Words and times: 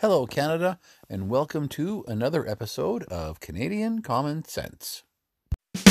Hello, 0.00 0.26
Canada, 0.26 0.78
and 1.10 1.28
welcome 1.28 1.68
to 1.68 2.06
another 2.08 2.48
episode 2.48 3.02
of 3.08 3.38
Canadian 3.38 4.00
Common 4.00 4.42
Sense. 4.46 5.02
This 5.74 5.84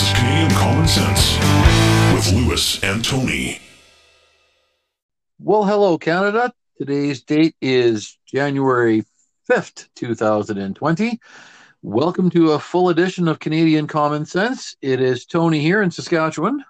is 0.00 0.12
Canadian 0.14 0.50
Common 0.52 0.88
Sense 0.88 1.36
with 2.14 2.32
Lewis 2.32 2.82
and 2.82 3.04
Tony. 3.04 3.60
Well, 5.38 5.64
hello, 5.64 5.98
Canada. 5.98 6.50
Today's 6.78 7.20
date 7.20 7.56
is 7.60 8.16
January 8.24 9.04
5th, 9.48 9.88
2020. 9.94 11.20
Welcome 11.82 12.30
to 12.30 12.52
a 12.52 12.58
full 12.58 12.88
edition 12.88 13.28
of 13.28 13.38
Canadian 13.38 13.86
Common 13.86 14.26
Sense. 14.26 14.76
It 14.82 15.00
is 15.00 15.24
Tony 15.24 15.60
here 15.60 15.82
in 15.82 15.90
Saskatchewan. 15.92 16.64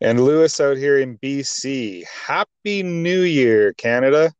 And 0.00 0.24
Lewis 0.24 0.58
out 0.60 0.78
here 0.78 0.98
in 0.98 1.18
BC. 1.18 2.04
Happy 2.06 2.82
New 2.82 3.20
Year, 3.20 3.74
Canada. 3.74 4.32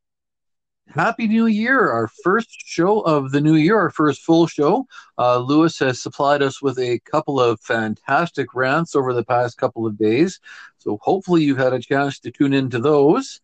Happy 0.89 1.29
New 1.29 1.47
Year, 1.47 1.91
our 1.91 2.09
first 2.25 2.49
show 2.51 3.01
of 3.01 3.31
the 3.31 3.43
new 3.43 3.57
year, 3.57 3.79
our 3.79 3.91
first 3.91 4.23
full 4.23 4.47
show. 4.47 4.87
Uh, 5.19 5.37
Lewis 5.37 5.79
has 5.81 6.01
supplied 6.01 6.41
us 6.41 6.63
with 6.63 6.79
a 6.79 6.99
couple 7.01 7.39
of 7.39 7.61
fantastic 7.61 8.55
rants 8.55 8.97
over 8.97 9.13
the 9.13 9.25
past 9.25 9.59
couple 9.59 9.87
of 9.87 9.99
days. 9.99 10.41
So 10.79 10.99
hopefully 11.03 11.45
you've 11.45 11.59
had 11.59 11.75
a 11.75 11.79
chance 11.79 12.21
to 12.21 12.31
tune 12.31 12.55
into 12.55 12.79
those. 12.79 13.43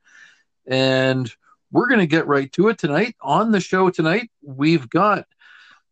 And 0.67 1.31
we're 1.71 1.89
going 1.89 2.01
to 2.01 2.07
get 2.07 2.27
right 2.27 2.51
to 2.53 2.69
it 2.69 2.79
tonight. 2.79 3.17
On 3.21 3.51
the 3.51 3.61
show 3.61 3.91
tonight, 3.91 4.31
we've 4.43 4.89
got 4.89 5.27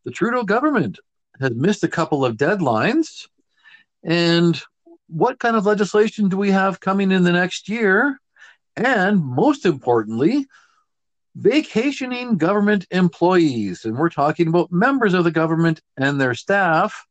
the 0.03 0.11
Trudeau 0.11 0.43
government 0.43 0.99
has 1.39 1.51
missed 1.51 1.83
a 1.83 1.89
couple 1.89 2.23
of 2.23 2.37
deadlines. 2.37 3.27
And 4.03 4.59
what 5.07 5.39
kind 5.39 5.55
of 5.55 5.65
legislation 5.65 6.29
do 6.29 6.37
we 6.37 6.51
have 6.51 6.79
coming 6.79 7.11
in 7.11 7.23
the 7.23 7.31
next 7.31 7.69
year? 7.69 8.19
And 8.75 9.23
most 9.23 9.65
importantly, 9.65 10.47
vacationing 11.35 12.37
government 12.37 12.85
employees. 12.91 13.85
And 13.85 13.97
we're 13.97 14.09
talking 14.09 14.47
about 14.47 14.71
members 14.71 15.13
of 15.13 15.23
the 15.23 15.31
government 15.31 15.81
and 15.97 16.19
their 16.19 16.33
staff. 16.33 17.05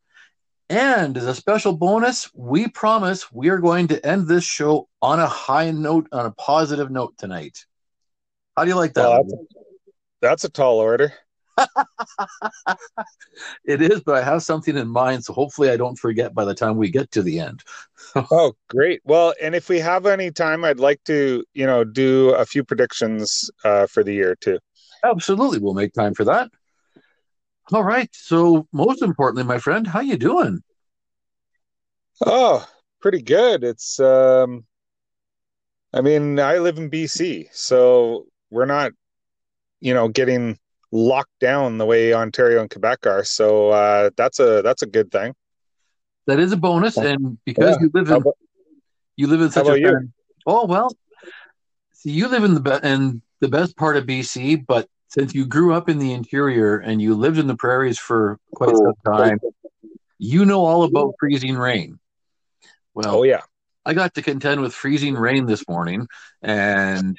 And 0.70 1.17
as 1.17 1.27
a 1.27 1.35
special 1.35 1.75
bonus, 1.75 2.31
we 2.35 2.69
promise 2.69 3.31
we 3.31 3.51
are 3.51 3.59
going 3.59 3.89
to 3.89 4.07
end 4.07 4.27
this 4.27 4.45
show 4.45 4.89
on 5.03 5.20
a 5.20 5.27
high 5.27 5.70
note, 5.70 6.09
on 6.11 6.27
a 6.27 6.31
positive 6.33 6.91
note 6.91 7.15
tonight. 7.19 7.67
How 8.57 8.65
do 8.65 8.71
you 8.71 8.77
like 8.77 8.95
that? 8.95 9.09
Well, 9.09 9.25
that's, 9.25 9.45
that's 10.21 10.45
a 10.45 10.49
tall 10.49 10.79
order. 10.79 11.13
it 13.65 13.81
is, 13.83 14.01
but 14.01 14.17
I 14.17 14.23
have 14.23 14.43
something 14.43 14.77
in 14.77 14.89
mind, 14.89 15.25
so 15.25 15.33
hopefully 15.33 15.71
I 15.71 15.77
don't 15.77 15.99
forget 15.99 16.35
by 16.35 16.45
the 16.45 16.55
time 16.55 16.77
we 16.77 16.91
get 16.91 17.11
to 17.13 17.23
the 17.23 17.41
end. 17.41 17.63
oh, 18.17 18.55
great. 18.69 19.01
Well, 19.05 19.35
and 19.41 19.55
if 19.55 19.69
we 19.69 19.79
have 19.81 20.07
any 20.07 20.31
time, 20.31 20.65
I'd 20.65 20.81
like 20.81 21.03
to, 21.05 21.45
you 21.55 21.67
know, 21.67 21.85
do 21.85 22.31
a 22.31 22.45
few 22.45 22.65
predictions 22.65 23.51
uh, 23.65 23.87
for 23.87 24.03
the 24.03 24.13
year 24.13 24.37
too. 24.37 24.59
Absolutely, 25.05 25.59
we'll 25.59 25.75
make 25.75 25.93
time 25.93 26.15
for 26.15 26.25
that. 26.25 26.51
All 27.73 27.85
right. 27.85 28.09
So, 28.13 28.67
most 28.73 29.03
importantly, 29.03 29.45
my 29.45 29.59
friend, 29.59 29.87
how 29.87 30.01
you 30.01 30.17
doing? 30.17 30.63
Oh, 32.25 32.67
pretty 33.01 33.23
good. 33.23 33.65
It's 33.65 33.99
um 34.01 34.65
I 35.93 36.01
mean, 36.01 36.41
I 36.41 36.59
live 36.59 36.79
in 36.79 36.91
BC, 36.91 37.49
so 37.53 38.27
we're 38.55 38.65
not 38.67 38.93
you 39.81 39.93
know, 39.93 40.09
getting 40.09 40.59
locked 40.93 41.39
down 41.41 41.77
the 41.77 41.85
way 41.85 42.15
Ontario 42.15 42.61
and 42.61 42.71
Quebec 42.71 43.05
are. 43.07 43.25
So 43.25 43.71
uh 43.71 44.11
that's 44.17 44.39
a 44.39 44.63
that's 44.63 44.83
a 44.83 44.87
good 44.87 45.11
thing. 45.11 45.35
That 46.27 46.39
is 46.39 46.53
a 46.53 46.57
bonus 46.57 46.97
and 46.97 47.37
because 47.45 47.77
Yeah. 47.77 47.83
you 47.83 47.91
live 47.93 48.09
in 48.09 48.15
about, 48.15 48.39
you 49.17 49.27
live 49.27 49.43
in 49.43 49.51
such 49.51 49.69
a 49.69 49.79
you? 49.79 50.09
Oh, 50.47 50.67
well. 50.67 50.97
See, 51.93 52.13
you 52.13 52.29
live 52.29 52.45
in 52.45 52.55
the 52.55 52.61
be- 52.61 52.87
in 52.89 53.20
the 53.41 53.48
best 53.48 53.77
part 53.77 53.97
of 53.97 54.07
BC, 54.07 54.64
but 54.67 54.89
since 55.09 55.35
you 55.35 55.45
grew 55.47 55.75
up 55.75 55.89
in 55.89 55.98
the 55.98 56.13
interior 56.13 56.79
and 56.79 57.03
you 57.03 57.14
lived 57.14 57.39
in 57.39 57.47
the 57.47 57.57
prairies 57.57 57.98
for 57.98 58.39
quite 58.55 58.77
some 58.77 58.95
time, 59.05 59.39
you 60.19 60.45
know 60.45 60.64
all 60.64 60.85
about 60.85 61.14
freezing 61.19 61.57
rain. 61.57 61.98
Well, 62.95 63.17
Oh 63.17 63.23
yeah. 63.25 63.43
I 63.86 63.95
got 63.95 64.14
to 64.14 64.22
contend 64.22 64.61
with 64.61 64.74
freezing 64.74 65.14
rain 65.14 65.46
this 65.46 65.68
morning, 65.68 66.06
and 66.42 67.17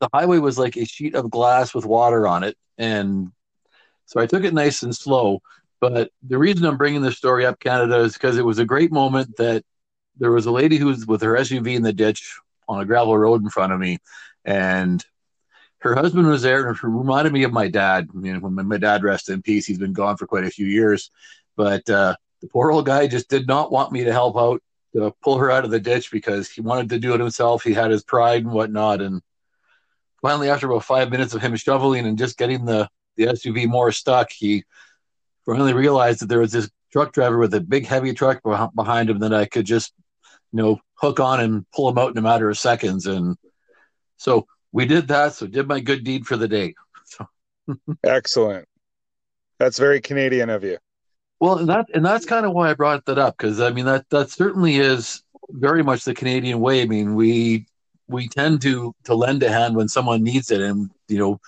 the 0.00 0.08
highway 0.12 0.38
was 0.38 0.58
like 0.58 0.76
a 0.76 0.84
sheet 0.84 1.14
of 1.14 1.30
glass 1.30 1.74
with 1.74 1.84
water 1.84 2.26
on 2.26 2.44
it. 2.44 2.56
And 2.76 3.32
so 4.06 4.20
I 4.20 4.26
took 4.26 4.44
it 4.44 4.54
nice 4.54 4.82
and 4.82 4.94
slow. 4.94 5.40
But 5.80 6.10
the 6.22 6.38
reason 6.38 6.66
I'm 6.66 6.76
bringing 6.76 7.02
this 7.02 7.16
story 7.16 7.46
up, 7.46 7.60
Canada, 7.60 7.98
is 8.00 8.14
because 8.14 8.38
it 8.38 8.44
was 8.44 8.58
a 8.58 8.64
great 8.64 8.92
moment 8.92 9.36
that 9.36 9.64
there 10.18 10.30
was 10.30 10.46
a 10.46 10.50
lady 10.50 10.76
who 10.76 10.86
was 10.86 11.06
with 11.06 11.22
her 11.22 11.34
SUV 11.34 11.74
in 11.74 11.82
the 11.82 11.92
ditch 11.92 12.38
on 12.68 12.80
a 12.80 12.84
gravel 12.84 13.16
road 13.16 13.42
in 13.42 13.50
front 13.50 13.72
of 13.72 13.80
me, 13.80 13.98
and 14.44 15.04
her 15.78 15.94
husband 15.94 16.26
was 16.26 16.42
there, 16.42 16.66
and 16.66 16.76
it 16.76 16.82
reminded 16.82 17.32
me 17.32 17.44
of 17.44 17.52
my 17.52 17.68
dad. 17.68 18.08
You 18.20 18.34
know, 18.34 18.40
when 18.40 18.54
my, 18.54 18.62
my 18.62 18.78
dad 18.78 19.02
rested 19.02 19.34
in 19.34 19.42
peace, 19.42 19.66
he's 19.66 19.78
been 19.78 19.92
gone 19.92 20.16
for 20.16 20.26
quite 20.26 20.44
a 20.44 20.50
few 20.50 20.66
years, 20.66 21.10
but 21.56 21.88
uh, 21.88 22.16
the 22.40 22.48
poor 22.48 22.70
old 22.70 22.86
guy 22.86 23.06
just 23.06 23.28
did 23.28 23.46
not 23.46 23.72
want 23.72 23.92
me 23.92 24.04
to 24.04 24.12
help 24.12 24.36
out 24.36 24.62
to 24.94 25.12
pull 25.22 25.38
her 25.38 25.50
out 25.50 25.64
of 25.64 25.70
the 25.70 25.80
ditch 25.80 26.10
because 26.10 26.50
he 26.50 26.60
wanted 26.60 26.88
to 26.90 26.98
do 26.98 27.14
it 27.14 27.20
himself. 27.20 27.62
He 27.62 27.72
had 27.72 27.90
his 27.90 28.02
pride 28.02 28.44
and 28.44 28.52
whatnot, 28.52 29.00
and 29.00 29.22
finally, 30.22 30.50
after 30.50 30.66
about 30.66 30.84
five 30.84 31.10
minutes 31.10 31.34
of 31.34 31.42
him 31.42 31.56
shoveling 31.56 32.06
and 32.06 32.18
just 32.18 32.38
getting 32.38 32.64
the 32.64 32.88
the 33.16 33.26
SUV 33.26 33.66
more 33.66 33.90
stuck, 33.90 34.30
he 34.30 34.64
finally 35.44 35.72
realized 35.72 36.20
that 36.20 36.28
there 36.28 36.40
was 36.40 36.52
this 36.52 36.70
truck 36.92 37.12
driver 37.12 37.38
with 37.38 37.52
a 37.54 37.60
big 37.60 37.86
heavy 37.86 38.12
truck 38.14 38.40
behind 38.74 39.10
him 39.10 39.18
that 39.18 39.34
I 39.34 39.44
could 39.44 39.66
just 39.66 39.92
you 40.52 40.62
know 40.62 40.80
hook 40.94 41.20
on 41.20 41.40
and 41.40 41.66
pull 41.72 41.88
him 41.88 41.98
out 41.98 42.12
in 42.12 42.18
a 42.18 42.22
matter 42.22 42.48
of 42.48 42.58
seconds 42.58 43.06
and 43.06 43.36
so 44.16 44.46
we 44.72 44.86
did 44.86 45.08
that 45.08 45.34
so 45.34 45.46
did 45.46 45.68
my 45.68 45.80
good 45.80 46.02
deed 46.02 46.26
for 46.26 46.38
the 46.38 46.48
day 46.48 46.74
Excellent. 48.04 48.66
That's 49.58 49.78
very 49.78 50.00
Canadian 50.00 50.50
of 50.50 50.64
you. 50.64 50.78
Well 51.40 51.58
and 51.58 51.68
that 51.68 51.86
and 51.94 52.04
that's 52.04 52.24
kind 52.26 52.46
of 52.46 52.52
why 52.52 52.70
i 52.70 52.74
brought 52.74 53.04
that 53.04 53.18
up 53.18 53.36
because 53.36 53.60
i 53.60 53.70
mean 53.70 53.84
that 53.84 54.08
that 54.10 54.30
certainly 54.30 54.76
is 54.76 55.22
very 55.50 55.82
much 55.82 56.04
the 56.04 56.14
canadian 56.14 56.60
way 56.60 56.82
i 56.82 56.86
mean 56.86 57.14
we 57.14 57.66
we 58.08 58.28
tend 58.28 58.60
to 58.62 58.94
to 59.04 59.14
lend 59.14 59.42
a 59.42 59.50
hand 59.50 59.76
when 59.76 59.88
someone 59.88 60.22
needs 60.22 60.50
it 60.50 60.60
and 60.60 60.90
you 61.08 61.18
know 61.18 61.40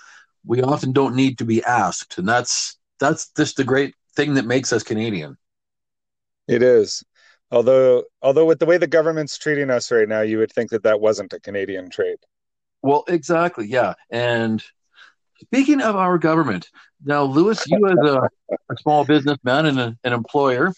we 0.45 0.61
often 0.61 0.91
don't 0.91 1.15
need 1.15 1.37
to 1.37 1.45
be 1.45 1.63
asked 1.63 2.17
and 2.17 2.27
that's 2.27 2.77
that's 2.99 3.29
just 3.37 3.57
the 3.57 3.63
great 3.63 3.95
thing 4.15 4.33
that 4.35 4.45
makes 4.45 4.73
us 4.73 4.83
canadian 4.83 5.37
It 6.47 6.61
is. 6.61 7.03
Although 7.49 8.03
although 8.21 8.45
with 8.45 8.59
the 8.59 8.65
way 8.67 8.77
the 8.77 8.85
government's 8.87 9.37
treating 9.39 9.71
us 9.71 9.91
right 9.91 10.07
now, 10.07 10.21
you 10.21 10.37
would 10.37 10.51
think 10.51 10.69
that 10.69 10.83
that 10.83 11.01
wasn't 11.01 11.33
a 11.33 11.39
Canadian 11.39 11.89
trait. 11.89 12.19
Well, 12.83 13.03
exactly, 13.07 13.67
yeah. 13.67 13.93
And 14.09 14.63
speaking 15.41 15.81
of 15.81 15.95
our 15.95 16.17
government, 16.17 16.69
now, 17.03 17.23
Lewis, 17.23 17.65
you 17.67 17.87
as 17.87 17.97
a, 17.97 18.21
a 18.69 18.77
small 18.79 19.05
businessman 19.05 19.65
and 19.65 19.79
a, 19.79 19.97
an 20.03 20.13
employer, 20.13 20.71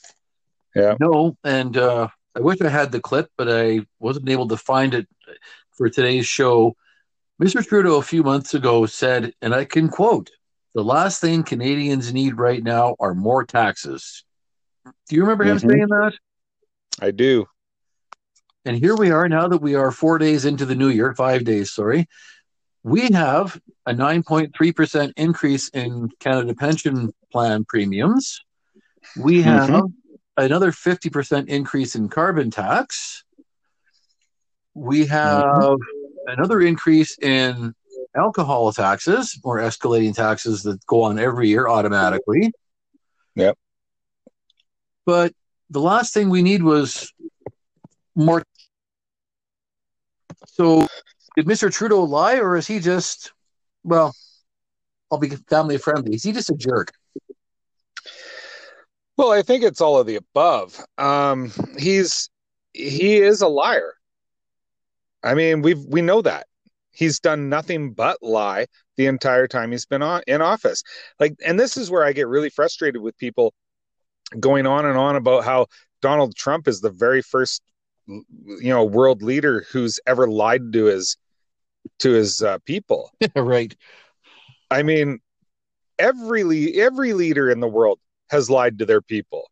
Yeah. 0.76 0.96
no, 1.00 1.36
and 1.44 1.76
uh, 1.78 2.08
I 2.36 2.40
wish 2.40 2.62
I 2.62 2.70
had 2.70 2.92
the 2.92 3.02
clip, 3.02 3.30
but 3.38 3.50
I 3.50 3.82
wasn't 4.00 4.30
able 4.30 4.48
to 4.48 4.58
find 4.58 4.94
it 4.94 5.08
for 5.76 5.90
today's 5.90 6.26
show. 6.26 6.76
Mr. 7.42 7.66
Trudeau 7.66 7.98
a 7.98 8.02
few 8.02 8.24
months 8.24 8.54
ago 8.54 8.86
said, 8.86 9.34
and 9.42 9.54
I 9.54 9.66
can 9.66 9.90
quote, 9.90 10.30
"The 10.76 10.84
last 10.84 11.20
thing 11.20 11.44
Canadians 11.44 12.14
need 12.14 12.38
right 12.38 12.64
now 12.64 12.96
are 13.00 13.14
more 13.14 13.44
taxes." 13.44 14.24
Do 15.10 15.16
you 15.16 15.22
remember 15.22 15.44
him 15.44 15.58
Mhm. 15.58 15.70
saying 15.72 15.88
that? 15.90 16.14
I 17.02 17.12
do. 17.12 17.48
And 18.66 18.78
here 18.78 18.96
we 18.96 19.12
are 19.12 19.28
now 19.28 19.48
that 19.50 19.62
we 19.62 19.76
are 19.76 19.92
four 19.92 20.18
days 20.18 20.46
into 20.46 20.66
the 20.66 20.76
new 20.76 20.88
year, 20.90 21.14
five 21.16 21.44
days, 21.44 21.74
sorry. 21.74 22.08
We 22.84 23.12
have 23.12 23.60
a 23.86 23.94
9.3% 23.94 25.14
increase 25.16 25.70
in 25.70 26.10
Canada 26.20 26.54
Pension 26.54 27.14
Plan 27.32 27.66
premiums. 27.66 28.42
We 29.18 29.42
mm-hmm. 29.42 29.74
have 29.74 29.86
another 30.38 30.72
50% 30.72 31.48
increase 31.48 31.96
in 31.96 32.10
carbon 32.10 32.52
tax. 32.52 33.24
We 34.74 35.06
have 35.06 35.44
mm-hmm. 35.44 36.32
another 36.32 36.62
increase 36.62 37.18
in 37.20 37.74
alcohol 38.16 38.72
taxes 38.74 39.40
or 39.44 39.60
escalating 39.60 40.16
taxes 40.16 40.64
that 40.64 40.86
go 40.86 41.04
on 41.04 41.20
every 41.20 41.50
year 41.50 41.68
automatically. 41.68 42.52
Yep. 43.36 43.58
But 45.06 45.34
the 45.70 45.82
last 45.82 46.14
thing 46.14 46.30
we 46.30 46.42
need 46.42 46.64
was 46.64 47.12
more. 48.16 48.44
So, 50.48 50.88
did 51.36 51.46
Mr. 51.48 51.72
Trudeau 51.72 52.04
lie, 52.04 52.38
or 52.38 52.56
is 52.58 52.68
he 52.68 52.80
just, 52.80 53.34
well, 53.84 54.16
I'll 55.12 55.18
be 55.20 55.30
family 55.50 55.78
friendly. 55.78 56.16
Is 56.16 56.24
he 56.24 56.32
just 56.32 56.50
a 56.50 56.56
jerk? 56.56 56.92
Well, 59.18 59.32
I 59.32 59.42
think 59.44 59.64
it's 59.64 59.82
all 59.82 60.00
of 60.00 60.08
the 60.08 60.16
above. 60.16 60.80
Um, 60.98 61.52
he's 61.78 62.30
he 62.74 63.18
is 63.18 63.42
a 63.42 63.48
liar. 63.48 63.94
I 65.24 65.34
mean, 65.36 65.62
we 65.62 65.74
we 65.76 66.02
know 66.02 66.22
that. 66.22 66.48
he's 66.92 67.20
done 67.20 67.50
nothing 67.50 67.92
but 67.94 68.18
lie 68.22 68.68
the 68.98 69.08
entire 69.08 69.48
time 69.48 69.72
he's 69.72 69.86
been 69.86 70.02
on 70.04 70.22
in 70.28 70.42
office. 70.42 70.84
Like, 71.20 71.36
and 71.46 71.60
this 71.60 71.78
is 71.78 71.92
where 71.92 72.04
I 72.06 72.14
get 72.14 72.28
really 72.28 72.50
frustrated 72.50 73.02
with 73.02 73.18
people 73.18 73.54
going 74.40 74.66
on 74.68 74.86
and 74.86 74.98
on 74.98 75.16
about 75.16 75.44
how 75.44 75.68
Donald 76.02 76.36
Trump 76.36 76.68
is 76.68 76.82
the 76.82 76.92
very 76.92 77.22
first, 77.22 77.62
you 78.08 78.70
know, 78.70 78.84
world 78.84 79.22
leader 79.22 79.66
who's 79.72 80.00
ever 80.06 80.28
lied 80.28 80.74
to 80.74 80.86
his 80.86 81.18
to 82.00 82.12
his 82.12 82.42
uh, 82.42 82.60
people. 82.66 83.12
right. 83.36 83.76
I 84.70 84.84
mean, 84.84 85.20
every 86.00 86.80
every 86.80 87.14
leader 87.14 87.50
in 87.50 87.60
the 87.60 87.68
world 87.68 88.00
has 88.30 88.50
lied 88.50 88.80
to 88.80 88.86
their 88.86 89.02
people. 89.02 89.50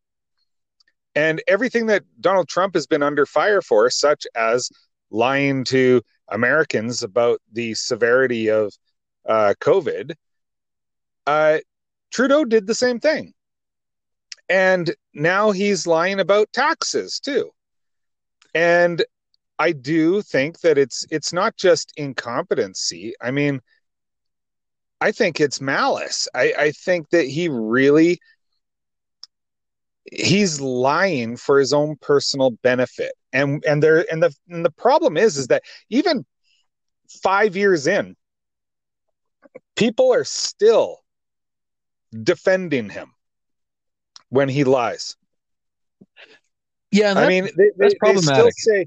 And 1.13 1.41
everything 1.47 1.87
that 1.87 2.03
Donald 2.21 2.47
Trump 2.47 2.73
has 2.73 2.87
been 2.87 3.03
under 3.03 3.25
fire 3.25 3.61
for, 3.61 3.89
such 3.89 4.25
as 4.33 4.69
lying 5.09 5.65
to 5.65 6.01
Americans 6.29 7.03
about 7.03 7.41
the 7.51 7.73
severity 7.73 8.49
of 8.49 8.73
uh, 9.27 9.53
COVID, 9.59 10.13
uh, 11.27 11.57
Trudeau 12.11 12.45
did 12.45 12.65
the 12.65 12.75
same 12.75 12.99
thing. 12.99 13.33
And 14.49 14.93
now 15.13 15.51
he's 15.51 15.85
lying 15.85 16.19
about 16.19 16.51
taxes 16.53 17.19
too. 17.19 17.51
And 18.53 19.03
I 19.59 19.71
do 19.71 20.21
think 20.21 20.59
that 20.61 20.77
it's 20.77 21.05
it's 21.11 21.31
not 21.31 21.55
just 21.55 21.93
incompetency. 21.97 23.13
I 23.21 23.31
mean, 23.31 23.61
I 24.99 25.11
think 25.11 25.39
it's 25.39 25.61
malice. 25.61 26.27
I, 26.33 26.53
I 26.57 26.71
think 26.71 27.09
that 27.09 27.25
he 27.27 27.47
really 27.49 28.19
he's 30.11 30.59
lying 30.59 31.37
for 31.37 31.59
his 31.59 31.73
own 31.73 31.95
personal 32.01 32.51
benefit. 32.63 33.13
And 33.33 33.63
and 33.65 33.81
there 33.81 34.05
and 34.11 34.21
the 34.21 34.35
and 34.49 34.65
the 34.65 34.71
problem 34.71 35.17
is 35.17 35.37
is 35.37 35.47
that 35.47 35.63
even 35.89 36.25
five 37.21 37.55
years 37.55 37.87
in, 37.87 38.15
people 39.75 40.13
are 40.13 40.23
still 40.23 40.99
defending 42.23 42.89
him 42.89 43.13
when 44.29 44.49
he 44.49 44.63
lies. 44.63 45.15
Yeah, 46.91 47.13
I 47.15 47.27
mean, 47.27 47.45
they, 47.57 47.71
that's 47.77 47.93
they, 47.93 47.97
problematic. 47.97 48.45
They 48.45 48.51
still 48.51 48.75
say 48.75 48.81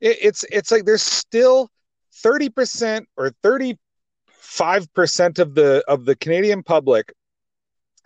it, 0.00 0.18
it's 0.20 0.44
it's 0.50 0.70
like 0.70 0.84
there's 0.84 1.02
still 1.02 1.70
thirty 2.14 2.48
percent 2.48 3.08
or 3.16 3.30
thirty 3.42 3.78
five 4.26 4.92
percent 4.94 5.38
of 5.38 5.54
the 5.54 5.82
of 5.88 6.04
the 6.04 6.16
Canadian 6.16 6.62
public 6.62 7.12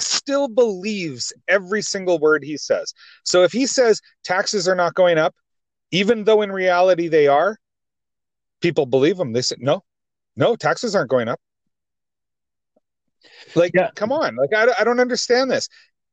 still 0.00 0.48
believes 0.48 1.32
every 1.48 1.82
single 1.82 2.18
word 2.18 2.42
he 2.42 2.56
says. 2.56 2.92
So 3.24 3.42
if 3.42 3.52
he 3.52 3.66
says 3.66 4.00
taxes 4.24 4.68
are 4.68 4.74
not 4.74 4.94
going 4.94 5.18
up, 5.18 5.34
even 5.90 6.24
though 6.24 6.42
in 6.42 6.50
reality 6.50 7.08
they 7.08 7.28
are, 7.28 7.56
people 8.60 8.86
believe 8.86 9.18
him. 9.18 9.32
They 9.32 9.42
say 9.42 9.56
no, 9.58 9.82
no, 10.36 10.56
taxes 10.56 10.94
aren't 10.94 11.10
going 11.10 11.28
up. 11.28 11.40
Like, 13.54 13.72
yeah. 13.74 13.90
come 13.94 14.12
on, 14.12 14.36
like 14.36 14.52
I, 14.54 14.72
I 14.80 14.84
don't 14.84 15.00
understand 15.00 15.50
this. 15.50 15.68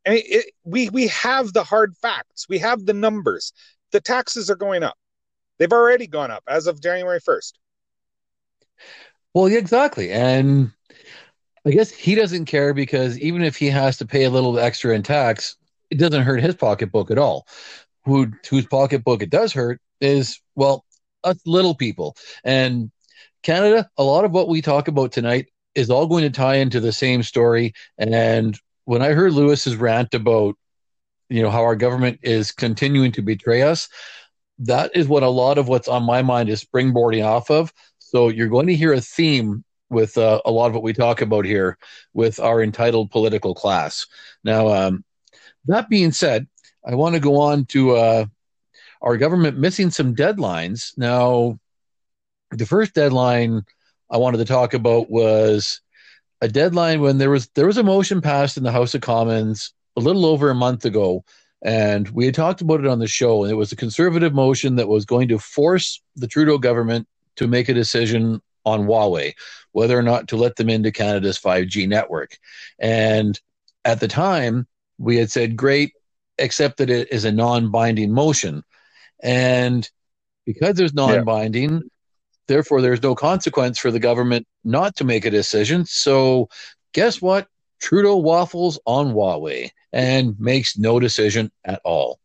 I 0.06 0.10
mean, 0.10 0.24
it, 0.26 0.46
we 0.64 0.90
we 0.90 1.08
have 1.08 1.54
the 1.54 1.64
hard 1.64 1.96
facts. 1.98 2.48
We 2.50 2.60
have 2.60 2.86
the 2.86 2.94
numbers. 2.94 3.54
The 3.92 4.02
taxes 4.02 4.50
are 4.50 4.56
going 4.56 4.84
up. 4.84 4.98
They've 5.58 5.72
already 5.72 6.08
gone 6.08 6.32
up 6.32 6.44
as 6.48 6.68
of 6.68 6.82
January 6.82 7.20
first. 7.20 7.60
Well, 9.34 9.48
yeah, 9.48 9.60
exactly, 9.60 10.12
and 10.12 10.72
I 11.66 11.72
guess 11.72 11.92
he 11.92 12.16
doesn't 12.16 12.46
care 12.46 12.74
because 12.74 13.20
even 13.20 13.44
if 13.44 13.56
he 13.56 13.68
has 13.68 13.98
to 13.98 14.06
pay 14.06 14.24
a 14.24 14.30
little 14.30 14.58
extra 14.60 14.96
in 14.96 15.04
tax, 15.04 15.56
it 15.90 16.00
doesn't 16.00 16.24
hurt 16.24 16.42
his 16.42 16.56
pocketbook 16.56 17.12
at 17.12 17.18
all. 17.18 17.48
Who 18.06 18.32
whose 18.50 18.66
pocketbook 18.66 19.22
it 19.22 19.30
does 19.30 19.54
hurt 19.54 19.80
is 20.00 20.42
well 20.56 20.86
us 21.24 21.38
little 21.46 21.76
people 21.76 22.16
and 22.44 22.92
Canada. 23.44 23.90
A 23.98 24.04
lot 24.04 24.26
of 24.26 24.32
what 24.32 24.48
we 24.50 24.62
talk 24.62 24.88
about 24.88 25.12
tonight 25.12 25.48
is 25.76 25.90
all 25.90 26.08
going 26.08 26.24
to 26.24 26.30
tie 26.30 26.56
into 26.56 26.80
the 26.80 26.92
same 26.92 27.24
story. 27.24 27.74
And 27.98 28.60
when 28.86 29.02
I 29.02 29.14
heard 29.14 29.34
Lewis's 29.34 29.76
rant 29.76 30.14
about 30.14 30.56
you 31.30 31.42
know 31.42 31.50
how 31.50 31.62
our 31.62 31.76
government 31.76 32.20
is 32.24 32.52
continuing 32.52 33.12
to 33.14 33.22
betray 33.22 33.62
us, 33.62 33.88
that 34.60 34.96
is 34.96 35.08
what 35.08 35.24
a 35.24 35.30
lot 35.30 35.58
of 35.58 35.68
what's 35.68 35.88
on 35.88 36.04
my 36.04 36.22
mind 36.22 36.50
is 36.50 36.64
springboarding 36.64 37.26
off 37.26 37.50
of. 37.50 37.72
So 38.00 38.30
you're 38.30 38.48
going 38.48 38.68
to 38.68 38.76
hear 38.76 38.94
a 38.94 39.02
theme 39.02 39.64
with 39.90 40.18
uh, 40.18 40.42
a 40.46 40.52
lot 40.52 40.68
of 40.68 40.74
what 40.74 40.84
we 40.84 40.94
talk 40.94 41.22
about 41.22 41.46
here 41.46 41.78
with 42.14 42.40
our 42.40 42.62
entitled 42.62 43.12
political 43.12 43.54
class. 43.54 44.08
Now, 44.44 44.68
um, 44.70 45.04
that 45.66 45.90
being 45.90 46.12
said, 46.12 46.48
I 46.86 46.96
want 46.96 47.16
to 47.16 47.22
go 47.22 47.38
on 47.38 47.66
to 47.66 47.92
uh, 47.92 48.26
our 49.02 49.18
government 49.18 49.58
missing 49.58 49.90
some 49.90 50.16
deadlines. 50.16 50.98
Now, 50.98 51.60
the 52.52 52.66
first 52.66 52.94
deadline 52.94 53.64
I 54.10 54.18
wanted 54.18 54.38
to 54.38 54.46
talk 54.46 54.74
about 54.74 55.10
was 55.10 55.82
a 56.42 56.48
deadline 56.48 57.02
when 57.02 57.18
there 57.18 57.30
was 57.30 57.48
there 57.50 57.68
was 57.68 57.78
a 57.78 57.84
motion 57.84 58.22
passed 58.22 58.58
in 58.58 58.64
the 58.64 58.72
House 58.72 58.94
of 58.96 59.02
Commons 59.02 59.74
a 59.96 60.02
little 60.02 60.26
over 60.26 60.50
a 60.50 60.56
month 60.56 60.86
ago, 60.86 61.24
and 61.62 62.10
we 62.10 62.26
had 62.26 62.36
talked 62.36 62.62
about 62.62 62.80
it 62.80 62.88
on 62.88 63.00
the 63.00 63.08
show. 63.08 63.44
And 63.44 63.52
it 63.52 63.56
was 63.56 63.72
a 63.72 63.78
conservative 63.78 64.34
motion 64.34 64.76
that 64.76 64.88
was 64.88 65.06
going 65.06 65.28
to 65.30 65.38
force 65.38 66.02
the 66.16 66.28
Trudeau 66.28 66.58
government 66.58 67.08
to 67.36 67.48
make 67.48 67.70
a 67.70 67.74
decision 67.74 68.42
on 68.66 68.86
Huawei, 68.86 69.34
whether 69.72 69.98
or 69.98 70.04
not 70.04 70.28
to 70.30 70.36
let 70.36 70.56
them 70.56 70.70
into 70.70 70.92
Canada's 70.92 71.40
5G 71.40 71.88
network. 71.88 72.38
And 72.80 73.40
at 73.86 74.00
the 74.00 74.08
time, 74.08 74.68
we 74.98 75.18
had 75.18 75.32
said, 75.32 75.56
great, 75.56 75.94
except 76.38 76.78
that 76.78 76.90
it 76.90 77.12
is 77.12 77.26
a 77.26 77.32
non 77.32 77.72
binding 77.72 78.12
motion. 78.12 78.64
And 79.22 79.90
because 80.46 80.76
there's 80.76 80.94
non 80.94 81.24
binding. 81.24 81.84
Therefore 82.48 82.82
there's 82.82 83.04
no 83.04 83.16
consequence 83.16 83.80
for 83.80 83.92
the 83.92 84.00
government 84.00 84.48
not 84.64 84.96
to 84.98 85.04
make 85.04 85.26
a 85.26 85.32
decision. 85.32 85.86
So, 85.86 86.50
guess 86.94 87.22
what? 87.22 87.48
Trudeau 87.80 88.18
waffles 88.18 88.80
on 88.86 89.14
Huawei 89.14 89.72
and 89.92 90.40
makes 90.40 90.78
no 90.78 91.00
decision 91.00 91.52
at 91.66 91.82
all. 91.84 92.20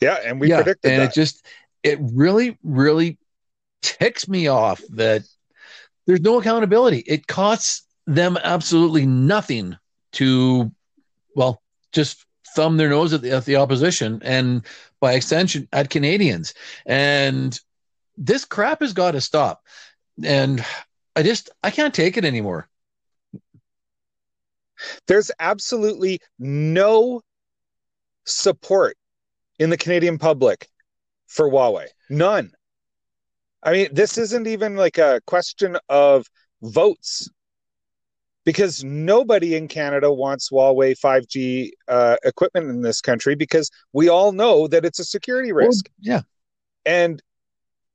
Yeah, 0.00 0.18
and 0.24 0.38
we 0.40 0.50
yeah, 0.50 0.56
predicted 0.56 0.90
and 0.90 1.02
that. 1.02 1.10
it 1.10 1.14
just 1.14 1.46
it 1.82 1.98
really, 2.00 2.58
really 2.62 3.18
ticks 3.82 4.28
me 4.28 4.48
off 4.48 4.82
that 4.90 5.22
there's 6.06 6.20
no 6.20 6.38
accountability. 6.38 7.04
It 7.06 7.26
costs 7.26 7.86
them 8.06 8.36
absolutely 8.42 9.06
nothing 9.06 9.76
to, 10.12 10.72
well, 11.34 11.62
just 11.92 12.24
thumb 12.54 12.76
their 12.76 12.90
nose 12.90 13.12
at 13.12 13.22
the, 13.22 13.30
at 13.30 13.44
the 13.44 13.56
opposition 13.56 14.20
and 14.22 14.64
by 15.04 15.12
extension 15.12 15.68
at 15.70 15.90
Canadians. 15.90 16.54
And 16.86 17.60
this 18.16 18.46
crap 18.46 18.80
has 18.80 18.94
got 18.94 19.10
to 19.10 19.20
stop. 19.20 19.62
And 20.24 20.64
I 21.14 21.22
just, 21.22 21.50
I 21.62 21.70
can't 21.70 21.92
take 21.92 22.16
it 22.16 22.24
anymore. 22.24 22.70
There's 25.06 25.30
absolutely 25.38 26.20
no 26.38 27.20
support 28.24 28.96
in 29.58 29.68
the 29.68 29.76
Canadian 29.76 30.16
public 30.16 30.68
for 31.26 31.50
Huawei. 31.50 31.88
None. 32.08 32.52
I 33.62 33.72
mean, 33.72 33.88
this 33.92 34.16
isn't 34.16 34.46
even 34.46 34.74
like 34.74 34.96
a 34.96 35.20
question 35.26 35.76
of 35.90 36.26
votes 36.62 37.28
because 38.44 38.84
nobody 38.84 39.54
in 39.54 39.68
Canada 39.68 40.12
wants 40.12 40.50
Huawei 40.50 40.98
5G 40.98 41.70
uh, 41.88 42.16
equipment 42.24 42.68
in 42.68 42.82
this 42.82 43.00
country 43.00 43.34
because 43.34 43.70
we 43.92 44.08
all 44.08 44.32
know 44.32 44.68
that 44.68 44.84
it's 44.84 44.98
a 44.98 45.04
security 45.04 45.52
risk. 45.52 45.86
Well, 45.86 46.16
yeah. 46.16 46.20
And 46.86 47.22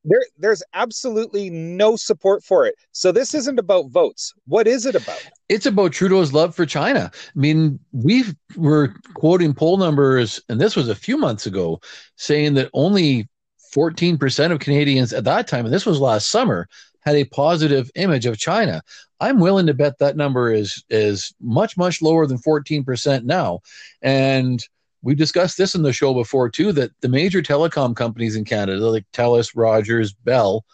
there, 0.04 0.22
there's 0.38 0.64
absolutely 0.74 1.50
no 1.50 1.96
support 1.96 2.44
for 2.44 2.66
it. 2.66 2.76
So 2.92 3.12
this 3.12 3.34
isn't 3.34 3.60
about 3.60 3.90
votes. 3.90 4.34
What 4.48 4.68
is 4.68 4.86
it 4.86 4.96
about? 4.96 5.24
It's 5.50 5.66
about 5.66 5.92
Trudeau's 5.92 6.34
love 6.34 6.56
for 6.56 6.66
China. 6.66 7.12
I 7.14 7.40
mean, 7.40 7.80
we 7.92 8.24
were 8.56 8.96
quoting 9.14 9.54
poll 9.54 9.78
numbers, 9.78 10.42
and 10.50 10.60
this 10.60 10.76
was 10.76 10.90
a 10.90 10.96
few 10.96 11.18
months 11.18 11.46
ago, 11.46 11.82
saying 12.16 12.56
that 12.56 12.70
only 12.74 13.28
14% 13.76 14.52
of 14.52 14.60
Canadians 14.60 15.14
at 15.14 15.26
that 15.26 15.48
time, 15.48 15.66
and 15.66 15.74
this 15.74 15.86
was 15.86 16.00
last 16.00 16.30
summer, 16.30 16.68
had 17.02 17.16
a 17.16 17.26
positive 17.26 17.90
image 17.96 18.26
of 18.26 18.38
China. 18.38 18.82
I'm 19.20 19.40
willing 19.40 19.68
to 19.68 19.74
bet 19.74 20.00
that 20.00 20.18
number 20.18 20.52
is 20.52 20.84
is 20.90 21.34
much 21.42 21.78
much 21.78 22.02
lower 22.02 22.26
than 22.26 22.38
14% 22.38 23.24
now. 23.24 23.60
And 24.02 24.66
we've 25.02 25.18
discussed 25.18 25.58
this 25.58 25.76
in 25.76 25.84
the 25.84 25.94
show 25.94 26.14
before 26.14 26.50
too 26.50 26.72
that 26.74 26.92
the 27.02 27.10
major 27.10 27.42
telecom 27.42 27.96
companies 27.96 28.36
in 28.36 28.46
Canada 28.46 28.90
like 28.90 29.06
TELUS, 29.14 29.52
Rogers, 29.56 30.14
Bell 30.14 30.66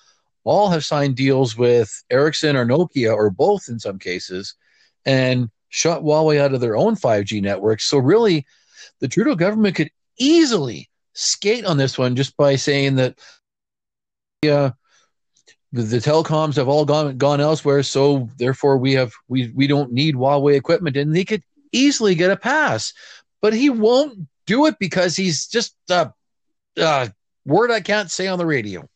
all 0.44 0.70
have 0.70 0.86
signed 0.86 1.16
deals 1.16 1.58
with 1.58 2.04
Ericsson 2.10 2.56
or 2.56 2.66
Nokia 2.66 3.14
or 3.14 3.30
both 3.30 3.68
in 3.68 3.80
some 3.80 3.98
cases 3.98 4.56
and 5.06 5.50
shut 5.70 6.04
Huawei 6.04 6.40
out 6.40 6.54
of 6.54 6.62
their 6.62 6.78
own 6.78 6.96
5G 6.96 7.42
networks. 7.42 7.86
So 7.86 7.98
really 7.98 8.46
the 9.00 9.08
Trudeau 9.08 9.36
government 9.36 9.76
could 9.76 9.90
easily 10.18 10.90
skate 11.14 11.66
on 11.66 11.78
this 11.78 11.98
one 11.98 12.16
just 12.16 12.38
by 12.38 12.56
saying 12.56 12.96
that 12.96 13.18
yeah 14.44 14.72
the, 15.72 15.82
the 15.82 15.98
telecoms 15.98 16.56
have 16.56 16.68
all 16.68 16.86
gone 16.86 17.18
gone 17.18 17.42
elsewhere 17.42 17.84
so 17.84 18.30
therefore 18.38 18.78
we 18.78 18.94
have 18.94 19.12
we 19.28 19.52
we 19.56 19.68
don't 19.68 19.92
need 19.92 20.16
Huawei 20.16 20.56
equipment 20.56 20.98
and 20.98 21.16
he 21.16 21.26
could 21.26 21.44
easily 21.72 22.16
get 22.16 22.32
a 22.32 22.38
pass 22.38 22.94
but 23.42 23.54
he 23.54 23.70
won't 23.70 24.28
do 24.46 24.66
it 24.66 24.76
because 24.80 25.16
he's 25.16 25.48
just 25.48 25.76
a 25.90 25.94
uh, 25.94 26.82
uh, 26.82 27.08
word 27.46 27.72
I 27.72 27.82
can't 27.82 28.12
say 28.12 28.28
on 28.28 28.40
the 28.40 28.46
radio 28.46 28.88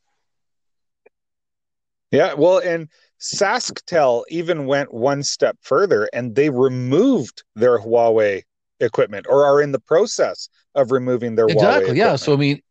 Yeah, 2.11 2.33
well, 2.33 2.57
and 2.57 2.89
SaskTel 3.19 4.23
even 4.29 4.65
went 4.65 4.93
one 4.93 5.23
step 5.23 5.57
further 5.61 6.09
and 6.13 6.35
they 6.35 6.49
removed 6.49 7.43
their 7.55 7.79
Huawei 7.79 8.43
equipment 8.79 9.27
or 9.29 9.45
are 9.45 9.61
in 9.61 9.71
the 9.71 9.79
process 9.79 10.49
of 10.75 10.91
removing 10.91 11.35
their 11.35 11.47
exactly. 11.47 11.93
Huawei 11.93 11.97
yeah. 11.97 12.15
So 12.15 12.33
I 12.33 12.37
mean, 12.37 12.61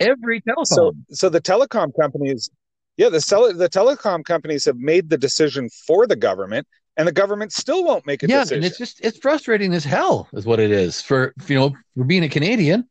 every 0.00 0.40
telecom. 0.42 0.66
so 0.66 0.92
so 1.10 1.28
the 1.28 1.40
telecom 1.40 1.92
companies 1.98 2.50
yeah 2.96 3.08
the 3.08 3.20
cell, 3.20 3.52
the 3.52 3.68
telecom 3.68 4.24
companies 4.24 4.64
have 4.64 4.76
made 4.76 5.10
the 5.10 5.18
decision 5.18 5.68
for 5.86 6.06
the 6.06 6.16
government 6.16 6.66
and 6.96 7.06
the 7.06 7.12
government 7.12 7.52
still 7.52 7.84
won't 7.84 8.06
make 8.06 8.22
a 8.22 8.26
yeah, 8.26 8.40
decision. 8.40 8.54
Yeah, 8.54 8.56
and 8.56 8.64
it's 8.66 8.78
just 8.78 9.00
it's 9.02 9.18
frustrating 9.18 9.72
as 9.72 9.84
hell, 9.84 10.28
is 10.32 10.44
what 10.44 10.60
it 10.60 10.70
is 10.70 11.00
for 11.00 11.34
you 11.46 11.54
know 11.54 11.74
for 11.96 12.04
being 12.04 12.24
a 12.24 12.28
Canadian. 12.28 12.88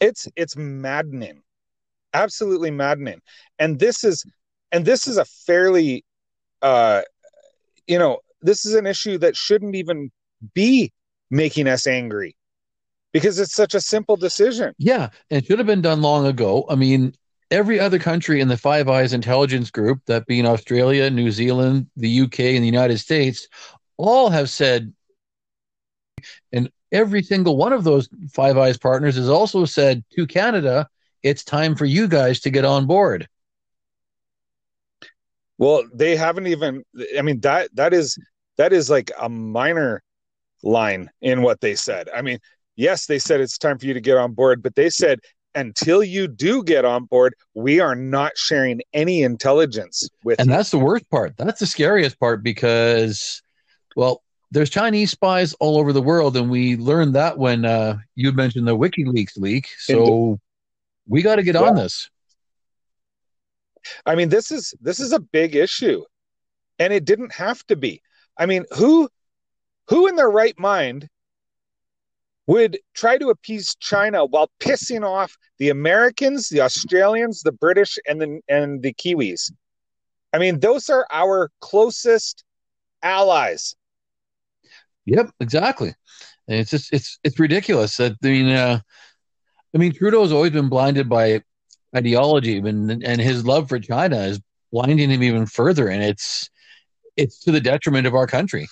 it's 0.00 0.28
it's 0.36 0.56
maddening. 0.56 1.42
Absolutely 2.12 2.70
maddening. 2.70 3.20
And 3.58 3.78
this 3.78 4.04
is 4.04 4.24
and 4.70 4.84
this 4.84 5.06
is 5.06 5.16
a 5.16 5.24
fairly 5.24 6.04
uh 6.62 7.02
you 7.86 7.98
know 7.98 8.18
this 8.42 8.64
is 8.64 8.74
an 8.74 8.86
issue 8.86 9.18
that 9.18 9.36
shouldn't 9.36 9.74
even 9.74 10.10
be 10.54 10.92
making 11.30 11.66
us 11.66 11.86
angry 11.86 12.36
because 13.14 13.38
it's 13.38 13.54
such 13.54 13.74
a 13.74 13.80
simple 13.80 14.16
decision 14.16 14.74
Yeah, 14.76 15.08
and 15.30 15.38
it 15.42 15.46
should 15.46 15.58
have 15.58 15.66
been 15.66 15.80
done 15.80 16.02
long 16.02 16.26
ago. 16.26 16.66
I 16.68 16.74
mean, 16.74 17.14
every 17.50 17.80
other 17.80 17.98
country 17.98 18.40
in 18.42 18.48
the 18.48 18.56
Five 18.58 18.88
Eyes 18.88 19.14
intelligence 19.14 19.70
group, 19.70 20.00
that 20.06 20.26
being 20.26 20.46
Australia, 20.46 21.08
New 21.08 21.30
Zealand, 21.30 21.86
the 21.96 22.20
UK, 22.20 22.40
and 22.40 22.62
the 22.62 22.66
United 22.66 22.98
States, 22.98 23.48
all 23.96 24.28
have 24.28 24.50
said, 24.50 24.92
and 26.52 26.70
every 26.92 27.22
single 27.22 27.56
one 27.56 27.72
of 27.72 27.84
those 27.84 28.08
Five 28.32 28.58
Eyes 28.58 28.76
partners 28.76 29.16
has 29.16 29.30
also 29.30 29.64
said 29.64 30.04
to 30.16 30.26
Canada, 30.26 30.88
it's 31.22 31.44
time 31.44 31.74
for 31.76 31.86
you 31.86 32.08
guys 32.08 32.40
to 32.40 32.50
get 32.50 32.64
on 32.66 32.86
board. 32.86 33.28
well 35.58 35.84
they 35.94 36.16
haven't 36.16 36.46
even 36.46 36.82
i 37.16 37.22
mean 37.22 37.40
that 37.40 37.68
that 37.74 37.92
is 37.92 38.18
that 38.56 38.72
is 38.72 38.90
like 38.90 39.10
a 39.20 39.28
minor 39.28 40.02
line 40.62 41.10
in 41.20 41.42
what 41.42 41.60
they 41.60 41.74
said 41.74 42.08
i 42.14 42.22
mean 42.22 42.38
yes 42.76 43.06
they 43.06 43.18
said 43.18 43.40
it's 43.40 43.58
time 43.58 43.78
for 43.78 43.86
you 43.86 43.94
to 43.94 44.00
get 44.00 44.16
on 44.16 44.32
board 44.32 44.62
but 44.62 44.74
they 44.74 44.90
said 44.90 45.18
until 45.54 46.02
you 46.02 46.26
do 46.26 46.62
get 46.62 46.84
on 46.84 47.04
board 47.04 47.34
we 47.54 47.80
are 47.80 47.94
not 47.94 48.32
sharing 48.36 48.80
any 48.92 49.22
intelligence 49.22 50.08
with 50.24 50.40
And 50.40 50.48
you 50.48 50.56
that's 50.56 50.70
the 50.70 50.78
worst 50.78 51.08
part. 51.10 51.36
That's 51.36 51.60
the 51.60 51.66
scariest 51.66 52.18
part 52.18 52.42
because, 52.42 53.40
well, 53.96 54.22
there's 54.50 54.70
Chinese 54.70 55.10
spies 55.10 55.52
all 55.54 55.78
over 55.78 55.92
the 55.92 56.02
world, 56.02 56.36
and 56.36 56.50
we 56.50 56.76
learned 56.76 57.14
that 57.14 57.38
when 57.38 57.64
uh, 57.64 57.98
you 58.14 58.32
mentioned 58.32 58.68
the 58.68 58.76
WikiLeaks 58.76 59.36
leak. 59.36 59.68
So 59.78 60.38
we 61.08 61.22
got 61.22 61.36
to 61.36 61.42
get 61.42 61.56
on 61.56 61.74
this. 61.74 62.08
I 64.06 64.14
mean, 64.14 64.28
this 64.28 64.50
is 64.50 64.74
this 64.80 65.00
is 65.00 65.12
a 65.12 65.18
big 65.20 65.56
issue, 65.56 66.04
and 66.78 66.92
it 66.92 67.04
didn't 67.04 67.32
have 67.32 67.64
to 67.66 67.76
be. 67.76 68.00
I 68.38 68.46
mean, 68.46 68.64
who 68.76 69.08
who 69.88 70.06
in 70.06 70.16
their 70.16 70.30
right 70.30 70.58
mind 70.58 71.08
would 72.46 72.78
try 72.94 73.18
to 73.18 73.30
appease 73.30 73.74
China 73.80 74.24
while 74.24 74.50
pissing 74.60 75.06
off 75.06 75.36
the 75.58 75.70
Americans, 75.70 76.48
the 76.48 76.60
Australians, 76.60 77.42
the 77.42 77.52
British, 77.52 77.98
and 78.06 78.20
the 78.20 78.40
and 78.48 78.82
the 78.82 78.92
Kiwis? 78.92 79.50
I 80.32 80.38
mean, 80.38 80.60
those 80.60 80.90
are 80.90 81.06
our 81.10 81.50
closest 81.60 82.44
allies. 83.02 83.74
Yep, 85.06 85.30
exactly. 85.40 85.94
And 86.48 86.60
it's 86.60 86.70
just 86.70 86.92
it's 86.92 87.18
it's 87.24 87.38
ridiculous. 87.38 87.96
That 87.96 88.12
I 88.22 88.26
mean, 88.26 88.48
uh, 88.48 88.80
I 89.74 89.78
mean, 89.78 89.92
Trudeau's 89.92 90.32
always 90.32 90.52
been 90.52 90.68
blinded 90.68 91.08
by 91.08 91.42
ideology, 91.96 92.58
and 92.58 92.90
and 93.04 93.20
his 93.20 93.46
love 93.46 93.68
for 93.68 93.78
China 93.78 94.18
is 94.18 94.40
blinding 94.72 95.10
him 95.10 95.22
even 95.22 95.46
further, 95.46 95.88
and 95.88 96.02
it's 96.02 96.50
it's 97.16 97.38
to 97.40 97.52
the 97.52 97.60
detriment 97.60 98.06
of 98.06 98.14
our 98.14 98.26
country. 98.26 98.66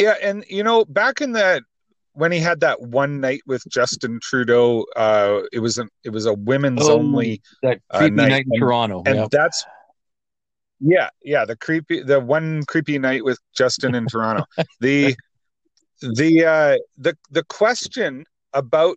Yeah, 0.00 0.14
and 0.22 0.44
you 0.48 0.62
know, 0.62 0.84
back 0.86 1.20
in 1.20 1.32
that 1.32 1.62
when 2.14 2.32
he 2.32 2.38
had 2.40 2.60
that 2.60 2.80
one 2.80 3.20
night 3.20 3.42
with 3.46 3.62
Justin 3.68 4.18
Trudeau, 4.22 4.84
uh, 4.96 5.42
it 5.52 5.60
was 5.60 5.78
an 5.78 5.88
it 6.04 6.10
was 6.10 6.26
a 6.26 6.34
women's 6.34 6.88
Oh, 6.88 6.94
only 6.98 7.40
That 7.62 7.80
Uh, 7.90 8.00
night 8.08 8.12
night 8.12 8.44
in 8.46 8.52
and- 8.52 8.60
Toronto. 8.60 9.02
and 9.06 9.16
Yep. 9.16 9.30
that's 9.30 9.64
yeah 10.82 11.10
yeah 11.22 11.44
the 11.44 11.54
creepy 11.56 12.02
the 12.02 12.18
one 12.18 12.62
creepy 12.64 12.98
night 12.98 13.22
with 13.22 13.38
justin 13.54 13.94
in 13.94 14.06
toronto 14.06 14.46
the 14.80 15.14
the 16.00 16.42
uh 16.46 16.78
the 16.96 17.14
the 17.30 17.44
question 17.44 18.24
about 18.54 18.96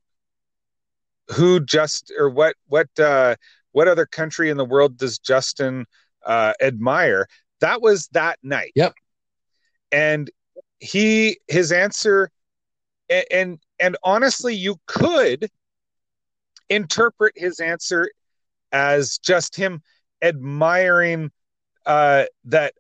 who 1.36 1.60
just 1.60 2.10
or 2.18 2.30
what 2.30 2.56
what 2.70 2.88
uh 3.00 3.36
what 3.74 3.90
other 3.90 4.06
country 4.06 4.50
in 4.50 4.56
the 4.56 4.64
world 4.64 4.96
does 4.98 5.20
justin 5.20 5.86
uh 6.26 6.54
admire 6.62 7.28
that 7.60 7.82
was 7.82 8.08
that 8.14 8.40
night 8.44 8.72
Yep. 8.76 8.94
and 9.92 10.32
he 10.84 11.40
his 11.48 11.72
answer 11.72 12.30
and 13.10 13.26
and, 13.32 13.60
and 13.80 13.98
honestly 14.04 14.54
you 14.54 14.76
could 14.86 15.50
interpret 16.70 17.34
his 17.38 17.60
answer 17.60 18.10
as 18.74 19.18
just 19.18 19.56
him 19.56 19.82
admiring 20.22 21.32
uh, 21.86 22.26
that 22.46 22.74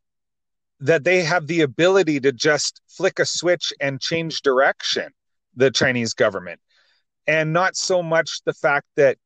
that 0.81 1.05
they 1.05 1.24
have 1.24 1.48
the 1.48 1.62
ability 1.62 2.19
to 2.19 2.33
just 2.33 2.81
flick 2.89 3.19
a 3.19 3.25
switch 3.25 3.72
and 3.79 4.01
change 4.01 4.41
direction, 4.41 5.07
the 5.55 5.72
Chinese 5.72 6.13
government, 6.13 6.60
and 7.25 7.53
not 7.53 7.77
so 7.77 8.03
much 8.03 8.41
the 8.45 8.53
fact 8.53 8.88
that 8.98 9.17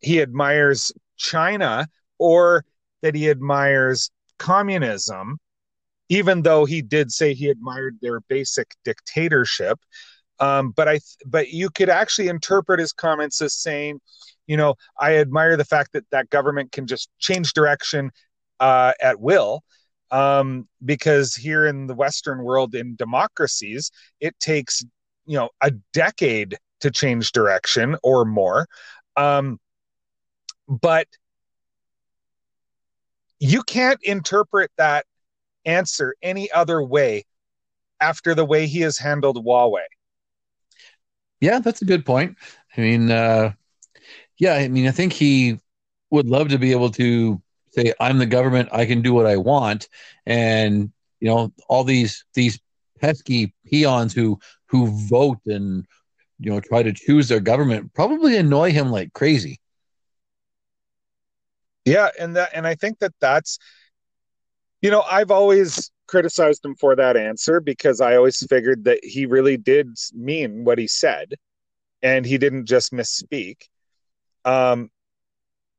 he 0.00 0.20
admires 0.20 0.92
China 1.16 1.86
or 2.18 2.66
that 3.00 3.14
he 3.14 3.30
admires 3.30 4.10
communism, 4.38 5.38
even 6.08 6.42
though 6.42 6.64
he 6.64 6.82
did 6.82 7.12
say 7.12 7.34
he 7.34 7.48
admired 7.48 7.96
their 8.00 8.20
basic 8.20 8.74
dictatorship. 8.84 9.78
Um, 10.40 10.70
but 10.70 10.88
I, 10.88 11.00
but 11.26 11.50
you 11.50 11.70
could 11.70 11.88
actually 11.88 12.28
interpret 12.28 12.80
his 12.80 12.92
comments 12.92 13.40
as 13.40 13.54
saying, 13.54 14.00
you 14.46 14.56
know, 14.56 14.74
I 14.98 15.16
admire 15.16 15.56
the 15.56 15.64
fact 15.64 15.92
that 15.92 16.04
that 16.10 16.30
government 16.30 16.72
can 16.72 16.86
just 16.86 17.08
change 17.18 17.52
direction 17.52 18.10
uh, 18.60 18.92
at 19.00 19.20
will. 19.20 19.62
Um, 20.10 20.68
because 20.84 21.34
here 21.34 21.66
in 21.66 21.86
the 21.86 21.94
Western 21.94 22.44
world, 22.44 22.74
in 22.74 22.94
democracies, 22.94 23.90
it 24.20 24.38
takes, 24.38 24.84
you 25.26 25.36
know, 25.36 25.48
a 25.60 25.72
decade 25.92 26.56
to 26.80 26.90
change 26.90 27.32
direction 27.32 27.96
or 28.02 28.24
more. 28.24 28.66
Um, 29.16 29.58
but 30.68 31.08
you 33.40 33.62
can't 33.62 33.98
interpret 34.02 34.70
that 34.76 35.06
answer 35.64 36.14
any 36.22 36.50
other 36.52 36.82
way 36.82 37.24
after 38.00 38.34
the 38.34 38.44
way 38.44 38.66
he 38.66 38.80
has 38.80 38.98
handled 38.98 39.44
Huawei. 39.44 39.84
Yeah, 41.40 41.58
that's 41.58 41.82
a 41.82 41.86
good 41.86 42.06
point. 42.06 42.36
I 42.76 42.80
mean, 42.80 43.10
uh, 43.10 43.52
yeah, 44.38 44.54
I 44.54 44.68
mean, 44.68 44.86
I 44.86 44.90
think 44.90 45.12
he 45.12 45.58
would 46.10 46.26
love 46.26 46.48
to 46.48 46.58
be 46.58 46.72
able 46.72 46.90
to 46.92 47.40
say, 47.70 47.92
"I'm 48.00 48.18
the 48.18 48.26
government. 48.26 48.68
I 48.72 48.86
can 48.86 49.02
do 49.02 49.12
what 49.14 49.26
I 49.26 49.36
want," 49.36 49.88
and 50.26 50.90
you 51.20 51.28
know, 51.28 51.52
all 51.68 51.84
these 51.84 52.24
these 52.34 52.58
pesky 53.00 53.54
peons 53.66 54.12
who 54.14 54.38
who 54.66 54.86
vote 55.08 55.38
and 55.46 55.86
you 56.38 56.50
know 56.50 56.60
try 56.60 56.82
to 56.82 56.92
choose 56.92 57.28
their 57.28 57.40
government 57.40 57.92
probably 57.94 58.36
annoy 58.36 58.72
him 58.72 58.90
like 58.90 59.12
crazy. 59.12 59.60
Yeah, 61.84 62.08
and 62.18 62.36
that 62.36 62.50
and 62.54 62.66
I 62.66 62.74
think 62.74 62.98
that 63.00 63.12
that's 63.20 63.58
you 64.84 64.90
know, 64.90 65.02
I've 65.10 65.30
always 65.30 65.90
criticized 66.08 66.62
him 66.62 66.74
for 66.74 66.94
that 66.94 67.16
answer 67.16 67.58
because 67.58 68.02
I 68.02 68.16
always 68.16 68.46
figured 68.46 68.84
that 68.84 69.02
he 69.02 69.24
really 69.24 69.56
did 69.56 69.88
mean 70.12 70.62
what 70.64 70.76
he 70.76 70.86
said 70.86 71.36
and 72.02 72.26
he 72.26 72.36
didn't 72.36 72.66
just 72.66 72.92
misspeak. 72.92 73.62
Um 74.44 74.90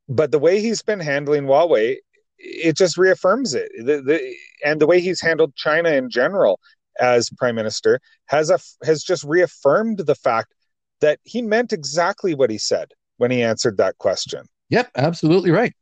but 0.10 0.32
the 0.32 0.40
way 0.40 0.60
he's 0.60 0.82
been 0.82 1.00
handling 1.00 1.44
Huawei, 1.44 1.98
it 2.40 2.76
just 2.76 2.98
reaffirms 2.98 3.54
it. 3.54 3.72
The, 3.78 4.02
the, 4.02 4.36
and 4.64 4.82
the 4.82 4.88
way 4.88 5.00
he's 5.00 5.22
handled 5.22 5.56
China 5.56 5.90
in 5.92 6.10
general 6.10 6.60
as 7.00 7.30
prime 7.38 7.56
minister 7.56 8.00
has 8.26 8.50
a 8.50 8.58
has 8.84 9.04
just 9.04 9.24
reaffirmed 9.24 10.00
the 10.00 10.16
fact 10.16 10.56
that 11.02 11.20
he 11.26 11.44
meant 11.44 11.72
exactly 11.72 12.34
what 12.34 12.50
he 12.50 12.58
said 12.58 12.88
when 13.18 13.30
he 13.30 13.44
answered 13.44 13.78
that 13.78 14.00
question. 14.00 14.46
Yep, 14.70 14.90
absolutely 14.96 15.52
right. 15.52 15.76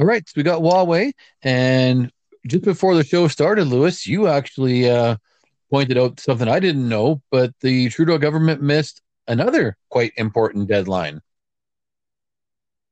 All 0.00 0.06
right, 0.06 0.26
so 0.26 0.32
we 0.34 0.42
got 0.42 0.62
Huawei, 0.62 1.12
and 1.42 2.10
just 2.46 2.64
before 2.64 2.94
the 2.94 3.04
show 3.04 3.28
started, 3.28 3.66
Lewis, 3.66 4.06
you 4.06 4.28
actually 4.28 4.88
uh, 4.88 5.16
pointed 5.70 5.98
out 5.98 6.18
something 6.18 6.48
I 6.48 6.58
didn't 6.58 6.88
know, 6.88 7.20
but 7.30 7.52
the 7.60 7.90
Trudeau 7.90 8.16
government 8.16 8.62
missed 8.62 9.02
another 9.28 9.76
quite 9.90 10.14
important 10.16 10.68
deadline. 10.68 11.20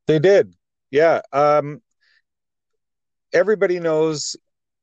They 0.07 0.19
did. 0.19 0.55
Yeah. 0.91 1.23
Um, 1.33 1.81
everybody 3.33 3.81
knows 3.81 4.37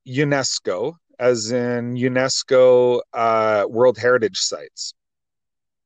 UNESCO, 0.08 0.96
as 1.20 1.51
in 1.51 1.94
UNESCO 1.94 3.01
uh, 3.13 3.65
World 3.70 4.00
Heritage 4.00 4.39
Sites, 4.39 4.96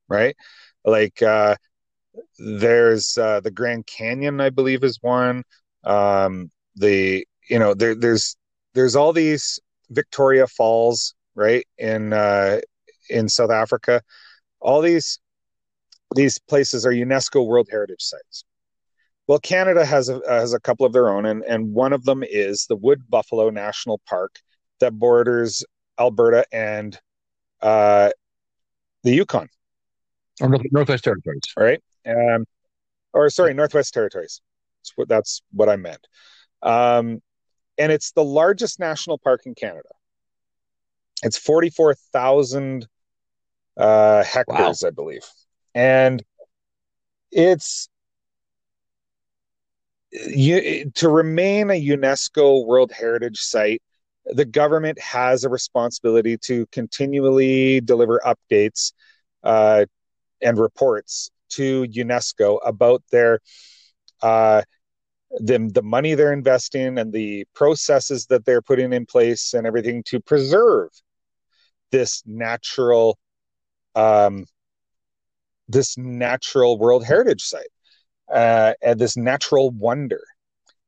right? 0.07 0.37
Like 0.85 1.21
uh, 1.21 1.57
there's 2.37 3.17
uh, 3.17 3.41
the 3.41 3.51
Grand 3.51 3.85
Canyon, 3.87 4.39
I 4.39 4.51
believe, 4.51 4.85
is 4.85 4.99
one. 5.01 5.43
Um, 5.83 6.51
the 6.75 7.25
you 7.49 7.59
know 7.59 7.73
there, 7.73 7.95
there's 7.95 8.35
there's 8.73 8.95
all 8.95 9.13
these 9.13 9.59
Victoria 9.89 10.47
Falls, 10.47 11.13
right 11.35 11.65
in 11.77 12.13
uh, 12.13 12.59
in 13.09 13.29
South 13.29 13.51
Africa. 13.51 14.01
All 14.59 14.81
these 14.81 15.19
these 16.15 16.39
places 16.39 16.85
are 16.85 16.91
UNESCO 16.91 17.45
World 17.45 17.67
Heritage 17.69 18.01
Sites. 18.01 18.43
Well, 19.27 19.39
Canada 19.39 19.85
has 19.85 20.09
a, 20.09 20.21
has 20.27 20.53
a 20.53 20.59
couple 20.59 20.87
of 20.87 20.93
their 20.93 21.09
own, 21.09 21.27
and, 21.27 21.43
and 21.43 21.71
one 21.71 21.93
of 21.93 22.03
them 22.03 22.23
is 22.23 22.65
the 22.65 22.75
Wood 22.75 23.03
Buffalo 23.07 23.51
National 23.51 24.01
Park 24.07 24.39
that 24.79 24.97
borders 24.97 25.63
Alberta 25.99 26.45
and 26.51 26.97
uh, 27.61 28.09
the 29.03 29.11
Yukon. 29.11 29.47
Or 30.41 30.49
Northwest 30.71 31.03
Territories. 31.03 31.43
Right. 31.55 31.79
Um, 32.07 32.45
or 33.13 33.29
sorry, 33.29 33.53
Northwest 33.53 33.93
Territories. 33.93 34.41
That's 34.89 34.97
what, 34.97 35.07
that's 35.07 35.41
what 35.51 35.69
I 35.69 35.75
meant. 35.75 36.07
Um, 36.61 37.21
and 37.77 37.91
it's 37.91 38.11
the 38.11 38.23
largest 38.23 38.79
national 38.79 39.17
park 39.17 39.41
in 39.45 39.55
Canada. 39.55 39.89
It's 41.23 41.37
44,000 41.37 42.87
uh, 43.77 44.23
hectares, 44.23 44.81
wow. 44.83 44.87
I 44.87 44.91
believe. 44.91 45.25
And 45.75 46.23
it's 47.31 47.89
you, 50.11 50.89
to 50.95 51.09
remain 51.09 51.69
a 51.69 51.81
UNESCO 51.81 52.65
World 52.65 52.91
Heritage 52.91 53.39
Site, 53.39 53.81
the 54.25 54.45
government 54.45 54.99
has 54.99 55.43
a 55.43 55.49
responsibility 55.49 56.37
to 56.37 56.65
continually 56.67 57.81
deliver 57.81 58.21
updates 58.25 58.93
uh, 59.43 59.85
and 60.41 60.57
reports 60.57 61.29
to 61.49 61.83
UNESCO 61.83 62.59
about 62.65 63.03
their 63.11 63.39
uh, 64.21 64.61
the, 65.31 65.69
the 65.73 65.83
money 65.83 66.15
they're 66.15 66.33
investing 66.33 66.97
and 66.97 67.13
the 67.13 67.45
processes 67.53 68.25
that 68.27 68.45
they're 68.45 68.61
putting 68.61 68.93
in 68.93 69.05
place 69.05 69.53
and 69.53 69.67
everything 69.67 70.03
to 70.03 70.19
preserve 70.19 70.89
this 71.91 72.23
natural 72.25 73.17
um, 73.95 74.45
this 75.67 75.97
natural 75.97 76.79
World 76.79 77.05
Heritage 77.05 77.43
Site 77.43 77.67
uh, 78.31 78.73
and 78.81 78.99
this 78.99 79.15
natural 79.15 79.69
wonder. 79.71 80.21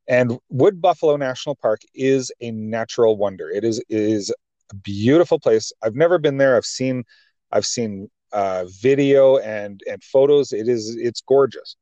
And 0.08 0.40
Wood 0.50 0.82
Buffalo 0.82 1.16
National 1.18 1.56
Park 1.56 1.82
is 1.94 2.32
a 2.42 2.52
natural 2.52 3.18
wonder. 3.18 3.50
It 3.50 3.64
is 3.64 3.82
is 3.90 4.34
a 4.72 4.76
beautiful 4.76 5.40
place. 5.40 5.72
I've 5.84 5.96
never 5.96 6.18
been 6.18 6.38
there. 6.38 6.58
I've 6.58 6.66
seen 6.66 7.04
I've 7.52 7.66
seen 7.66 8.10
uh, 8.34 8.66
video 8.82 9.38
and 9.38 9.82
and 9.90 10.04
photos. 10.04 10.52
It 10.52 10.68
is 10.68 10.96
it's 11.00 11.22
gorgeous. 11.22 11.76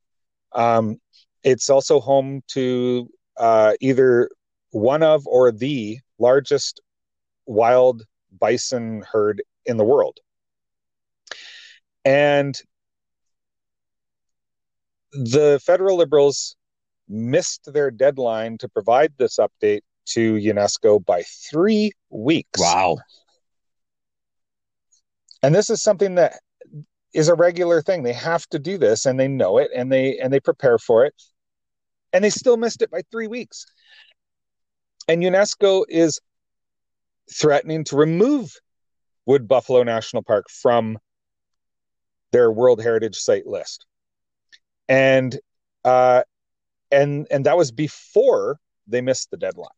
Um, 0.52 1.00
it's 1.42 1.70
also 1.70 2.00
home 2.00 2.42
to 2.48 3.08
uh, 3.36 3.72
either 3.80 4.30
one 4.70 5.02
of 5.02 5.26
or 5.26 5.50
the 5.50 5.98
largest 6.18 6.80
wild 7.46 8.04
bison 8.38 9.02
herd 9.10 9.42
in 9.64 9.76
the 9.76 9.84
world. 9.84 10.18
And 12.04 12.58
the 15.12 15.60
federal 15.64 15.96
liberals 15.96 16.56
missed 17.08 17.72
their 17.72 17.90
deadline 17.90 18.56
to 18.58 18.68
provide 18.68 19.12
this 19.18 19.38
update 19.38 19.80
to 20.06 20.34
UNESCO 20.34 21.04
by 21.04 21.22
three 21.50 21.92
weeks. 22.10 22.60
Wow. 22.60 22.98
And 25.42 25.54
this 25.54 25.70
is 25.70 25.82
something 25.82 26.16
that 26.16 26.34
is 27.12 27.28
a 27.28 27.34
regular 27.34 27.82
thing. 27.82 28.02
They 28.02 28.12
have 28.12 28.46
to 28.48 28.58
do 28.58 28.78
this 28.78 29.06
and 29.06 29.18
they 29.18 29.28
know 29.28 29.58
it 29.58 29.70
and 29.74 29.90
they 29.90 30.18
and 30.18 30.32
they 30.32 30.40
prepare 30.40 30.78
for 30.78 31.04
it. 31.04 31.14
And 32.12 32.24
they 32.24 32.30
still 32.30 32.56
missed 32.56 32.82
it 32.82 32.90
by 32.90 33.02
three 33.10 33.28
weeks. 33.28 33.66
And 35.08 35.22
UNESCO 35.22 35.84
is 35.88 36.20
threatening 37.32 37.84
to 37.84 37.96
remove 37.96 38.54
Wood 39.26 39.46
Buffalo 39.46 39.82
National 39.82 40.22
Park 40.22 40.46
from 40.50 40.98
their 42.32 42.50
World 42.50 42.82
Heritage 42.82 43.16
Site 43.16 43.46
list 43.46 43.86
and 44.90 45.38
uh, 45.84 46.22
and 46.90 47.26
and 47.30 47.46
that 47.46 47.56
was 47.56 47.70
before 47.70 48.58
they 48.86 49.00
missed 49.00 49.30
the 49.30 49.38
deadline. 49.38 49.68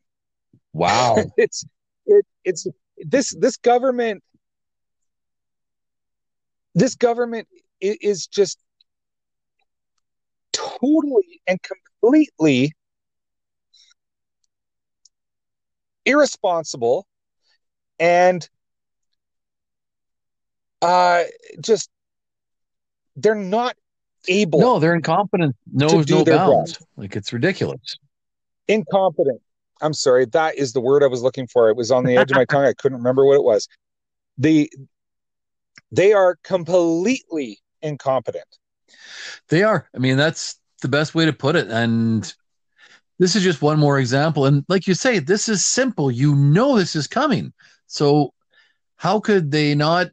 Wow, 0.73 1.17
it's 1.37 1.65
it, 2.07 2.27
it's 2.45 2.67
this 2.97 3.37
this 3.39 3.57
government 3.59 4.25
this 6.75 6.95
government 6.95 7.47
is 7.81 8.27
just 8.27 8.59
totally 10.53 11.43
and 11.47 11.63
completely 12.03 12.73
irresponsible 16.05 17.07
and 17.99 18.49
uh 20.81 21.23
just 21.61 21.89
they're 23.15 23.35
not 23.35 23.77
able. 24.27 24.61
No, 24.61 24.79
they're 24.79 24.95
incompetent. 24.95 25.55
No, 25.73 26.03
no 26.09 26.25
bounds. 26.25 26.73
Job. 26.73 26.83
Like 26.97 27.15
it's 27.15 27.33
ridiculous. 27.33 27.99
Incompetent. 28.69 29.41
I'm 29.81 29.93
sorry. 29.93 30.27
That 30.27 30.57
is 30.57 30.73
the 30.73 30.81
word 30.81 31.03
I 31.03 31.09
was 31.09 31.23
looking 31.23 31.47
for. 31.47 31.69
It 31.69 31.77
was 31.77 31.91
on 31.91 32.05
the 32.05 32.17
edge 32.17 32.31
of 32.31 32.37
my 32.37 32.45
tongue. 32.45 32.65
I 32.65 32.73
couldn't 32.73 32.99
remember 32.99 33.27
what 33.27 33.35
it 33.35 33.45
was. 33.45 33.69
The 34.39 34.73
they 35.91 36.13
are 36.13 36.37
completely 36.43 37.59
incompetent. 37.83 38.47
They 39.49 39.63
are. 39.63 39.89
I 39.95 39.99
mean, 39.99 40.17
that's 40.17 40.59
the 40.83 40.89
best 40.89 41.15
way 41.15 41.25
to 41.25 41.33
put 41.33 41.57
it. 41.57 41.69
And 41.71 42.33
this 43.19 43.35
is 43.35 43.43
just 43.43 43.63
one 43.63 43.79
more 43.79 43.99
example. 43.99 44.47
And 44.47 44.65
like 44.69 44.87
you 44.87 44.95
say, 44.95 45.19
this 45.19 45.49
is 45.49 45.65
simple. 45.65 46.11
You 46.11 46.35
know 46.35 46.77
this 46.77 46.95
is 46.95 47.07
coming. 47.07 47.53
So 47.87 48.35
how 48.97 49.21
could 49.21 49.51
they 49.51 49.75
not 49.75 50.09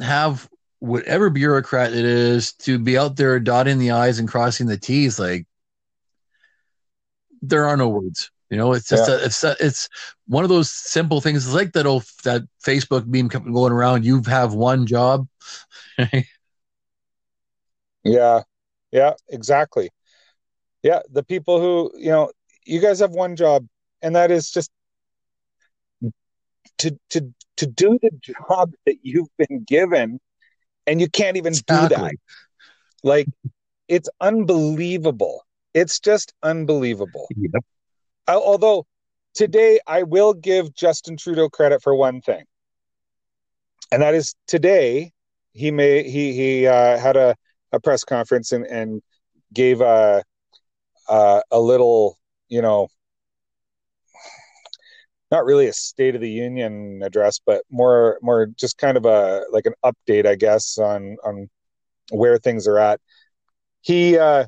have 0.00 0.48
whatever 0.80 1.28
bureaucrat 1.28 1.92
it 1.92 2.04
is 2.04 2.52
to 2.52 2.78
be 2.78 2.96
out 2.96 3.16
there 3.16 3.40
dotting 3.40 3.78
the 3.78 3.90
i's 3.90 4.18
and 4.18 4.28
crossing 4.28 4.66
the 4.66 4.78
t's 4.78 5.18
like 5.18 5.44
there 7.42 7.66
are 7.66 7.76
no 7.76 7.88
words 7.88 8.30
you 8.48 8.56
know 8.56 8.72
it's 8.72 8.88
just 8.88 9.08
yeah. 9.08 9.16
a, 9.16 9.24
it's 9.24 9.42
a, 9.44 9.56
it's 9.60 9.88
one 10.26 10.44
of 10.44 10.50
those 10.50 10.70
simple 10.70 11.20
things 11.20 11.44
it's 11.44 11.54
like 11.54 11.72
that 11.72 11.86
old 11.86 12.04
that 12.22 12.42
facebook 12.64 13.06
meme 13.06 13.26
going 13.26 13.72
around 13.72 14.04
you 14.04 14.22
have 14.22 14.54
one 14.54 14.86
job 14.86 15.26
yeah 18.04 18.42
yeah 18.92 19.12
exactly 19.28 19.90
yeah 20.82 21.00
the 21.10 21.22
people 21.22 21.60
who 21.60 21.90
you 21.96 22.10
know 22.10 22.30
you 22.64 22.80
guys 22.80 23.00
have 23.00 23.10
one 23.10 23.36
job 23.36 23.66
and 24.02 24.16
that 24.16 24.30
is 24.30 24.50
just 24.50 24.70
to 26.78 26.98
to 27.10 27.32
to 27.56 27.66
do 27.66 27.98
the 28.00 28.10
job 28.20 28.72
that 28.86 28.96
you've 29.02 29.28
been 29.36 29.64
given 29.64 30.20
and 30.86 31.00
you 31.00 31.08
can't 31.08 31.36
even 31.36 31.52
exactly. 31.52 31.86
do 31.86 31.88
that. 31.94 32.14
Like 33.02 33.28
it's 33.86 34.08
unbelievable. 34.20 35.44
It's 35.74 36.00
just 36.00 36.32
unbelievable. 36.42 37.28
Yep. 37.36 37.64
I, 38.26 38.34
although 38.34 38.86
today 39.34 39.80
I 39.86 40.02
will 40.02 40.34
give 40.34 40.74
Justin 40.74 41.16
Trudeau 41.16 41.48
credit 41.48 41.82
for 41.82 41.94
one 41.94 42.20
thing, 42.20 42.44
and 43.92 44.02
that 44.02 44.14
is 44.14 44.34
today 44.46 45.12
he 45.52 45.70
may 45.70 46.08
he 46.08 46.32
he 46.32 46.66
uh, 46.66 46.98
had 46.98 47.16
a, 47.16 47.36
a 47.72 47.80
press 47.80 48.04
conference 48.04 48.52
and 48.52 48.66
and 48.66 49.02
gave 49.52 49.80
a 49.80 50.22
a, 51.08 51.42
a 51.50 51.60
little 51.60 52.18
you 52.48 52.62
know 52.62 52.88
not 55.30 55.44
really 55.44 55.66
a 55.66 55.72
state 55.72 56.14
of 56.14 56.20
the 56.20 56.30
union 56.30 57.02
address, 57.02 57.38
but 57.44 57.62
more 57.70 58.18
more 58.22 58.46
just 58.46 58.78
kind 58.78 58.96
of 58.96 59.04
a 59.04 59.44
like 59.52 59.66
an 59.66 59.74
update, 59.84 60.26
I 60.26 60.34
guess, 60.34 60.78
on 60.78 61.16
on 61.24 61.50
where 62.10 62.38
things 62.38 62.66
are 62.66 62.78
at. 62.78 63.00
He 63.82 64.18
uh, 64.18 64.46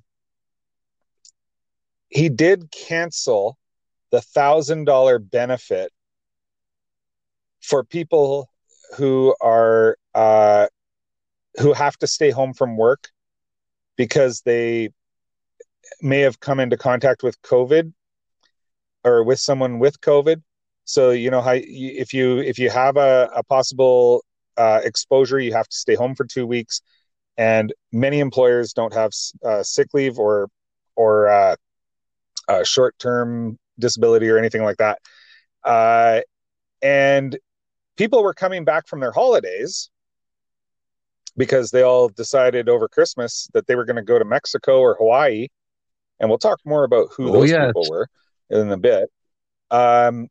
he 2.09 2.29
did 2.29 2.71
cancel 2.71 3.59
the 4.11 4.21
thousand 4.21 4.85
dollar 4.85 5.19
benefit 5.19 5.93
for 7.61 7.85
people 7.85 8.51
who 8.97 9.35
are 9.41 9.97
uh, 10.15 10.67
who 11.61 11.73
have 11.73 11.97
to 11.99 12.07
stay 12.07 12.31
home 12.31 12.55
from 12.55 12.77
work 12.77 13.09
because 13.97 14.43
they 14.43 14.91
may 16.01 16.21
have 16.21 16.41
come 16.41 16.61
into 16.61 16.77
contact 16.77 17.23
with 17.23 17.41
COVID 17.43 17.93
or 19.05 19.25
with 19.25 19.39
someone 19.39 19.79
with 19.79 20.01
COVID. 20.01 20.43
So 20.85 21.11
you 21.11 21.31
know 21.31 21.41
how 21.41 21.55
if 21.55 22.13
you 22.13 22.39
if 22.39 22.59
you 22.59 22.71
have 22.71 22.97
a, 22.97 23.31
a 23.35 23.43
possible 23.45 24.25
uh, 24.57 24.81
exposure, 24.83 25.39
you 25.39 25.53
have 25.53 25.69
to 25.69 25.77
stay 25.77 25.95
home 25.95 26.15
for 26.15 26.25
two 26.25 26.47
weeks, 26.47 26.81
and 27.37 27.73
many 27.93 28.19
employers 28.21 28.73
don't 28.73 28.93
have 28.93 29.13
uh, 29.45 29.63
sick 29.63 29.89
leave 29.95 30.19
or 30.19 30.49
or 30.97 31.29
uh, 31.29 31.57
short 32.65 32.99
term 32.99 33.59
disability 33.79 34.29
or 34.29 34.39
anything 34.39 34.63
like 34.63 34.79
that. 34.79 34.99
Uh, 35.65 36.21
and 36.83 37.39
people 37.97 38.23
were 38.23 38.35
coming 38.35 38.65
back 38.65 38.89
from 38.89 39.01
their 39.01 39.13
holidays 39.13 39.91
because 41.37 41.71
they 41.71 41.83
all 41.83 42.09
decided 42.09 42.69
over 42.69 42.89
Christmas 42.89 43.49
that 43.55 43.67
they 43.67 43.77
were 43.77 43.85
going 43.85 43.97
to 43.97 44.03
go 44.03 44.19
to 44.19 44.25
Mexico 44.25 44.81
or 44.81 44.97
Hawaii, 44.97 45.49
and 46.19 46.29
we'll 46.29 46.39
talk 46.39 46.59
more 46.65 46.85
about 46.85 47.09
who 47.17 47.29
Oh, 47.31 47.33
those 47.33 47.51
yes. 47.51 47.67
people 47.69 47.87
were 47.89 48.09
in 48.51 48.71
a 48.71 48.77
bit. 48.77 49.09
Um, 49.71 50.29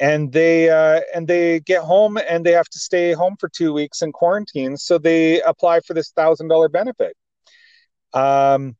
and 0.00 0.32
they 0.32 0.70
uh, 0.70 1.00
and 1.14 1.26
they 1.26 1.60
get 1.60 1.82
home 1.82 2.18
and 2.18 2.46
they 2.46 2.52
have 2.52 2.68
to 2.68 2.78
stay 2.78 3.12
home 3.12 3.36
for 3.40 3.48
two 3.48 3.72
weeks 3.72 4.02
in 4.02 4.12
quarantine, 4.12 4.76
so 4.76 4.96
they 4.98 5.42
apply 5.42 5.80
for 5.80 5.94
this 5.94 6.12
thousand 6.12 6.48
dollar 6.48 6.68
benefit. 6.68 7.16
Um, 8.12 8.76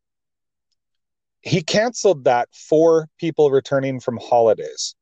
he 1.40 1.62
canceled 1.62 2.24
that 2.24 2.48
for 2.52 3.08
people 3.18 3.50
returning 3.50 4.00
from 4.00 4.18
holidays. 4.18 4.94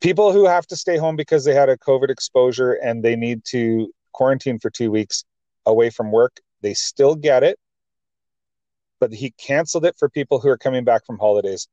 People 0.00 0.32
who 0.32 0.46
have 0.46 0.66
to 0.68 0.76
stay 0.76 0.96
home 0.96 1.16
because 1.16 1.44
they 1.44 1.54
had 1.54 1.68
a 1.68 1.76
COVID 1.76 2.08
exposure 2.08 2.72
and 2.72 3.02
they 3.02 3.16
need 3.16 3.44
to 3.46 3.92
quarantine 4.12 4.58
for 4.58 4.70
two 4.70 4.90
weeks 4.90 5.24
away 5.70 5.90
from 5.90 6.12
work, 6.12 6.40
they 6.62 6.74
still 6.74 7.14
get 7.14 7.42
it. 7.42 7.58
But 9.00 9.12
he 9.12 9.30
canceled 9.32 9.86
it 9.86 9.96
for 9.98 10.10
people 10.10 10.40
who 10.40 10.50
are 10.50 10.58
coming 10.58 10.84
back 10.84 11.06
from 11.06 11.18
holidays 11.18 11.68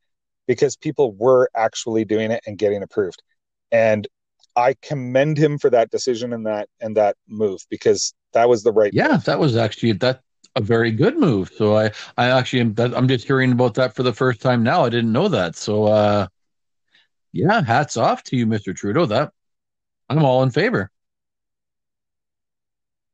because 0.48 0.78
people 0.78 1.14
were 1.14 1.50
actually 1.56 2.06
doing 2.06 2.32
it 2.32 2.42
and 2.48 2.58
getting 2.58 2.84
approved. 2.84 3.22
And 3.72 4.08
I 4.56 4.76
commend 4.82 5.38
him 5.38 5.60
for 5.60 5.70
that 5.70 5.92
decision 5.92 6.34
and 6.34 6.46
that 6.48 6.70
and 6.80 6.96
that 6.98 7.16
move 7.28 7.60
because 7.70 8.14
that 8.34 8.50
was 8.50 8.64
the 8.64 8.72
right 8.72 8.94
Yeah, 8.94 9.18
that 9.18 9.40
was 9.40 9.58
actually 9.58 9.92
that 9.94 10.22
a 10.56 10.62
very 10.62 10.92
good 10.92 11.18
move. 11.18 11.52
So 11.56 11.78
I, 11.78 11.92
I 12.18 12.30
actually 12.30 12.62
am. 12.62 12.74
That, 12.74 12.96
I'm 12.96 13.08
just 13.08 13.28
hearing 13.28 13.52
about 13.52 13.76
that 13.76 13.96
for 13.96 14.04
the 14.04 14.14
first 14.14 14.42
time 14.42 14.64
now. 14.64 14.84
I 14.84 14.90
didn't 14.90 15.12
know 15.12 15.28
that. 15.28 15.56
So, 15.56 15.86
uh, 15.86 16.28
yeah, 17.32 17.62
hats 17.62 17.98
off 17.98 18.24
to 18.24 18.36
you, 18.36 18.48
Mr. 18.48 18.76
Trudeau. 18.76 19.06
That 19.06 19.32
I'm 20.10 20.24
all 20.24 20.44
in 20.44 20.50
favor. 20.50 20.90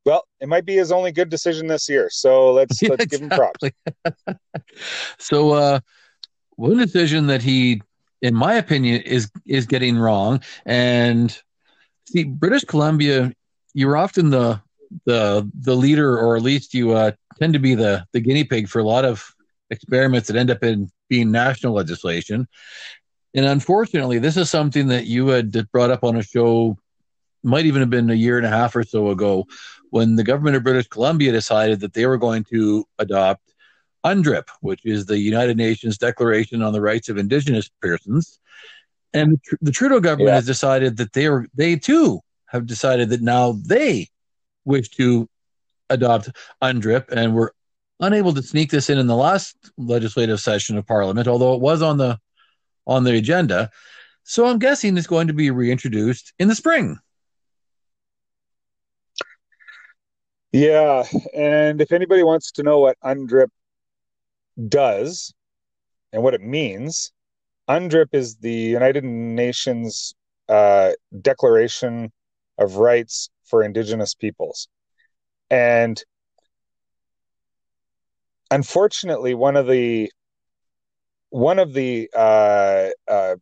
Well, 0.06 0.24
it 0.40 0.50
might 0.50 0.66
be 0.66 0.76
his 0.76 0.92
only 0.92 1.12
good 1.12 1.30
decision 1.30 1.68
this 1.68 1.88
year. 1.88 2.10
So 2.12 2.52
let's 2.52 2.82
Yeah, 2.82 2.90
let's 2.92 3.06
give 3.06 3.22
him 3.22 3.30
props. 3.30 3.70
so, 5.18 5.52
uh, 5.52 5.80
one 6.56 6.78
decision 6.78 7.28
that 7.28 7.42
he, 7.42 7.82
in 8.22 8.36
my 8.36 8.54
opinion, 8.56 9.02
is 9.02 9.30
is 9.46 9.66
getting 9.66 9.98
wrong. 9.98 10.42
And 10.66 11.38
see, 12.08 12.24
British 12.26 12.64
Columbia, 12.64 13.32
you're 13.74 13.98
often 13.98 14.30
the 14.30 14.62
the 15.06 15.50
the 15.62 15.76
leader, 15.76 16.18
or 16.18 16.36
at 16.36 16.44
least 16.44 16.74
you 16.74 16.92
uh, 16.92 17.12
tend 17.40 17.54
to 17.54 17.60
be 17.60 17.76
the 17.76 18.06
the 18.14 18.20
guinea 18.20 18.44
pig 18.44 18.68
for 18.68 18.80
a 18.80 18.84
lot 18.84 19.06
of 19.06 19.34
experiments 19.70 20.28
that 20.28 20.38
end 20.38 20.52
up 20.52 20.64
in 20.64 20.90
being 21.10 21.32
national 21.32 21.74
legislation. 21.74 22.48
And 23.36 23.46
unfortunately, 23.46 24.20
this 24.20 24.38
is 24.38 24.50
something 24.50 24.88
that 24.88 25.08
you 25.08 25.28
had 25.28 25.52
brought 25.72 25.90
up 25.90 26.04
on 26.04 26.18
a 26.18 26.24
show, 26.24 26.78
might 27.44 27.66
even 27.66 27.82
have 27.82 27.90
been 27.90 28.10
a 28.10 28.16
year 28.16 28.38
and 28.38 28.46
a 28.46 28.50
half 28.50 28.76
or 28.76 28.84
so 28.84 29.10
ago, 29.10 29.46
when 29.90 30.16
the 30.16 30.24
government 30.24 30.56
of 30.56 30.64
British 30.64 30.88
Columbia 30.88 31.32
decided 31.32 31.80
that 31.82 31.94
they 31.94 32.06
were 32.06 32.18
going 32.18 32.44
to 32.46 32.86
adopt 33.00 33.54
UNDRIP, 34.06 34.50
which 34.62 34.86
is 34.86 35.06
the 35.06 35.18
United 35.18 35.56
Nations 35.58 35.98
Declaration 35.98 36.62
on 36.62 36.74
the 36.74 36.82
Rights 36.82 37.10
of 37.10 37.18
Indigenous 37.18 37.70
Persons. 37.82 38.40
And 39.14 39.40
the, 39.62 39.72
Trudeau 39.72 40.00
government 40.00 40.30
Yeah. 40.30 40.36
has 40.36 40.46
decided 40.46 40.98
that 40.98 41.14
they 41.14 41.28
are 41.28 41.46
they 41.54 41.76
too 41.76 42.22
have 42.48 42.66
decided 42.66 43.10
that 43.10 43.22
now 43.22 43.54
they 43.66 44.10
wish 44.66 44.90
to 44.90 45.30
adopt 45.90 46.32
UNDRIP, 46.62 47.12
and 47.12 47.36
were 47.36 47.54
unable 48.00 48.34
to 48.34 48.42
sneak 48.42 48.72
this 48.72 48.90
in 48.90 48.98
in 48.98 49.08
the 49.08 49.16
last 49.16 49.56
legislative 49.78 50.40
session 50.40 50.78
of 50.78 50.88
Parliament, 50.88 51.28
although 51.28 51.54
it 51.54 51.62
was 51.62 51.82
on 51.82 51.98
the 51.98 52.20
on 52.88 53.04
the 53.04 53.16
agenda. 53.16 53.70
So 54.24 54.48
I'm 54.48 54.60
guessing 54.60 54.98
it's 54.98 55.08
going 55.08 55.28
to 55.28 55.34
be 55.34 55.52
reintroduced 55.52 56.34
in 56.40 56.48
the 56.48 56.56
spring. 56.56 56.98
Yeah, 60.54 61.04
and 61.34 61.82
if 61.82 61.92
anybody 61.92 62.22
wants 62.22 62.52
to 62.52 62.64
know 62.64 62.78
what 62.78 62.96
UNDRIP 63.04 63.50
does 64.68 65.34
and 66.12 66.22
what 66.22 66.36
it 66.36 66.42
means, 66.42 67.12
UNDRIP 67.68 68.10
is 68.14 68.36
the 68.36 68.54
United 68.54 69.04
Nations 69.04 70.14
uh, 70.48 70.92
Declaration 71.20 72.12
of 72.60 72.76
Rights 72.76 73.32
for 73.46 73.64
Indigenous 73.64 74.14
Peoples. 74.14 74.68
And 75.50 76.00
unfortunately, 78.52 79.34
one 79.34 79.56
of 79.56 79.66
the 79.66 80.12
one 81.32 81.58
of 81.58 81.74
the 81.74 82.12
uh, 82.16 82.90
uh, 83.08 83.36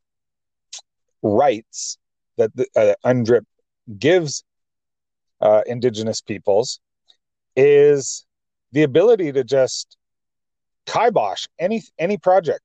rights 1.22 1.98
that 2.38 2.56
the, 2.56 2.68
uh, 2.74 2.94
UNDRIP 3.06 3.44
gives 4.00 4.46
uh, 5.42 5.64
Indigenous 5.66 6.22
peoples 6.22 6.80
is 7.56 8.26
the 8.72 8.84
ability 8.84 9.32
to 9.34 9.44
just 9.44 9.98
kibosh 10.86 11.48
any 11.60 11.84
any 12.00 12.18
project. 12.18 12.64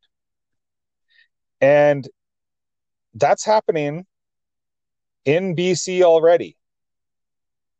And 1.60 2.08
that's 3.14 3.44
happening 3.44 4.06
in 5.24 5.56
BC 5.56 6.02
already. 6.02 6.56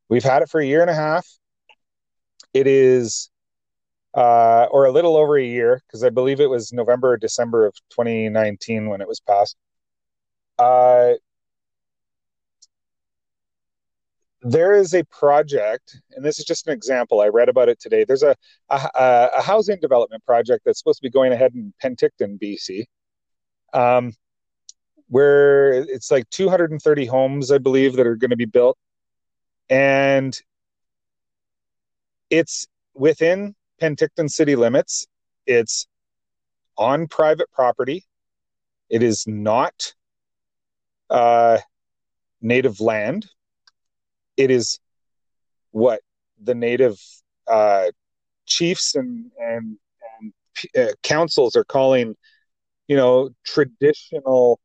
We've 0.09 0.25
had 0.25 0.42
it 0.42 0.49
for 0.49 0.61
a 0.61 0.66
year 0.66 0.81
and 0.81 0.90
a 0.90 0.95
half. 0.95 1.27
It 2.55 2.66
is 2.66 3.31
uh, 4.14 4.66
or 4.71 4.87
a 4.87 4.92
little 4.92 5.16
over 5.16 5.37
a 5.37 5.45
year 5.45 5.83
because 5.87 6.03
I 6.03 6.09
believe 6.09 6.40
it 6.40 6.49
was 6.49 6.73
November 6.73 7.12
or 7.12 7.16
December 7.19 7.66
of 7.66 7.75
2019 7.90 8.88
when 8.88 9.01
it 9.01 9.09
was 9.09 9.21
passed. 9.21 9.57
Uh, 10.59 11.12
there 14.42 14.75
is 14.75 14.94
a 14.94 15.05
project, 15.05 16.01
and 16.12 16.25
this 16.25 16.38
is 16.38 16.44
just 16.44 16.66
an 16.66 16.72
example. 16.72 17.20
I 17.20 17.29
read 17.29 17.49
about 17.49 17.68
it 17.68 17.81
today. 17.81 18.05
There's 18.05 18.22
a 18.22 18.37
a, 18.70 19.31
a 19.38 19.42
housing 19.42 19.79
development 19.81 20.25
project 20.25 20.64
that's 20.64 20.79
supposed 20.79 20.99
to 20.99 21.03
be 21.03 21.11
going 21.11 21.33
ahead 21.33 21.55
in 21.55 21.72
Penticton, 21.83 22.38
BC, 22.40 22.85
um, 23.72 24.12
where 25.09 25.72
it's 25.72 26.11
like 26.11 26.29
230 26.31 27.07
homes, 27.07 27.51
I 27.51 27.59
believe, 27.59 27.96
that 27.96 28.07
are 28.07 28.16
going 28.16 28.31
to 28.31 28.37
be 28.37 28.44
built, 28.44 28.77
and 29.70 30.38
it's 32.31 32.66
within 32.94 33.55
Penticton 33.81 34.31
city 34.31 34.57
limits. 34.57 35.07
It's 35.46 35.87
on 36.77 37.07
private 37.09 37.51
property. 37.53 38.05
It 38.90 39.03
is 39.03 39.27
not 39.27 39.94
uh, 41.09 41.59
native 42.40 42.81
land 42.81 43.27
it 44.37 44.51
is 44.51 44.79
what 45.72 46.01
the 46.42 46.55
native 46.55 46.99
uh, 47.49 47.90
chiefs 48.46 48.94
and 48.94 49.31
and 49.38 49.77
and 50.20 50.33
uh, 50.88 50.92
councils 51.03 51.57
are 51.57 51.64
calling, 51.64 52.14
you 52.88 52.96
know, 52.96 53.31
traditional 53.44 54.61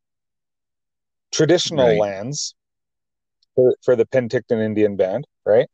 traditional 1.32 1.96
Right. 1.96 1.98
lands 1.98 2.56
for, 3.56 3.76
for 3.84 3.96
the 3.96 4.06
Penticton 4.06 4.64
Indian 4.64 4.96
Band, 4.96 5.26
right? 5.46 5.68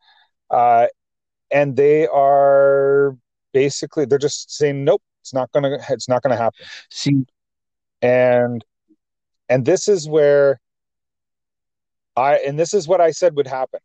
Uh, 0.49 0.87
and 1.51 1.75
they 1.75 2.07
are 2.07 3.15
basically 3.53 4.05
they're 4.05 4.17
just 4.17 4.51
saying 4.51 4.83
nope, 4.83 5.01
it's 5.21 5.33
not 5.33 5.51
gonna 5.51 5.77
it's 5.89 6.07
not 6.09 6.21
gonna 6.21 6.37
happen 6.37 6.67
See, 6.89 7.25
and 8.01 8.63
and 9.49 9.65
this 9.65 9.87
is 9.87 10.07
where 10.07 10.59
i 12.15 12.35
and 12.37 12.57
this 12.59 12.73
is 12.73 12.87
what 12.87 13.01
i 13.01 13.11
said 13.11 13.35
would 13.35 13.47
happen 13.47 13.79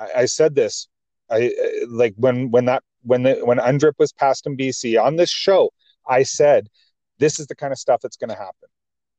i, 0.00 0.22
I 0.22 0.24
said 0.24 0.54
this 0.54 0.88
i 1.30 1.46
uh, 1.46 1.86
like 1.88 2.14
when 2.16 2.50
when 2.50 2.64
that 2.64 2.82
when 3.02 3.22
the 3.22 3.34
when 3.44 3.58
undrip 3.58 3.94
was 3.98 4.12
passed 4.12 4.46
in 4.46 4.56
bc 4.56 5.00
on 5.00 5.16
this 5.16 5.30
show 5.30 5.70
i 6.08 6.22
said 6.22 6.68
this 7.20 7.38
is 7.38 7.46
the 7.46 7.54
kind 7.54 7.72
of 7.72 7.78
stuff 7.78 8.00
that's 8.00 8.16
going 8.16 8.30
to 8.30 8.36
happen. 8.36 8.68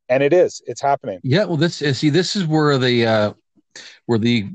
And 0.09 0.21
it 0.21 0.33
is 0.33 0.61
it's 0.65 0.81
happening. 0.81 1.19
Yeah, 1.23 1.45
well, 1.45 1.55
this 1.55 1.77
see, 1.77 2.09
this 2.09 2.35
is 2.35 2.45
where 2.45 2.77
the 2.77 3.05
uh, 3.05 3.33
where 4.07 4.19
the 4.19 4.49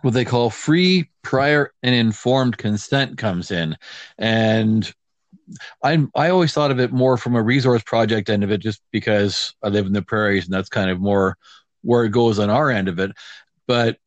what 0.00 0.14
they 0.14 0.24
call 0.24 0.48
free, 0.48 1.10
prior, 1.22 1.74
and 1.82 1.94
informed 1.94 2.56
consent 2.56 3.18
comes 3.18 3.50
in, 3.50 3.76
and 4.16 4.90
I 5.84 6.06
I 6.14 6.30
always 6.30 6.54
thought 6.54 6.70
of 6.70 6.80
it 6.80 6.90
more 6.90 7.18
from 7.18 7.34
a 7.34 7.42
resource 7.42 7.82
project 7.82 8.30
end 8.30 8.44
of 8.44 8.50
it, 8.50 8.62
just 8.62 8.80
because 8.90 9.52
I 9.62 9.68
live 9.68 9.84
in 9.84 9.92
the 9.92 10.00
prairies, 10.00 10.46
and 10.46 10.54
that's 10.54 10.70
kind 10.70 10.88
of 10.88 11.00
more 11.00 11.36
where 11.82 12.04
it 12.04 12.10
goes 12.10 12.38
on 12.38 12.48
our 12.48 12.70
end 12.70 12.88
of 12.88 12.98
it. 12.98 13.12
But 13.66 13.98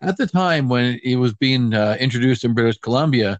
at 0.00 0.16
the 0.16 0.26
time 0.26 0.68
when 0.68 1.00
it 1.02 1.16
was 1.16 1.34
being 1.34 1.74
uh, 1.74 1.96
introduced 1.98 2.44
in 2.44 2.54
British 2.54 2.78
Columbia, 2.78 3.38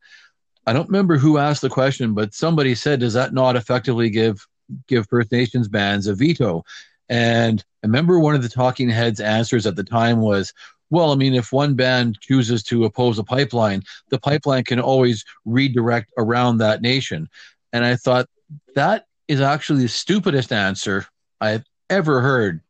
I 0.66 0.73
don't 0.73 0.88
remember 0.88 1.16
who 1.16 1.38
asked 1.38 1.62
the 1.62 1.68
question, 1.68 2.14
but 2.14 2.35
somebody 2.35 2.75
said, 2.75 3.01
"Does 3.01 3.14
that 3.14 3.33
not 3.33 3.57
effectively 3.57 4.11
give 4.11 4.47
give 4.87 5.09
First 5.09 5.33
Nations 5.33 5.68
bands 5.68 6.07
a 6.07 6.14
veto?" 6.14 6.64
And 7.09 7.64
I 7.83 7.87
remember 7.87 8.18
one 8.18 8.35
of 8.35 8.42
the 8.42 8.49
talking 8.49 8.90
heads' 8.90 9.21
answers 9.21 9.66
at 9.66 9.77
the 9.77 9.85
time 9.85 10.21
was, 10.21 10.53
"Well, 10.90 11.12
I 11.12 11.16
mean, 11.16 11.35
if 11.35 11.53
one 11.53 11.75
band 11.75 12.18
chooses 12.21 12.62
to 12.64 12.85
oppose 12.85 13.18
a 13.18 13.25
pipeline, 13.25 13.83
the 14.11 14.18
pipeline 14.18 14.64
can 14.64 14.81
always 14.81 15.25
redirect 15.44 16.12
around 16.18 16.59
that 16.59 16.83
nation." 16.83 17.29
And 17.73 17.85
I 17.85 17.97
thought 17.97 18.29
that 18.75 19.07
is 19.27 19.40
actually 19.40 19.83
the 19.83 19.88
stupidest 19.88 20.53
answer 20.53 21.07
I've 21.40 21.64
ever 21.88 22.21
heard 22.21 22.61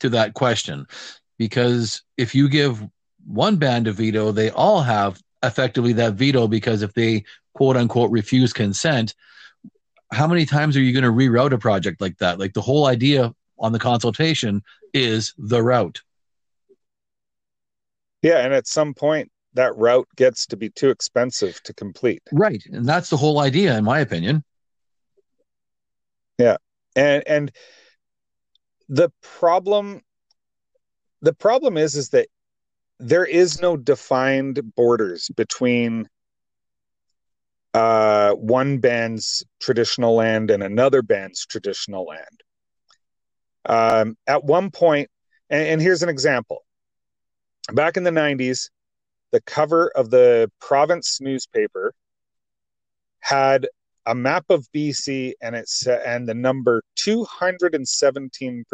to 0.00 0.08
that 0.10 0.34
question, 0.34 0.86
because 1.38 2.02
if 2.16 2.34
you 2.34 2.48
give 2.48 2.84
one 3.28 3.56
band 3.56 3.86
a 3.86 3.92
veto, 3.92 4.32
they 4.32 4.50
all 4.50 4.80
have 4.80 5.20
effectively 5.42 5.92
that 5.94 6.14
veto 6.14 6.48
because 6.48 6.82
if 6.82 6.94
they 6.94 7.24
quote 7.54 7.76
unquote 7.76 8.10
refuse 8.10 8.52
consent, 8.52 9.14
how 10.12 10.26
many 10.26 10.46
times 10.46 10.76
are 10.76 10.80
you 10.80 10.92
going 10.92 11.04
to 11.04 11.10
reroute 11.10 11.52
a 11.52 11.58
project 11.58 12.00
like 12.00 12.16
that? 12.18 12.38
Like 12.38 12.54
the 12.54 12.62
whole 12.62 12.86
idea 12.86 13.34
on 13.58 13.72
the 13.72 13.78
consultation 13.78 14.62
is 14.94 15.34
the 15.36 15.62
route. 15.62 16.00
Yeah, 18.22 18.38
and 18.38 18.52
at 18.52 18.66
some 18.66 18.94
point 18.94 19.30
that 19.54 19.76
route 19.76 20.08
gets 20.16 20.46
to 20.46 20.56
be 20.56 20.70
too 20.70 20.90
expensive 20.90 21.62
to 21.64 21.74
complete. 21.74 22.22
Right, 22.32 22.62
and 22.72 22.86
that's 22.86 23.10
the 23.10 23.16
whole 23.16 23.40
idea, 23.40 23.76
in 23.76 23.84
my 23.84 24.00
opinion. 24.00 24.44
Yeah, 26.38 26.56
and 26.96 27.22
and 27.26 27.52
the 28.88 29.10
problem, 29.22 30.00
the 31.20 31.34
problem 31.34 31.76
is, 31.76 31.94
is 31.94 32.10
that 32.10 32.28
there 32.98 33.24
is 33.24 33.60
no 33.60 33.76
defined 33.76 34.74
borders 34.74 35.30
between 35.36 36.08
uh, 37.74 38.32
one 38.32 38.78
band's 38.78 39.44
traditional 39.60 40.14
land 40.14 40.50
and 40.50 40.62
another 40.62 41.02
band's 41.02 41.46
traditional 41.46 42.04
land. 42.04 42.40
Um, 43.66 44.16
at 44.26 44.44
one 44.44 44.70
point, 44.70 45.10
and, 45.50 45.68
and 45.68 45.82
here's 45.82 46.02
an 46.02 46.08
example. 46.08 46.64
Back 47.72 47.96
in 47.96 48.02
the 48.02 48.10
90s, 48.10 48.70
the 49.30 49.40
cover 49.42 49.92
of 49.94 50.10
the 50.10 50.50
province 50.60 51.20
newspaper 51.20 51.92
had 53.20 53.68
a 54.06 54.14
map 54.14 54.46
of 54.48 54.66
BC 54.74 55.34
and 55.42 55.54
it's 55.54 55.86
and 55.86 56.26
the 56.26 56.34
number 56.34 56.82
217%. 56.98 58.64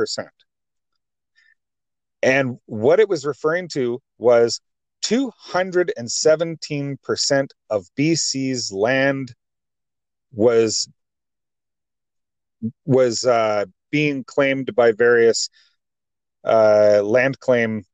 And 2.24 2.58
what 2.64 2.98
it 3.00 3.08
was 3.08 3.26
referring 3.26 3.68
to 3.74 4.00
was 4.16 4.62
217% 5.04 7.48
of 7.68 7.86
BC's 7.98 8.72
land 8.72 9.34
was 10.32 10.88
was 12.86 13.26
uh, 13.26 13.66
being 13.90 14.24
claimed 14.24 14.74
by 14.74 14.92
various 14.92 15.50
uh, 16.44 17.02
land 17.04 17.38
claim 17.40 17.84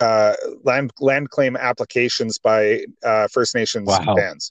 uh, 0.00 0.34
land 0.64 0.90
land 0.98 1.30
claim 1.30 1.56
applications 1.56 2.38
by 2.38 2.84
uh, 3.04 3.28
First 3.28 3.54
Nations 3.54 3.86
wow. 3.86 4.16
bands. 4.16 4.50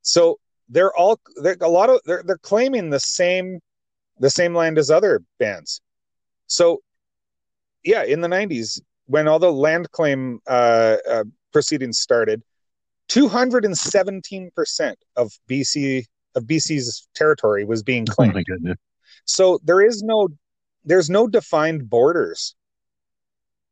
So 0.00 0.38
they're 0.70 0.96
all 0.96 1.20
they're, 1.42 1.58
a 1.60 1.68
lot 1.68 1.90
of 1.90 2.00
they're 2.06 2.22
they're 2.24 2.38
claiming 2.38 2.88
the 2.88 3.00
same 3.00 3.60
the 4.18 4.30
same 4.30 4.54
land 4.54 4.78
as 4.78 4.90
other 4.90 5.22
bands. 5.38 5.80
So 6.46 6.80
yeah, 7.84 8.04
in 8.04 8.20
the 8.20 8.28
90s, 8.28 8.80
when 9.06 9.28
all 9.28 9.38
the 9.38 9.52
land 9.52 9.90
claim 9.92 10.40
uh, 10.46 10.96
uh, 11.08 11.24
proceedings 11.52 11.98
started, 11.98 12.42
217% 13.10 14.94
of 15.16 15.32
BC 15.48 16.04
of 16.34 16.44
BC's 16.44 17.06
territory 17.14 17.64
was 17.64 17.82
being 17.82 18.06
claimed. 18.06 18.32
Oh 18.32 18.38
my 18.38 18.42
goodness. 18.42 18.76
So 19.24 19.60
there 19.62 19.80
is 19.80 20.02
no 20.02 20.28
there's 20.84 21.10
no 21.10 21.26
defined 21.26 21.88
borders. 21.88 22.54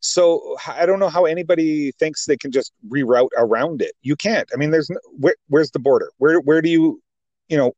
So 0.01 0.57
I 0.67 0.85
don't 0.85 0.99
know 0.99 1.09
how 1.09 1.27
anybody 1.27 1.93
thinks 1.93 2.27
they 2.27 2.37
can 2.37 2.51
just 2.51 2.73
reroute 2.89 3.29
around 3.37 3.81
it. 3.83 3.93
You 4.03 4.17
can't. 4.17 4.49
I 4.53 4.57
mean, 4.57 4.73
there's 4.73 4.91
no, 4.91 4.99
where, 5.17 5.37
where's 5.49 5.71
the 5.71 5.79
border? 5.79 6.11
Where 6.19 6.41
where 6.41 6.61
do 6.61 6.69
you, 6.69 7.01
you 7.49 7.57
know, 7.57 7.73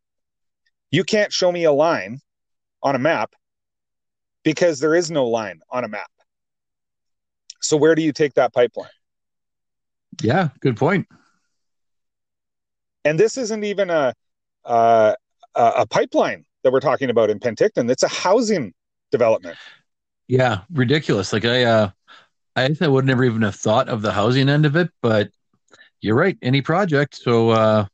you 0.91 1.05
can't 1.05 1.33
show 1.33 1.53
me 1.53 1.65
a 1.65 1.73
line 1.73 2.21
on 2.85 2.95
a 2.95 2.99
map 2.99 3.35
because 4.45 4.79
there 4.79 4.95
is 4.95 5.11
no 5.11 5.27
line 5.27 5.61
on 5.71 5.83
a 5.83 5.89
map. 5.89 6.11
So 7.61 7.77
where 7.77 7.97
do 7.97 8.03
you 8.03 8.13
take 8.13 8.35
that 8.35 8.53
pipeline? 8.53 8.91
Yeah, 10.23 10.51
good 10.61 10.77
point. 10.77 11.09
And 13.05 13.19
this 13.19 13.37
isn't 13.37 13.65
even 13.65 13.91
a 13.91 14.15
a, 14.65 15.17
a 15.55 15.87
pipeline 15.87 16.45
that 16.63 16.73
we're 16.73 16.81
talking 16.81 17.11
about 17.11 17.31
in 17.31 17.39
Penticton. 17.39 17.91
It's 17.91 18.03
a 18.03 18.09
housing 18.09 18.73
development. 19.11 19.57
Yeah, 20.27 20.61
ridiculous. 20.73 21.33
Like 21.33 21.45
I, 21.45 21.65
uh, 21.65 21.91
I 22.57 22.69
guess 22.69 22.81
I 22.81 22.89
would 22.89 23.05
never 23.05 23.25
even 23.25 23.43
have 23.43 23.55
thought 23.55 23.89
of 23.89 24.03
the 24.03 24.13
housing 24.13 24.49
end 24.49 24.65
of 24.65 24.77
it, 24.77 24.91
but 25.03 25.29
you're 26.01 26.15
right. 26.15 26.39
Any 26.41 26.63
project. 26.63 27.15
So, 27.17 27.51
uh, 27.51 27.87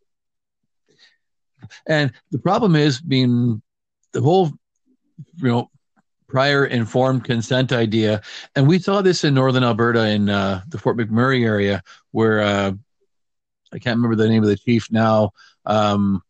and 1.87 2.13
the 2.31 2.39
problem 2.39 2.77
is 2.77 3.01
being 3.01 3.63
the 4.13 4.23
whole, 4.23 4.53
you 5.37 5.49
know, 5.49 5.71
prior 6.31 6.65
informed 6.65 7.25
consent 7.25 7.73
idea. 7.73 8.23
And 8.55 8.67
we 8.67 8.79
saw 8.79 9.03
this 9.03 9.25
in 9.25 9.35
northern 9.35 9.65
Alberta 9.65 10.09
in 10.09 10.31
uh, 10.31 10.63
the 10.69 10.79
Fort 10.79 10.97
McMurray 10.97 11.45
area, 11.45 11.83
where 12.13 12.41
uh, 12.41 12.73
I 13.73 13.79
can't 13.79 13.97
remember 13.97 14.17
the 14.17 14.29
name 14.29 14.43
of 14.43 14.49
the 14.49 14.57
chief 14.57 14.91
now. 14.91 15.33
Um, 15.67 16.23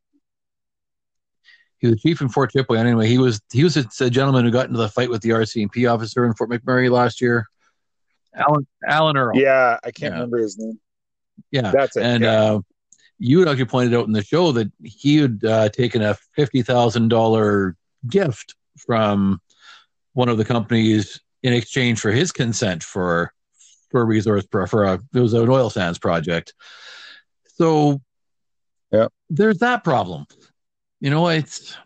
he 1.79 1.87
was 1.87 2.01
chief 2.03 2.21
in 2.21 2.29
Fort 2.29 2.53
Chipewyan. 2.53 2.81
Anyway, 2.81 3.07
he 3.07 3.19
was 3.19 3.41
he 3.53 3.65
was 3.65 3.77
a, 3.77 3.87
a, 4.01 4.11
gentleman 4.11 4.45
who 4.45 4.51
got 4.51 4.67
into 4.67 4.79
the 4.79 4.89
fight 4.89 5.09
with 5.09 5.23
the 5.23 5.31
RCMP 5.31 5.91
officer 5.91 6.27
in 6.27 6.35
Fort 6.35 6.51
McMurray 6.51 6.91
last 6.91 7.21
year. 7.21 7.47
Alan 8.35 8.67
Alan 8.87 9.17
Earl. 9.17 9.37
Yeah, 9.37 9.79
I 9.83 9.91
can't 9.91 10.13
yeah. 10.13 10.19
remember 10.19 10.39
his 10.39 10.59
name. 10.59 10.79
Yeah, 11.51 11.73
that's 11.73 11.97
it. 11.97 12.03
And 12.03 12.25
yeah. 12.25 12.43
uh, 12.43 12.61
you 13.19 13.39
had 13.39 13.49
actually 13.49 13.65
pointed 13.65 13.95
out 13.95 14.07
in 14.07 14.13
the 14.13 14.23
show 14.23 14.53
that 14.53 14.71
he 14.83 15.17
had 15.17 15.41
uh, 15.43 15.69
taken 15.71 16.03
a 16.03 16.15
fifty 16.35 16.61
thousand 16.61 17.09
dollar 17.09 17.77
gift 18.07 18.55
from 18.79 19.41
one 20.13 20.29
of 20.29 20.39
the 20.39 20.45
companies 20.45 21.21
in 21.43 21.53
exchange 21.53 22.01
for 22.01 22.11
his 22.11 22.33
consent 22.33 22.83
for 22.83 23.33
for 23.91 24.03
a 24.03 24.05
resource 24.05 24.47
for, 24.51 24.67
for 24.67 24.85
a 24.85 25.01
it 25.15 25.21
was 25.21 25.35
an 25.35 25.49
oil 25.49 25.71
sands 25.71 25.99
project. 25.99 26.55
So 27.55 28.01
yeah, 28.93 29.09
there's 29.29 29.59
that 29.59 29.85
problem. 29.85 30.27
You 31.01 31.11
know, 31.11 31.29
it's 31.29 31.77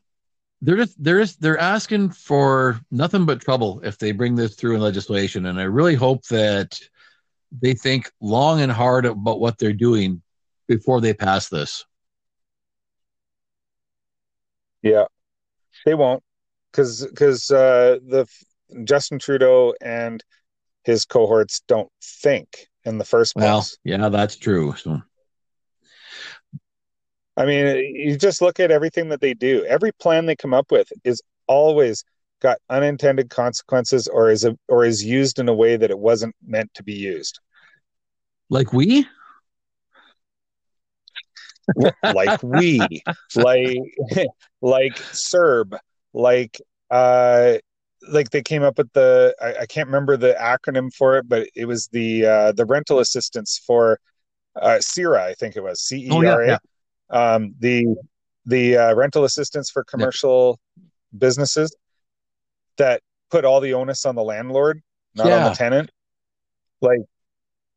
they're 0.60 0.76
just 0.76 1.02
they're 1.02 1.20
just 1.20 1.40
they're 1.40 1.58
asking 1.58 2.10
for 2.10 2.80
nothing 2.90 3.26
but 3.26 3.40
trouble 3.40 3.80
if 3.84 3.98
they 3.98 4.12
bring 4.12 4.34
this 4.34 4.54
through 4.54 4.74
in 4.74 4.80
legislation. 4.80 5.46
And 5.46 5.60
I 5.60 5.64
really 5.64 5.94
hope 5.94 6.24
that 6.28 6.80
they 7.60 7.74
think 7.74 8.10
long 8.20 8.60
and 8.60 8.72
hard 8.72 9.04
about 9.04 9.40
what 9.40 9.58
they're 9.58 9.72
doing 9.72 10.22
before 10.66 11.00
they 11.00 11.14
pass 11.14 11.48
this. 11.48 11.84
Yeah, 14.82 15.04
they 15.84 15.94
won't 15.94 16.22
because 16.74 17.06
because 17.06 17.50
uh, 17.50 17.98
the 18.06 18.26
Justin 18.84 19.18
Trudeau 19.18 19.74
and 19.80 20.22
his 20.82 21.04
cohorts 21.04 21.62
don't 21.68 21.90
think 22.02 22.66
in 22.84 22.98
the 22.98 23.04
first 23.04 23.34
place. 23.34 23.44
Well, 23.44 23.66
yeah, 23.84 24.08
that's 24.08 24.36
true. 24.36 24.74
So. 24.76 25.00
I 27.36 27.46
mean, 27.46 27.76
you 27.96 28.16
just 28.16 28.42
look 28.42 28.60
at 28.60 28.70
everything 28.70 29.08
that 29.08 29.20
they 29.20 29.34
do. 29.34 29.64
Every 29.64 29.92
plan 29.92 30.26
they 30.26 30.36
come 30.36 30.54
up 30.54 30.70
with 30.70 30.92
is 31.02 31.20
always 31.46 32.04
got 32.40 32.58
unintended 32.70 33.30
consequences, 33.30 34.06
or 34.06 34.30
is 34.30 34.44
a, 34.44 34.56
or 34.68 34.84
is 34.84 35.04
used 35.04 35.38
in 35.38 35.48
a 35.48 35.54
way 35.54 35.76
that 35.76 35.90
it 35.90 35.98
wasn't 35.98 36.34
meant 36.46 36.72
to 36.74 36.82
be 36.82 36.92
used. 36.92 37.40
Like 38.50 38.72
we, 38.72 39.06
like 42.04 42.42
we, 42.42 43.02
like 43.34 43.78
like 44.62 44.94
CERB, 44.96 45.78
like 46.14 46.60
uh 46.90 47.54
like 48.10 48.30
they 48.30 48.42
came 48.42 48.62
up 48.62 48.78
with 48.78 48.92
the 48.92 49.34
I, 49.40 49.62
I, 49.62 49.66
can't 49.66 49.88
remember 49.88 50.16
the 50.16 50.36
acronym 50.38 50.92
for 50.94 51.16
it, 51.16 51.28
but 51.28 51.48
it 51.54 51.64
was 51.64 51.88
the 51.88 52.26
uh 52.26 52.52
the 52.52 52.64
rental 52.64 53.00
assistance 53.00 53.60
for 53.66 53.98
uh 54.56 54.78
CERA, 54.80 55.22
I 55.22 55.34
think 55.34 55.56
it 55.56 55.62
was 55.62 55.82
C 55.82 56.06
E 56.06 56.10
R 56.10 56.24
A. 56.24 56.26
Oh, 56.26 56.40
yeah, 56.40 56.58
yeah. 57.10 57.34
Um 57.34 57.54
the 57.58 57.86
the 58.46 58.76
uh, 58.76 58.94
rental 58.94 59.24
assistance 59.24 59.70
for 59.70 59.84
commercial 59.84 60.60
yeah. 60.76 60.82
businesses 61.16 61.74
that 62.76 63.00
put 63.30 63.44
all 63.44 63.60
the 63.60 63.74
onus 63.74 64.04
on 64.04 64.14
the 64.14 64.22
landlord, 64.22 64.82
not 65.14 65.30
on 65.30 65.50
the 65.50 65.56
tenant. 65.56 65.90
Like 66.80 67.00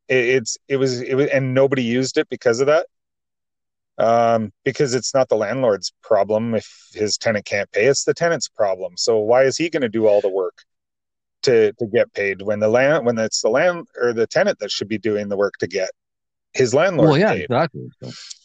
it, 0.08 0.16
it's 0.16 0.58
it 0.68 0.76
was 0.76 1.00
it 1.00 1.14
was 1.14 1.28
and 1.28 1.54
nobody 1.54 1.82
used 1.82 2.18
it 2.18 2.28
because 2.28 2.60
of 2.60 2.66
that 2.66 2.86
um, 3.98 4.52
because 4.64 4.94
it's 4.94 5.12
not 5.12 5.28
the 5.28 5.36
landlord's 5.36 5.92
problem 6.02 6.54
if 6.54 6.88
his 6.94 7.18
tenant 7.18 7.44
can't 7.44 7.70
pay; 7.72 7.86
it's 7.86 8.04
the 8.04 8.14
tenant's 8.14 8.48
problem. 8.48 8.96
So 8.96 9.18
why 9.18 9.44
is 9.44 9.56
he 9.56 9.70
going 9.70 9.82
to 9.82 9.88
do 9.88 10.06
all 10.06 10.20
the 10.20 10.30
work 10.30 10.62
to 11.42 11.72
to 11.74 11.86
get 11.86 12.12
paid 12.14 12.42
when 12.42 12.60
the 12.60 12.68
land 12.68 13.04
when 13.04 13.18
it's 13.18 13.42
the 13.42 13.48
land 13.48 13.86
or 14.00 14.12
the 14.12 14.26
tenant 14.26 14.58
that 14.60 14.70
should 14.70 14.88
be 14.88 14.98
doing 14.98 15.28
the 15.28 15.36
work 15.36 15.54
to 15.58 15.66
get 15.66 15.90
his 16.52 16.72
landlord? 16.72 17.10
Well, 17.10 17.18
yeah, 17.18 17.32
paid. 17.32 17.44
exactly. 17.44 17.90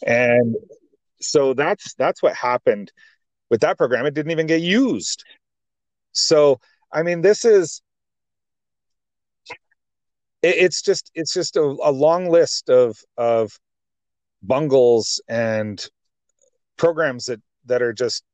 And 0.06 0.56
so 1.20 1.54
that's 1.54 1.94
that's 1.94 2.22
what 2.22 2.34
happened 2.34 2.92
with 3.50 3.60
that 3.60 3.78
program. 3.78 4.06
It 4.06 4.14
didn't 4.14 4.32
even 4.32 4.46
get 4.46 4.60
used. 4.60 5.24
So 6.12 6.58
I 6.92 7.02
mean, 7.02 7.20
this 7.22 7.44
is 7.44 7.80
it's 10.42 10.82
just 10.82 11.10
it's 11.14 11.32
just 11.32 11.56
a, 11.56 11.62
a 11.62 11.92
long 11.92 12.28
list 12.28 12.68
of 12.68 12.98
of 13.16 13.58
bungles 14.46 15.22
and 15.28 15.86
programs 16.76 17.26
that 17.26 17.40
that 17.66 17.82
are 17.82 17.92
just 17.92 18.24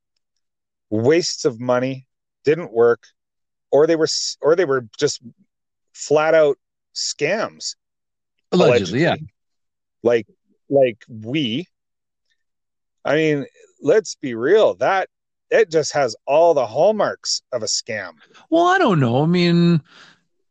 wastes 0.89 1.45
of 1.45 1.59
money 1.59 2.05
didn't 2.43 2.73
work 2.73 3.05
or 3.71 3.87
they 3.87 3.95
were 3.95 4.07
or 4.41 4.55
they 4.55 4.65
were 4.65 4.87
just 4.97 5.21
flat 5.93 6.33
out 6.33 6.57
scams 6.95 7.75
Allegedly, 8.51 9.01
yeah. 9.01 9.15
Like 10.03 10.27
like 10.69 11.03
we. 11.07 11.67
I 13.03 13.15
mean, 13.15 13.45
let's 13.81 14.15
be 14.15 14.35
real. 14.35 14.75
That 14.75 15.09
it 15.49 15.71
just 15.71 15.93
has 15.93 16.15
all 16.25 16.53
the 16.53 16.65
hallmarks 16.65 17.41
of 17.51 17.63
a 17.63 17.67
scam. 17.67 18.13
Well, 18.49 18.67
I 18.67 18.77
don't 18.77 18.99
know. 18.99 19.23
I 19.23 19.25
mean, 19.25 19.81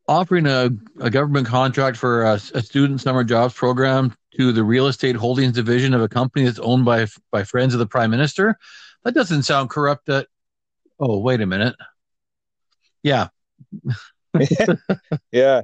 offering 0.08 0.46
a, 0.46 0.70
a 1.00 1.10
government 1.10 1.46
contract 1.46 1.96
for 1.96 2.22
a, 2.22 2.34
a 2.54 2.62
student 2.62 3.00
summer 3.00 3.24
jobs 3.24 3.54
program 3.54 4.14
to 4.36 4.52
the 4.52 4.64
real 4.64 4.86
estate 4.86 5.16
holdings 5.16 5.54
division 5.54 5.94
of 5.94 6.02
a 6.02 6.08
company 6.08 6.44
that's 6.44 6.58
owned 6.58 6.84
by 6.84 7.06
by 7.30 7.44
friends 7.44 7.74
of 7.74 7.80
the 7.80 7.86
prime 7.86 8.10
minister, 8.10 8.58
that 9.04 9.14
doesn't 9.14 9.42
sound 9.42 9.70
corrupt. 9.70 10.06
That 10.06 10.26
oh, 10.98 11.18
wait 11.18 11.40
a 11.40 11.46
minute. 11.46 11.76
Yeah. 13.02 13.28
yeah. 15.32 15.62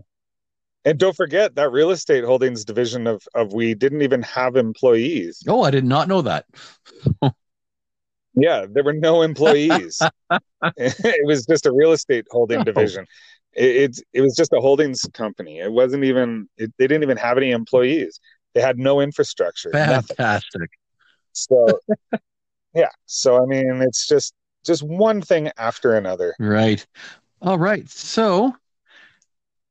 And 0.85 0.99
don't 0.99 1.17
forget 1.17 1.57
that 1.57 1.73
real 1.73 1.91
estate 1.91 2.25
holdings 2.25 2.65
division 2.65 3.09
of, 3.09 3.27
of 3.35 3.53
we 3.53 3.75
didn't 3.75 4.03
even 4.03 4.23
have 4.23 4.55
employees. 4.55 5.43
Oh, 5.49 5.63
I 5.63 5.73
did 5.73 5.85
not 5.85 6.07
know 6.07 6.23
that. 6.23 6.47
yeah, 8.35 8.67
there 8.71 8.85
were 8.85 8.93
no 8.93 9.23
employees. 9.23 10.01
it 10.77 11.27
was 11.27 11.45
just 11.45 11.67
a 11.67 11.73
real 11.73 11.91
estate 11.91 12.27
holding 12.31 12.61
oh. 12.61 12.65
division. 12.65 13.05
It, 13.53 13.77
it, 13.77 14.01
it 14.13 14.21
was 14.21 14.37
just 14.37 14.53
a 14.53 14.61
holdings 14.61 15.05
company. 15.13 15.59
It 15.59 15.73
wasn't 15.73 16.05
even 16.05 16.49
it, 16.57 16.73
they 16.79 16.87
didn't 16.87 17.03
even 17.03 17.17
have 17.17 17.37
any 17.37 17.51
employees. 17.51 18.21
They 18.57 18.63
had 18.63 18.79
no 18.79 19.03
infrastructure. 19.03 19.71
Fantastic. 19.71 20.19
Nothing. 20.19 20.69
So 21.33 21.79
yeah, 22.75 22.89
so 23.05 23.43
I 23.43 23.45
mean, 23.45 23.83
it's 23.83 24.07
just 24.07 24.33
just 24.65 24.83
one 24.83 25.21
thing 25.21 25.51
after 25.59 25.95
another. 25.95 26.35
Right. 26.39 26.85
All 27.43 27.59
right. 27.59 27.87
So 27.91 28.57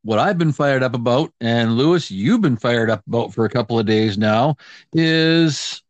what 0.04 0.20
I've 0.20 0.38
been 0.38 0.52
fired 0.52 0.84
up 0.84 0.94
about, 0.94 1.34
and 1.42 1.78
Lewis, 1.78 2.12
you've 2.12 2.42
been 2.42 2.58
fired 2.58 2.92
up 2.92 3.02
about 3.08 3.34
for 3.34 3.46
a 3.46 3.50
couple 3.50 3.80
of 3.80 3.88
days 3.88 4.20
now, 4.20 4.56
is 4.94 5.82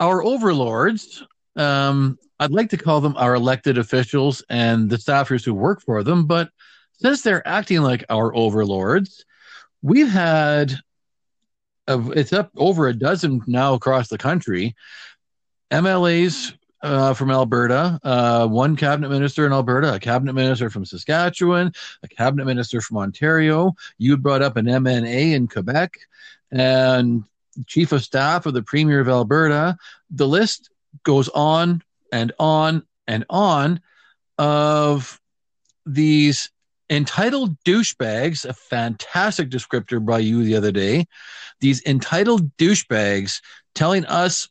our 0.00 0.24
overlords. 0.24 1.22
Um, 1.56 2.18
I'd 2.40 2.52
like 2.52 2.70
to 2.70 2.78
call 2.78 3.02
them 3.02 3.16
our 3.18 3.34
elected 3.34 3.76
officials 3.76 4.42
and 4.48 4.88
the 4.88 4.96
staffers 4.96 5.44
who 5.44 5.52
work 5.52 5.82
for 5.82 6.02
them, 6.02 6.24
but 6.24 6.48
since 6.94 7.20
they're 7.20 7.46
acting 7.46 7.82
like 7.82 8.02
our 8.08 8.34
overlords, 8.34 9.26
we've 9.82 10.08
had 10.08 10.74
a, 11.88 12.10
it's 12.10 12.32
up 12.32 12.50
over 12.56 12.86
a 12.86 12.94
dozen 12.94 13.42
now 13.46 13.74
across 13.74 14.08
the 14.08 14.18
country 14.18 14.76
MLAs 15.70 16.54
uh, 16.82 17.12
from 17.12 17.30
Alberta, 17.30 17.98
uh, 18.04 18.46
one 18.46 18.76
cabinet 18.76 19.08
minister 19.08 19.44
in 19.44 19.52
Alberta, 19.52 19.94
a 19.94 19.98
cabinet 19.98 20.34
minister 20.34 20.70
from 20.70 20.84
Saskatchewan, 20.84 21.72
a 22.02 22.08
cabinet 22.08 22.44
minister 22.44 22.80
from 22.80 22.98
Ontario. 22.98 23.74
You 23.98 24.16
brought 24.16 24.42
up 24.42 24.56
an 24.56 24.66
MNA 24.66 25.32
in 25.34 25.48
Quebec, 25.48 25.98
and 26.52 27.24
chief 27.66 27.92
of 27.92 28.04
staff 28.04 28.46
of 28.46 28.54
the 28.54 28.62
premier 28.62 29.00
of 29.00 29.08
Alberta. 29.08 29.76
The 30.10 30.28
list 30.28 30.70
goes 31.02 31.28
on 31.30 31.82
and 32.12 32.32
on 32.38 32.84
and 33.06 33.24
on 33.28 33.80
of 34.38 35.20
these 35.84 36.50
entitled 36.90 37.58
douchebags, 37.64 38.44
a 38.44 38.52
fantastic 38.52 39.50
descriptor 39.50 40.04
by 40.04 40.18
you 40.18 40.42
the 40.42 40.56
other 40.56 40.72
day. 40.72 41.06
These 41.60 41.82
entitled 41.84 42.56
douchebags 42.56 43.40
telling 43.74 44.04
us 44.06 44.48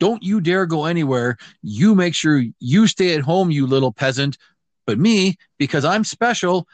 don't 0.00 0.22
you 0.22 0.40
dare 0.40 0.66
go 0.66 0.86
anywhere. 0.86 1.36
You 1.62 1.94
make 1.94 2.14
sure 2.14 2.42
you 2.58 2.86
stay 2.86 3.14
at 3.14 3.20
home, 3.20 3.50
you 3.50 3.66
little 3.66 3.92
peasant. 3.92 4.38
But 4.86 4.98
me, 4.98 5.36
because 5.58 5.84
I'm 5.84 6.04
special, 6.04 6.66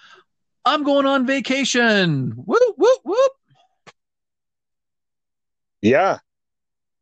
I'm 0.64 0.84
going 0.84 1.06
on 1.06 1.26
vacation. 1.26 2.30
Whoop, 2.36 2.74
whoop, 2.76 3.00
whoop. 3.04 3.32
Yeah. 5.82 6.18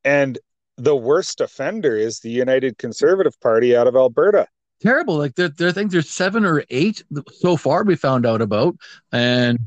And 0.04 0.38
the 0.78 0.96
worst 0.96 1.40
offender 1.40 1.96
is 1.96 2.20
the 2.20 2.30
United 2.30 2.78
Conservative 2.78 3.38
Party 3.40 3.76
out 3.76 3.86
of 3.86 3.94
Alberta. 3.94 4.48
Terrible. 4.82 5.16
Like 5.16 5.36
there, 5.36 5.48
there 5.48 5.68
I 5.68 5.72
think 5.72 5.92
there's 5.92 6.10
seven 6.10 6.44
or 6.44 6.64
eight 6.68 7.04
so 7.30 7.56
far 7.56 7.84
we 7.84 7.94
found 7.96 8.26
out 8.26 8.42
about. 8.42 8.76
And 9.12 9.60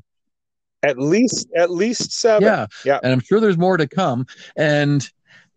at 0.83 0.99
least 0.99 1.47
at 1.55 1.71
least 1.71 2.11
seven. 2.11 2.43
Yeah. 2.43 2.67
Yeah. 2.83 2.99
And 3.01 3.13
I'm 3.13 3.21
sure 3.21 3.39
there's 3.39 3.57
more 3.57 3.77
to 3.77 3.87
come. 3.87 4.27
And 4.55 5.09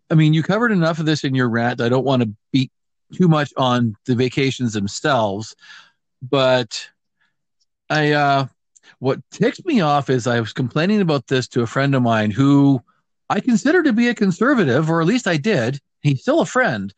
I 0.09 0.15
mean, 0.15 0.33
you 0.33 0.41
covered 0.41 0.71
enough 0.71 0.99
of 0.99 1.05
this 1.05 1.23
in 1.23 1.35
your 1.35 1.49
rant. 1.49 1.81
I 1.81 1.89
don't 1.89 2.05
want 2.05 2.23
to 2.23 2.33
beat 2.51 2.71
too 3.13 3.27
much 3.27 3.51
on 3.57 3.95
the 4.05 4.15
vacations 4.15 4.73
themselves, 4.73 5.55
but 6.21 6.89
I 7.89 8.11
uh 8.11 8.47
what 8.99 9.19
ticks 9.31 9.63
me 9.65 9.81
off 9.81 10.09
is 10.09 10.27
I 10.27 10.39
was 10.39 10.53
complaining 10.53 11.01
about 11.01 11.27
this 11.27 11.47
to 11.49 11.61
a 11.61 11.67
friend 11.67 11.95
of 11.95 12.01
mine 12.01 12.31
who 12.31 12.81
I 13.29 13.39
consider 13.39 13.83
to 13.83 13.93
be 13.93 14.07
a 14.07 14.15
conservative, 14.15 14.89
or 14.89 15.01
at 15.01 15.07
least 15.07 15.27
I 15.27 15.37
did. 15.37 15.79
He's 16.01 16.21
still 16.21 16.41
a 16.41 16.45
friend, 16.45 16.93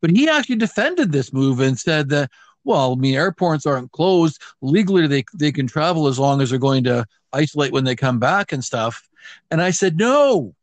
but 0.00 0.10
he 0.10 0.28
actually 0.28 0.56
defended 0.56 1.12
this 1.12 1.32
move 1.32 1.60
and 1.60 1.78
said 1.78 2.08
that, 2.10 2.30
well, 2.64 2.92
I 2.92 2.94
mean, 2.96 3.14
airports 3.14 3.66
aren't 3.66 3.92
closed 3.92 4.40
legally; 4.60 5.06
they 5.06 5.24
they 5.34 5.52
can 5.52 5.66
travel 5.66 6.06
as 6.06 6.18
long 6.18 6.40
as 6.40 6.50
they're 6.50 6.58
going 6.58 6.84
to 6.84 7.06
isolate 7.32 7.72
when 7.72 7.84
they 7.84 7.96
come 7.96 8.18
back 8.18 8.52
and 8.52 8.64
stuff. 8.64 9.08
And 9.50 9.62
I 9.62 9.70
said, 9.70 9.96
no, 9.98 10.54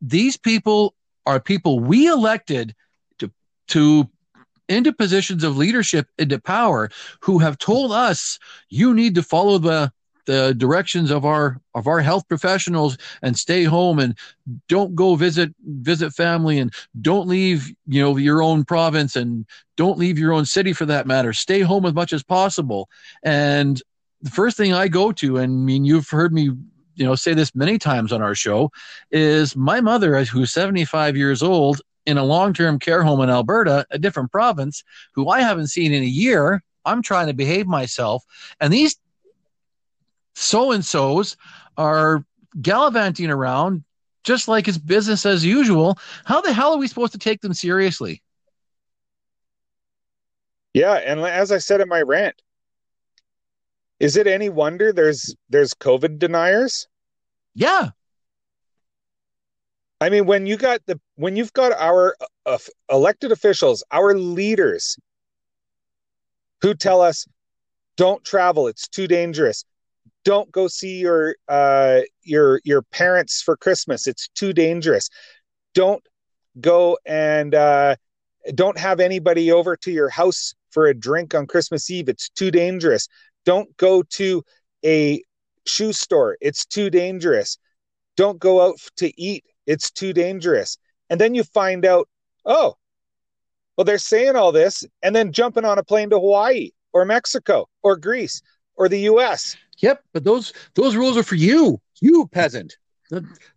these 0.00 0.36
people 0.36 0.94
are 1.26 1.40
people 1.40 1.78
we 1.80 2.08
elected 2.08 2.74
to 3.18 3.30
to 3.68 4.08
into 4.68 4.92
positions 4.92 5.44
of 5.44 5.56
leadership 5.56 6.08
into 6.18 6.38
power 6.38 6.90
who 7.20 7.38
have 7.38 7.58
told 7.58 7.92
us 7.92 8.38
you 8.68 8.94
need 8.94 9.14
to 9.14 9.22
follow 9.22 9.58
the 9.58 9.92
the 10.28 10.54
directions 10.54 11.10
of 11.10 11.24
our 11.24 11.58
of 11.74 11.86
our 11.86 12.00
health 12.00 12.28
professionals 12.28 12.98
and 13.22 13.36
stay 13.36 13.64
home 13.64 13.98
and 13.98 14.16
don't 14.68 14.94
go 14.94 15.14
visit 15.14 15.54
visit 15.64 16.12
family 16.12 16.58
and 16.58 16.72
don't 17.00 17.26
leave 17.26 17.72
you 17.86 18.02
know 18.02 18.18
your 18.18 18.42
own 18.42 18.62
province 18.62 19.16
and 19.16 19.46
don't 19.76 19.98
leave 19.98 20.18
your 20.18 20.34
own 20.34 20.44
city 20.44 20.74
for 20.74 20.84
that 20.84 21.06
matter. 21.06 21.32
Stay 21.32 21.60
home 21.60 21.86
as 21.86 21.94
much 21.94 22.12
as 22.12 22.22
possible. 22.22 22.90
And 23.22 23.82
the 24.20 24.30
first 24.30 24.56
thing 24.56 24.74
i 24.74 24.88
go 24.88 25.12
to 25.12 25.36
and 25.36 25.52
i 25.52 25.64
mean 25.64 25.84
you've 25.84 26.10
heard 26.10 26.32
me 26.32 26.50
you 26.96 27.06
know 27.06 27.14
say 27.14 27.34
this 27.34 27.54
many 27.54 27.78
times 27.78 28.12
on 28.12 28.20
our 28.20 28.34
show 28.34 28.68
is 29.12 29.54
my 29.54 29.80
mother 29.80 30.24
who's 30.24 30.52
75 30.52 31.16
years 31.16 31.40
old 31.40 31.80
in 32.04 32.18
a 32.18 32.24
long-term 32.24 32.78
care 32.78 33.02
home 33.02 33.20
in 33.20 33.30
Alberta, 33.30 33.86
a 33.90 33.98
different 33.98 34.32
province, 34.32 34.82
who 35.14 35.28
I 35.28 35.40
haven't 35.40 35.66
seen 35.68 35.92
in 35.92 36.02
a 36.02 36.06
year. 36.06 36.62
I'm 36.84 37.02
trying 37.02 37.26
to 37.26 37.34
behave 37.34 37.66
myself, 37.66 38.24
and 38.60 38.72
these 38.72 38.96
so 40.38 40.72
and 40.72 40.84
so's 40.84 41.36
are 41.76 42.24
gallivanting 42.60 43.30
around 43.30 43.84
just 44.24 44.48
like 44.48 44.68
it's 44.68 44.78
business 44.78 45.24
as 45.24 45.44
usual. 45.44 45.98
How 46.24 46.40
the 46.40 46.52
hell 46.52 46.72
are 46.74 46.78
we 46.78 46.88
supposed 46.88 47.12
to 47.12 47.18
take 47.18 47.40
them 47.40 47.54
seriously? 47.54 48.22
Yeah, 50.74 50.94
and 50.94 51.20
as 51.20 51.50
I 51.50 51.58
said 51.58 51.80
in 51.80 51.88
my 51.88 52.02
rant, 52.02 52.40
is 53.98 54.16
it 54.16 54.26
any 54.26 54.48
wonder 54.48 54.92
there's 54.92 55.34
there's 55.48 55.74
COVID 55.74 56.18
deniers? 56.18 56.86
Yeah. 57.54 57.90
I 60.00 60.10
mean, 60.10 60.26
when 60.26 60.46
you 60.46 60.56
got 60.56 60.80
the 60.86 61.00
when 61.16 61.34
you've 61.34 61.52
got 61.52 61.72
our 61.72 62.14
uh, 62.46 62.58
elected 62.90 63.32
officials, 63.32 63.82
our 63.90 64.14
leaders, 64.14 64.96
who 66.60 66.74
tell 66.74 67.00
us, 67.00 67.26
"Don't 67.96 68.22
travel; 68.24 68.68
it's 68.68 68.86
too 68.86 69.08
dangerous. 69.08 69.64
Don't 70.24 70.50
go 70.52 70.68
see 70.68 70.98
your 70.98 71.36
uh, 71.48 72.00
your 72.22 72.60
your 72.64 72.82
parents 72.82 73.42
for 73.42 73.56
Christmas; 73.56 74.06
it's 74.06 74.28
too 74.28 74.52
dangerous. 74.52 75.08
Don't 75.74 76.06
go 76.60 76.98
and 77.06 77.54
uh, 77.54 77.96
don't 78.54 78.78
have 78.78 79.00
anybody 79.00 79.52
over 79.52 79.76
to 79.76 79.90
your 79.90 80.08
house 80.08 80.54
for 80.70 80.86
a 80.86 80.94
drink 80.94 81.34
on 81.34 81.46
Christmas 81.46 81.90
Eve; 81.90 82.08
it's 82.08 82.28
too 82.30 82.50
dangerous. 82.50 83.08
Don't 83.44 83.74
go 83.76 84.02
to 84.02 84.44
a 84.84 85.22
shoe 85.66 85.92
store. 85.92 86.36
It's 86.40 86.66
too 86.66 86.90
dangerous. 86.90 87.58
Don't 88.16 88.38
go 88.38 88.60
out 88.60 88.78
to 88.96 89.20
eat. 89.20 89.44
It's 89.66 89.90
too 89.90 90.12
dangerous. 90.12 90.78
And 91.10 91.20
then 91.20 91.34
you 91.34 91.44
find 91.44 91.84
out, 91.86 92.08
oh, 92.44 92.76
well, 93.76 93.84
they're 93.84 93.98
saying 93.98 94.34
all 94.34 94.50
this 94.50 94.84
and 95.02 95.14
then 95.14 95.32
jumping 95.32 95.64
on 95.64 95.78
a 95.78 95.84
plane 95.84 96.10
to 96.10 96.18
Hawaii 96.18 96.70
or 96.92 97.04
Mexico 97.04 97.68
or 97.82 97.96
Greece 97.96 98.42
or 98.76 98.88
the 98.88 99.00
US. 99.00 99.56
Yep, 99.78 100.02
but 100.12 100.24
those 100.24 100.52
those 100.74 100.96
rules 100.96 101.16
are 101.16 101.22
for 101.22 101.36
you, 101.36 101.80
you 102.00 102.26
peasant, 102.28 102.76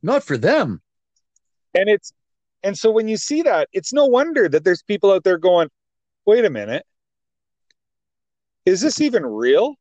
not 0.01 0.23
for 0.23 0.37
them. 0.37 0.81
And 1.73 1.89
it's 1.89 2.13
and 2.63 2.77
so 2.77 2.91
when 2.91 3.07
you 3.07 3.17
see 3.17 3.41
that, 3.41 3.69
it's 3.73 3.91
no 3.91 4.05
wonder 4.05 4.47
that 4.47 4.63
there's 4.63 4.83
people 4.83 5.11
out 5.11 5.23
there 5.23 5.37
going, 5.37 5.69
"Wait 6.25 6.45
a 6.45 6.49
minute 6.49 6.85
is 8.65 8.81
this 8.81 9.01
even 9.01 9.25
real? 9.25 9.75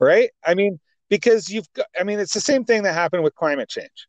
Right? 0.00 0.30
I 0.44 0.54
mean, 0.54 0.78
because 1.08 1.48
you've 1.48 1.70
got, 1.72 1.86
I 1.98 2.04
mean, 2.04 2.18
it's 2.18 2.34
the 2.34 2.40
same 2.40 2.64
thing 2.64 2.82
that 2.82 2.94
happened 2.94 3.22
with 3.22 3.34
climate 3.34 3.68
change. 3.68 4.06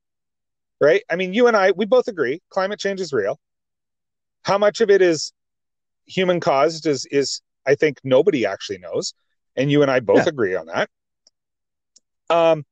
Right? 0.82 1.04
I 1.10 1.16
mean, 1.16 1.34
you 1.34 1.48
and 1.48 1.58
I, 1.58 1.72
we 1.72 1.86
both 1.86 2.08
agree 2.08 2.42
climate 2.50 2.80
change 2.80 3.02
is 3.02 3.12
real. 3.12 3.40
How 4.44 4.58
much 4.58 4.82
of 4.82 4.90
it 4.90 5.02
is 5.02 5.34
human 6.06 6.40
caused 6.40 6.86
is 6.86 7.06
is 7.12 7.42
I 7.66 7.76
think 7.76 8.00
nobody 8.04 8.46
actually 8.46 8.78
knows. 8.80 9.14
And 9.56 9.72
you 9.72 9.82
and 9.82 9.92
I 9.92 10.00
both 10.00 10.18
yeah. 10.18 10.30
agree 10.30 10.56
on 10.56 10.68
that. 10.68 10.90
Um 12.30 12.66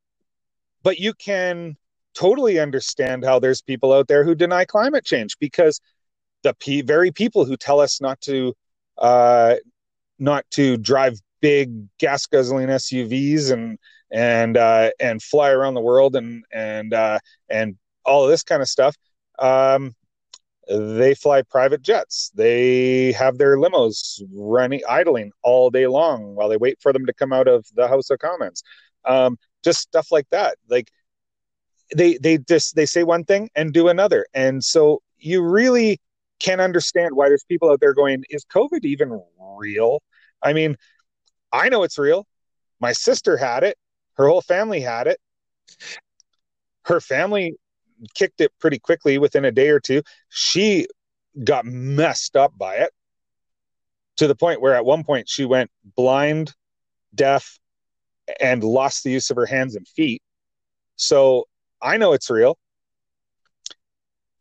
but 0.84 1.00
you 1.00 1.14
can 1.14 1.76
totally 2.14 2.60
understand 2.60 3.24
how 3.24 3.40
there's 3.40 3.62
people 3.62 3.94
out 3.94 4.08
there 4.08 4.24
who 4.24 4.34
deny 4.34 4.66
climate 4.66 5.06
change 5.06 5.38
because 5.40 5.80
the 6.44 6.54
p- 6.56 6.82
very 6.82 7.12
people 7.12 7.46
who 7.46 7.58
tell 7.58 7.80
us 7.80 8.02
not 8.02 8.20
to 8.22 8.54
uh, 8.98 9.56
not 10.18 10.46
to 10.52 10.78
drive 10.78 11.20
big 11.42 11.88
gas 12.00 12.26
guzzling 12.26 12.68
SUVs 12.68 13.52
and 13.52 13.78
and 14.12 14.58
uh, 14.58 14.90
and 15.00 15.22
fly 15.22 15.50
around 15.52 15.74
the 15.76 15.82
world 15.82 16.16
and 16.16 16.44
and 16.52 16.94
uh, 16.94 17.20
and 17.50 17.78
all 18.06 18.24
of 18.24 18.30
this 18.30 18.44
kind 18.44 18.62
of 18.62 18.68
stuff. 18.68 18.96
Um, 19.40 19.94
they 20.70 21.16
fly 21.16 21.42
private 21.44 21.82
jets. 21.82 22.32
They 22.36 23.12
have 23.14 23.38
their 23.38 23.58
limos 23.58 24.22
running 24.34 24.82
idling 24.88 25.32
all 25.44 25.70
day 25.70 25.88
long 25.88 26.36
while 26.36 26.50
they 26.50 26.58
wait 26.58 26.78
for 26.82 26.92
them 26.92 27.06
to 27.06 27.14
come 27.14 27.34
out 27.34 27.48
of 27.48 27.66
the 27.76 27.88
House 27.88 28.10
of 28.10 28.20
Commons. 28.20 28.64
Um, 29.06 29.38
just 29.64 29.80
stuff 29.80 30.12
like 30.12 30.28
that. 30.32 30.58
Like 30.70 30.92
they 31.96 32.18
they 32.18 32.38
just 32.38 32.76
they 32.76 32.86
say 32.86 33.04
one 33.04 33.24
thing 33.24 33.50
and 33.56 33.74
do 33.74 33.88
another, 33.88 34.26
and 34.34 34.64
so 34.64 35.02
you 35.18 35.42
really 35.42 36.00
can 36.40 36.60
understand 36.60 37.16
why 37.16 37.30
there's 37.30 37.46
people 37.46 37.72
out 37.72 37.80
there 37.80 37.94
going, 37.94 38.24
"Is 38.30 38.46
COVID 38.46 38.84
even 38.84 39.22
real?" 39.58 40.02
I 40.44 40.54
mean, 40.54 40.76
I 41.52 41.70
know 41.70 41.84
it's 41.84 41.98
real. 41.98 42.28
My 42.80 42.92
sister 42.92 43.38
had 43.38 43.64
it. 43.64 43.78
Her 44.16 44.28
whole 44.28 44.42
family 44.42 44.82
had 44.82 45.08
it. 45.08 45.20
Her 46.84 47.00
family 47.00 47.56
kicked 48.14 48.42
it 48.42 48.52
pretty 48.60 48.80
quickly 48.80 49.18
within 49.18 49.46
a 49.46 49.52
day 49.52 49.70
or 49.70 49.80
two. 49.80 50.02
She 50.30 50.88
got 51.44 51.66
messed 51.66 52.36
up 52.36 52.54
by 52.58 52.76
it 52.78 52.92
to 54.18 54.28
the 54.28 54.36
point 54.36 54.62
where 54.62 54.76
at 54.76 54.86
one 54.86 55.04
point 55.04 55.30
she 55.30 55.46
went 55.46 55.70
blind, 55.96 56.54
deaf, 57.14 57.60
and 58.42 58.64
lost 58.64 59.04
the 59.04 59.12
use 59.12 59.30
of 59.30 59.38
her 59.38 59.46
hands 59.46 59.76
and 59.76 59.88
feet. 59.88 60.22
So 60.96 61.46
I 61.82 61.98
know 61.98 62.14
it's 62.14 62.30
real, 62.30 62.58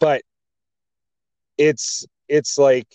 but 0.01 0.23
it's 1.59 2.07
it's 2.29 2.59
like 2.59 2.89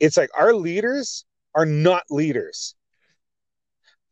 it's 0.00 0.16
like 0.16 0.30
our 0.36 0.54
leaders 0.54 1.24
are 1.54 1.66
not 1.66 2.04
leaders. 2.10 2.74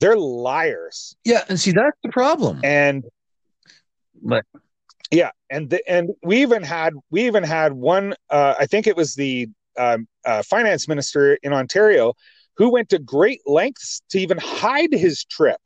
They're 0.01 0.17
liars. 0.17 1.15
Yeah, 1.25 1.45
and 1.49 1.61
see 1.61 1.73
that's 1.73 1.97
the 2.03 2.11
problem. 2.11 2.61
And 2.65 3.05
but 4.23 4.45
yeah, 5.11 5.31
and 5.51 5.71
the, 5.71 5.83
and 5.91 6.11
we 6.23 6.41
even 6.43 6.63
had 6.63 6.95
we 7.11 7.27
even 7.27 7.43
had 7.43 7.73
one. 7.73 8.15
Uh, 8.29 8.55
I 8.59 8.67
think 8.67 8.87
it 8.87 8.97
was 8.97 9.15
the 9.15 9.49
um, 9.77 10.07
uh, 10.25 10.43
finance 10.43 10.87
minister 10.87 11.35
in 11.43 11.53
Ontario 11.53 12.15
who 12.57 12.71
went 12.71 12.89
to 12.91 12.99
great 12.99 13.41
lengths 13.47 14.03
to 14.11 14.21
even 14.21 14.39
hide 14.39 14.93
his 14.93 15.25
trip 15.25 15.61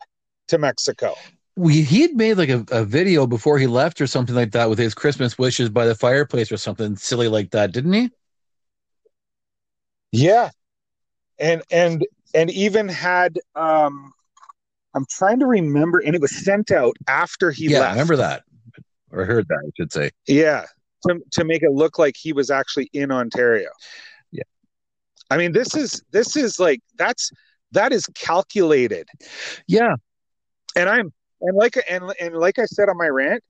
to 0.49 0.59
Mexico. 0.59 1.15
we 1.57 1.83
he'd 1.83 2.17
made 2.17 2.35
like 2.35 2.49
a, 2.49 2.65
a 2.71 2.85
video 2.85 3.27
before 3.27 3.59
he 3.59 3.67
left 3.67 4.01
or 4.01 4.07
something 4.07 4.35
like 4.35 4.53
that 4.53 4.71
with 4.71 4.79
his 4.79 4.95
Christmas 4.95 5.39
wishes 5.39 5.69
by 5.69 5.87
the 5.87 5.95
fireplace 5.95 6.51
or 6.51 6.57
something 6.57 6.97
silly 6.97 7.29
like 7.29 7.51
that, 7.51 7.73
didn't 7.73 7.93
he? 7.93 8.11
Yeah, 10.13 10.51
and 11.39 11.63
and 11.71 12.07
and 12.35 12.51
even 12.51 12.89
had 12.89 13.39
um, 13.57 14.13
I'm 14.95 15.05
trying 15.11 15.41
to 15.41 15.47
remember, 15.47 15.99
and 15.99 16.15
it 16.15 16.21
was 16.21 16.35
sent 16.45 16.71
out 16.71 16.97
after 17.09 17.51
he 17.51 17.69
yeah, 17.69 17.81
left. 17.81 17.91
I 17.91 17.93
remember 17.93 18.17
that. 18.17 18.45
Or 19.15 19.25
heard 19.25 19.47
that, 19.49 19.63
I 19.65 19.71
should 19.77 19.93
say. 19.93 20.11
Yeah, 20.27 20.67
to 21.07 21.21
to 21.33 21.45
make 21.45 21.63
it 21.63 21.71
look 21.71 21.99
like 21.99 22.17
he 22.19 22.33
was 22.33 22.51
actually 22.51 22.91
in 22.93 23.11
Ontario. 23.13 23.71
Yeah. 24.33 24.43
I 25.31 25.37
mean, 25.37 25.53
this 25.53 25.75
is 25.75 26.03
this 26.11 26.37
is 26.37 26.59
like 26.59 26.81
that's 26.97 27.31
that 27.73 27.93
is 27.93 28.07
calculated, 28.15 29.09
Yeah. 29.67 29.95
and 30.77 30.89
I'm 30.89 31.13
and 31.41 31.57
like 31.57 31.77
and 31.89 32.13
and 32.21 32.37
like 32.37 32.59
I 32.59 32.65
said 32.67 32.89
on 32.89 32.97
my 32.97 33.09
rant, 33.09 33.43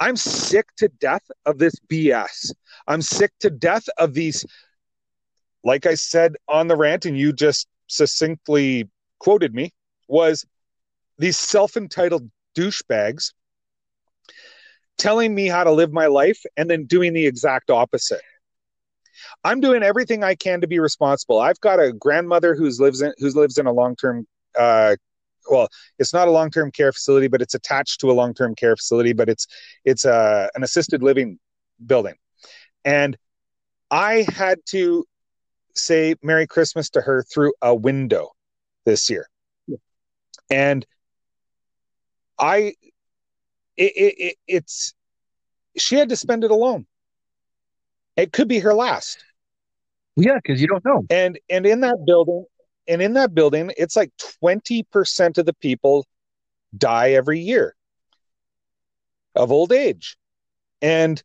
I'm 0.00 0.16
sick 0.16 0.66
to 0.78 0.88
death 0.88 1.22
of 1.44 1.58
this 1.58 1.74
BS. 1.88 2.52
I'm 2.88 3.02
sick 3.02 3.32
to 3.40 3.50
death 3.50 3.86
of 3.98 4.14
these. 4.14 4.44
Like 5.62 5.84
I 5.84 5.94
said 5.94 6.36
on 6.48 6.68
the 6.68 6.76
rant, 6.76 7.04
and 7.04 7.18
you 7.18 7.32
just 7.34 7.68
succinctly 7.86 8.88
quoted 9.18 9.54
me, 9.54 9.72
was 10.08 10.46
these 11.18 11.36
self-entitled 11.36 12.30
douchebags 12.56 13.34
telling 15.00 15.34
me 15.34 15.46
how 15.48 15.64
to 15.64 15.70
live 15.70 15.92
my 15.92 16.06
life 16.06 16.44
and 16.58 16.68
then 16.68 16.84
doing 16.84 17.14
the 17.14 17.26
exact 17.26 17.70
opposite. 17.70 18.20
I'm 19.44 19.60
doing 19.60 19.82
everything 19.82 20.22
I 20.22 20.34
can 20.34 20.60
to 20.60 20.66
be 20.66 20.78
responsible. 20.78 21.40
I've 21.40 21.60
got 21.60 21.80
a 21.80 21.92
grandmother 21.92 22.54
who's 22.54 22.78
lives 22.78 23.00
in 23.00 23.12
who 23.18 23.30
lives 23.30 23.56
in 23.58 23.66
a 23.66 23.72
long-term 23.72 24.26
uh 24.58 24.96
well, 25.50 25.68
it's 25.98 26.12
not 26.12 26.28
a 26.28 26.30
long-term 26.30 26.70
care 26.70 26.92
facility, 26.92 27.26
but 27.26 27.40
it's 27.40 27.54
attached 27.54 28.00
to 28.00 28.10
a 28.10 28.12
long-term 28.12 28.54
care 28.54 28.76
facility, 28.76 29.14
but 29.14 29.28
it's 29.28 29.46
it's 29.84 30.04
a 30.04 30.50
an 30.54 30.62
assisted 30.62 31.02
living 31.02 31.38
building. 31.86 32.14
And 32.84 33.16
I 33.90 34.26
had 34.28 34.58
to 34.66 35.04
say 35.74 36.14
Merry 36.22 36.46
Christmas 36.46 36.90
to 36.90 37.00
her 37.00 37.22
through 37.22 37.54
a 37.62 37.74
window 37.74 38.32
this 38.84 39.08
year. 39.08 39.26
And 40.50 40.84
I 42.38 42.74
it, 43.80 43.92
it, 43.96 44.14
it, 44.18 44.36
it's 44.46 44.94
she 45.76 45.96
had 45.96 46.10
to 46.10 46.16
spend 46.16 46.44
it 46.44 46.50
alone. 46.50 46.86
It 48.16 48.32
could 48.32 48.48
be 48.48 48.58
her 48.58 48.74
last. 48.74 49.24
Yeah, 50.16 50.36
because 50.42 50.60
you 50.60 50.68
don't 50.68 50.84
know. 50.84 51.04
And 51.08 51.38
and 51.48 51.64
in 51.64 51.80
that 51.80 52.04
building, 52.06 52.44
and 52.86 53.00
in 53.00 53.14
that 53.14 53.34
building, 53.34 53.72
it's 53.78 53.96
like 53.96 54.12
20% 54.44 55.38
of 55.38 55.46
the 55.46 55.54
people 55.54 56.06
die 56.76 57.12
every 57.12 57.40
year 57.40 57.74
of 59.34 59.50
old 59.50 59.72
age. 59.72 60.18
And 60.82 61.22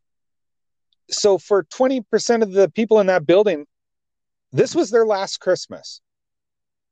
so 1.10 1.38
for 1.38 1.64
20% 1.64 2.42
of 2.42 2.52
the 2.52 2.70
people 2.70 3.00
in 3.00 3.08
that 3.08 3.26
building, 3.26 3.66
this 4.52 4.74
was 4.74 4.90
their 4.90 5.04
last 5.04 5.40
Christmas. 5.40 6.00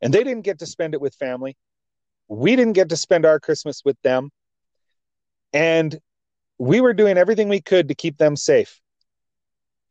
And 0.02 0.12
they 0.12 0.24
didn't 0.24 0.44
get 0.44 0.58
to 0.58 0.66
spend 0.66 0.92
it 0.92 1.00
with 1.00 1.14
family. 1.14 1.56
We 2.28 2.56
didn't 2.56 2.74
get 2.74 2.90
to 2.90 2.96
spend 2.96 3.24
our 3.24 3.40
Christmas 3.40 3.82
with 3.84 3.96
them. 4.02 4.30
And 5.54 5.98
we 6.58 6.80
were 6.80 6.92
doing 6.92 7.16
everything 7.16 7.48
we 7.48 7.60
could 7.60 7.88
to 7.88 7.94
keep 7.94 8.18
them 8.18 8.36
safe. 8.36 8.80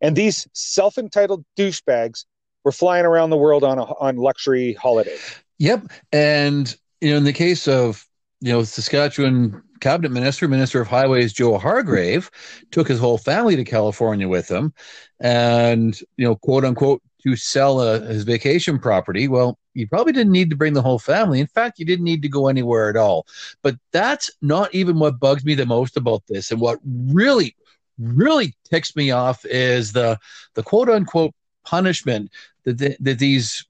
And 0.01 0.15
these 0.15 0.47
self 0.53 0.97
entitled 0.97 1.45
douchebags 1.57 2.25
were 2.63 2.71
flying 2.71 3.05
around 3.05 3.29
the 3.29 3.37
world 3.37 3.63
on, 3.63 3.79
a, 3.79 3.83
on 3.83 4.17
luxury 4.17 4.73
holidays. 4.73 5.37
Yep. 5.59 5.87
And 6.11 6.75
you 7.01 7.11
know, 7.11 7.17
in 7.17 7.23
the 7.23 7.33
case 7.33 7.67
of 7.67 8.05
you 8.41 8.51
know 8.51 8.63
Saskatchewan 8.63 9.61
cabinet 9.79 10.11
minister, 10.11 10.47
minister 10.47 10.81
of 10.81 10.87
highways 10.87 11.33
Joe 11.33 11.57
Hargrave, 11.57 12.31
took 12.71 12.87
his 12.87 12.99
whole 12.99 13.17
family 13.17 13.55
to 13.55 13.63
California 13.63 14.27
with 14.27 14.49
him, 14.49 14.73
and 15.19 15.99
you 16.17 16.25
know, 16.25 16.35
quote 16.35 16.65
unquote, 16.65 17.01
to 17.23 17.35
sell 17.35 17.81
a, 17.81 17.99
his 17.99 18.23
vacation 18.23 18.79
property. 18.79 19.27
Well, 19.27 19.57
you 19.73 19.87
probably 19.87 20.13
didn't 20.13 20.31
need 20.31 20.49
to 20.49 20.55
bring 20.55 20.73
the 20.73 20.81
whole 20.81 20.99
family. 20.99 21.39
In 21.39 21.47
fact, 21.47 21.79
you 21.79 21.85
didn't 21.85 22.05
need 22.05 22.21
to 22.21 22.29
go 22.29 22.47
anywhere 22.47 22.89
at 22.89 22.97
all. 22.97 23.25
But 23.61 23.75
that's 23.91 24.29
not 24.41 24.73
even 24.73 24.99
what 24.99 25.19
bugs 25.19 25.43
me 25.43 25.55
the 25.55 25.65
most 25.65 25.97
about 25.97 26.23
this, 26.27 26.51
and 26.51 26.59
what 26.61 26.79
really, 26.85 27.55
really 27.97 28.55
ticks 28.69 28.95
me 28.95 29.11
off 29.11 29.45
is 29.45 29.93
the 29.93 30.19
the 30.53 30.63
quote 30.63 30.89
unquote 30.89 31.33
punishment 31.65 32.31
that 32.63 32.77
the, 32.77 32.95
that 32.99 33.19
these 33.19 33.65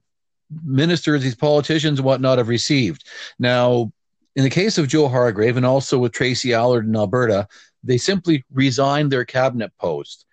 ministers, 0.64 1.24
these 1.24 1.36
politicians, 1.36 1.99
and 1.99 2.06
whatnot 2.06 2.38
have 2.38 2.47
received. 2.47 3.06
Now, 3.39 3.91
in 4.36 4.43
the 4.43 4.49
case 4.49 4.78
of 4.78 4.88
Joe 4.88 5.08
Hargrave 5.08 5.58
and 5.58 5.66
also 5.66 5.97
with 5.97 6.12
Tracy 6.12 6.54
Allard 6.54 6.86
in 6.86 6.95
Alberta, 6.95 7.47
they 7.84 7.97
simply 7.97 8.43
resigned 8.51 9.12
their 9.12 9.26
cabinet 9.26 9.72
post. 9.78 10.26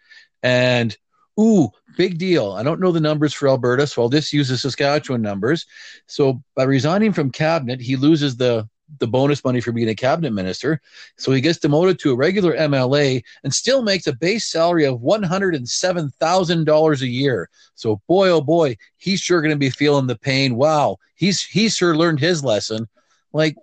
And 0.42 0.96
ooh, 1.38 1.68
big 1.96 2.18
deal. 2.18 2.52
I 2.52 2.62
don't 2.62 2.80
know 2.80 2.92
the 2.92 3.00
numbers 3.00 3.34
for 3.34 3.48
Alberta, 3.48 3.86
so 3.86 4.02
I'll 4.02 4.08
just 4.08 4.32
use 4.32 4.48
the 4.48 4.56
Saskatchewan 4.56 5.22
numbers. 5.22 5.66
So 6.06 6.42
by 6.54 6.64
resigning 6.64 7.12
from 7.12 7.30
cabinet, 7.30 7.80
he 7.80 7.96
loses 7.96 8.36
the 8.36 8.68
the 8.98 9.06
bonus 9.06 9.44
money 9.44 9.60
for 9.60 9.70
being 9.72 9.88
a 9.88 9.94
cabinet 9.94 10.32
minister. 10.32 10.80
So 11.16 11.30
he 11.32 11.40
gets 11.40 11.60
demoted 11.60 11.98
to 12.00 12.12
a 12.12 12.16
regular 12.16 12.56
MLA 12.56 13.22
and 13.44 13.54
still 13.54 13.82
makes 13.82 14.08
a 14.08 14.12
base 14.12 14.50
salary 14.50 14.84
of 14.84 15.00
$107,000 15.00 17.00
a 17.00 17.06
year. 17.06 17.48
So 17.74 18.00
boy, 18.08 18.30
oh 18.30 18.40
boy, 18.40 18.76
he's 18.96 19.20
sure 19.20 19.40
going 19.40 19.50
to 19.50 19.56
be 19.56 19.70
feeling 19.70 20.08
the 20.08 20.16
pain. 20.16 20.56
Wow. 20.56 20.96
He's, 21.14 21.40
he's 21.42 21.76
sure 21.76 21.96
learned 21.96 22.18
his 22.20 22.44
lesson. 22.44 22.88
Like, 23.32 23.54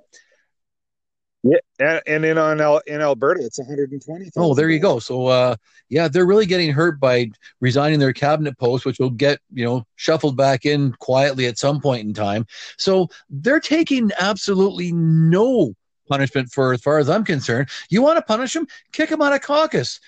Yeah, 1.49 1.59
and, 1.79 2.01
and 2.07 2.25
in 2.25 2.37
on 2.37 2.59
Al, 2.59 2.81
in 2.87 2.99
Alberta, 2.99 3.45
it's 3.45 3.57
one 3.57 3.67
hundred 3.67 3.91
and 3.91 4.03
twenty. 4.03 4.29
oh, 4.35 4.53
there 4.53 4.69
you 4.69 4.79
go. 4.79 4.99
So, 4.99 5.27
uh, 5.27 5.55
yeah, 5.87 6.09
they're 6.09 6.25
really 6.25 6.45
getting 6.45 6.71
hurt 6.71 6.99
by 6.99 7.29
resigning 7.61 7.99
their 7.99 8.11
cabinet 8.11 8.57
post, 8.57 8.85
which 8.85 8.99
will 8.99 9.11
get, 9.11 9.39
you 9.53 9.63
know, 9.63 9.85
shuffled 9.95 10.35
back 10.35 10.65
in 10.65 10.91
quietly 10.93 11.45
at 11.45 11.57
some 11.57 11.79
point 11.79 12.05
in 12.05 12.13
time. 12.13 12.45
So 12.77 13.07
they're 13.29 13.61
taking 13.61 14.11
absolutely 14.19 14.91
no 14.91 15.73
punishment 16.09 16.51
for, 16.51 16.73
as 16.73 16.81
far 16.81 16.97
as 16.97 17.09
I'm 17.09 17.23
concerned. 17.23 17.69
You 17.89 18.01
want 18.01 18.17
to 18.17 18.23
punish 18.23 18.53
them? 18.53 18.67
Kick 18.91 19.09
them 19.09 19.21
out 19.21 19.33
of 19.33 19.41
caucus. 19.41 19.99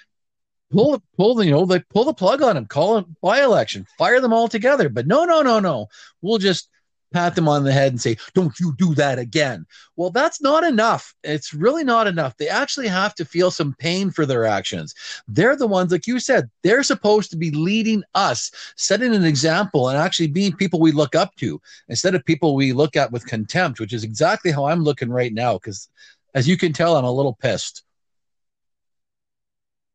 Pull, 0.72 1.02
pull, 1.16 1.36
the, 1.36 1.46
you 1.46 1.52
know, 1.52 1.62
like 1.62 1.88
pull 1.90 2.06
the 2.06 2.14
plug 2.14 2.42
on 2.42 2.56
them. 2.56 2.66
Call 2.66 2.98
a 2.98 3.06
by 3.22 3.44
election. 3.44 3.86
Fire 3.98 4.20
them 4.20 4.34
all 4.34 4.48
together. 4.48 4.90
But 4.90 5.08
no, 5.08 5.26
no, 5.26 5.42
no, 5.42 5.60
no. 5.60 5.88
We'll 6.22 6.38
just 6.38 6.70
pat 7.12 7.36
them 7.36 7.48
on 7.48 7.64
the 7.64 7.72
head 7.72 7.92
and 7.92 8.02
say, 8.02 8.18
Don't 8.34 8.60
you 8.60 8.74
do 8.78 8.94
that 8.96 9.20
again. 9.20 9.66
Well, 9.96 10.10
that's 10.10 10.42
not 10.42 10.64
enough. 10.64 11.14
It's 11.24 11.54
really 11.54 11.84
not 11.84 12.08
enough. 12.08 12.38
They 12.38 12.48
actually 12.48 12.88
have 12.88 13.16
to 13.16 13.26
feel 13.26 13.52
some 13.52 13.76
pain 13.80 14.12
for 14.12 14.26
their 14.26 14.46
actions. 14.46 14.96
They're 15.28 15.56
the 15.56 15.68
ones, 15.68 15.92
like 15.92 16.08
you 16.08 16.20
said, 16.20 16.50
they're 16.64 16.84
supposed 16.84 17.32
to 17.32 17.38
be 17.38 17.52
leading 17.52 18.04
us, 18.16 18.52
setting 18.76 19.14
an 19.14 19.26
example, 19.26 19.90
and 19.90 19.98
actually 19.98 20.28
being 20.28 20.56
people 20.56 20.80
we 20.80 20.92
look 20.92 21.16
up 21.16 21.36
to 21.38 21.62
instead 21.88 22.16
of 22.16 22.26
people 22.26 22.56
we 22.56 22.74
look 22.74 22.96
at 22.96 23.12
with 23.12 23.26
contempt, 23.26 23.80
which 23.80 23.94
is 23.94 24.04
exactly 24.04 24.52
how 24.52 24.66
I'm 24.66 24.84
looking 24.84 25.10
right 25.10 25.34
now. 25.34 25.54
Because 25.54 25.90
as 26.34 26.48
you 26.48 26.58
can 26.58 26.74
tell, 26.74 26.96
I'm 26.96 27.06
a 27.06 27.12
little 27.12 27.38
pissed. 27.42 27.84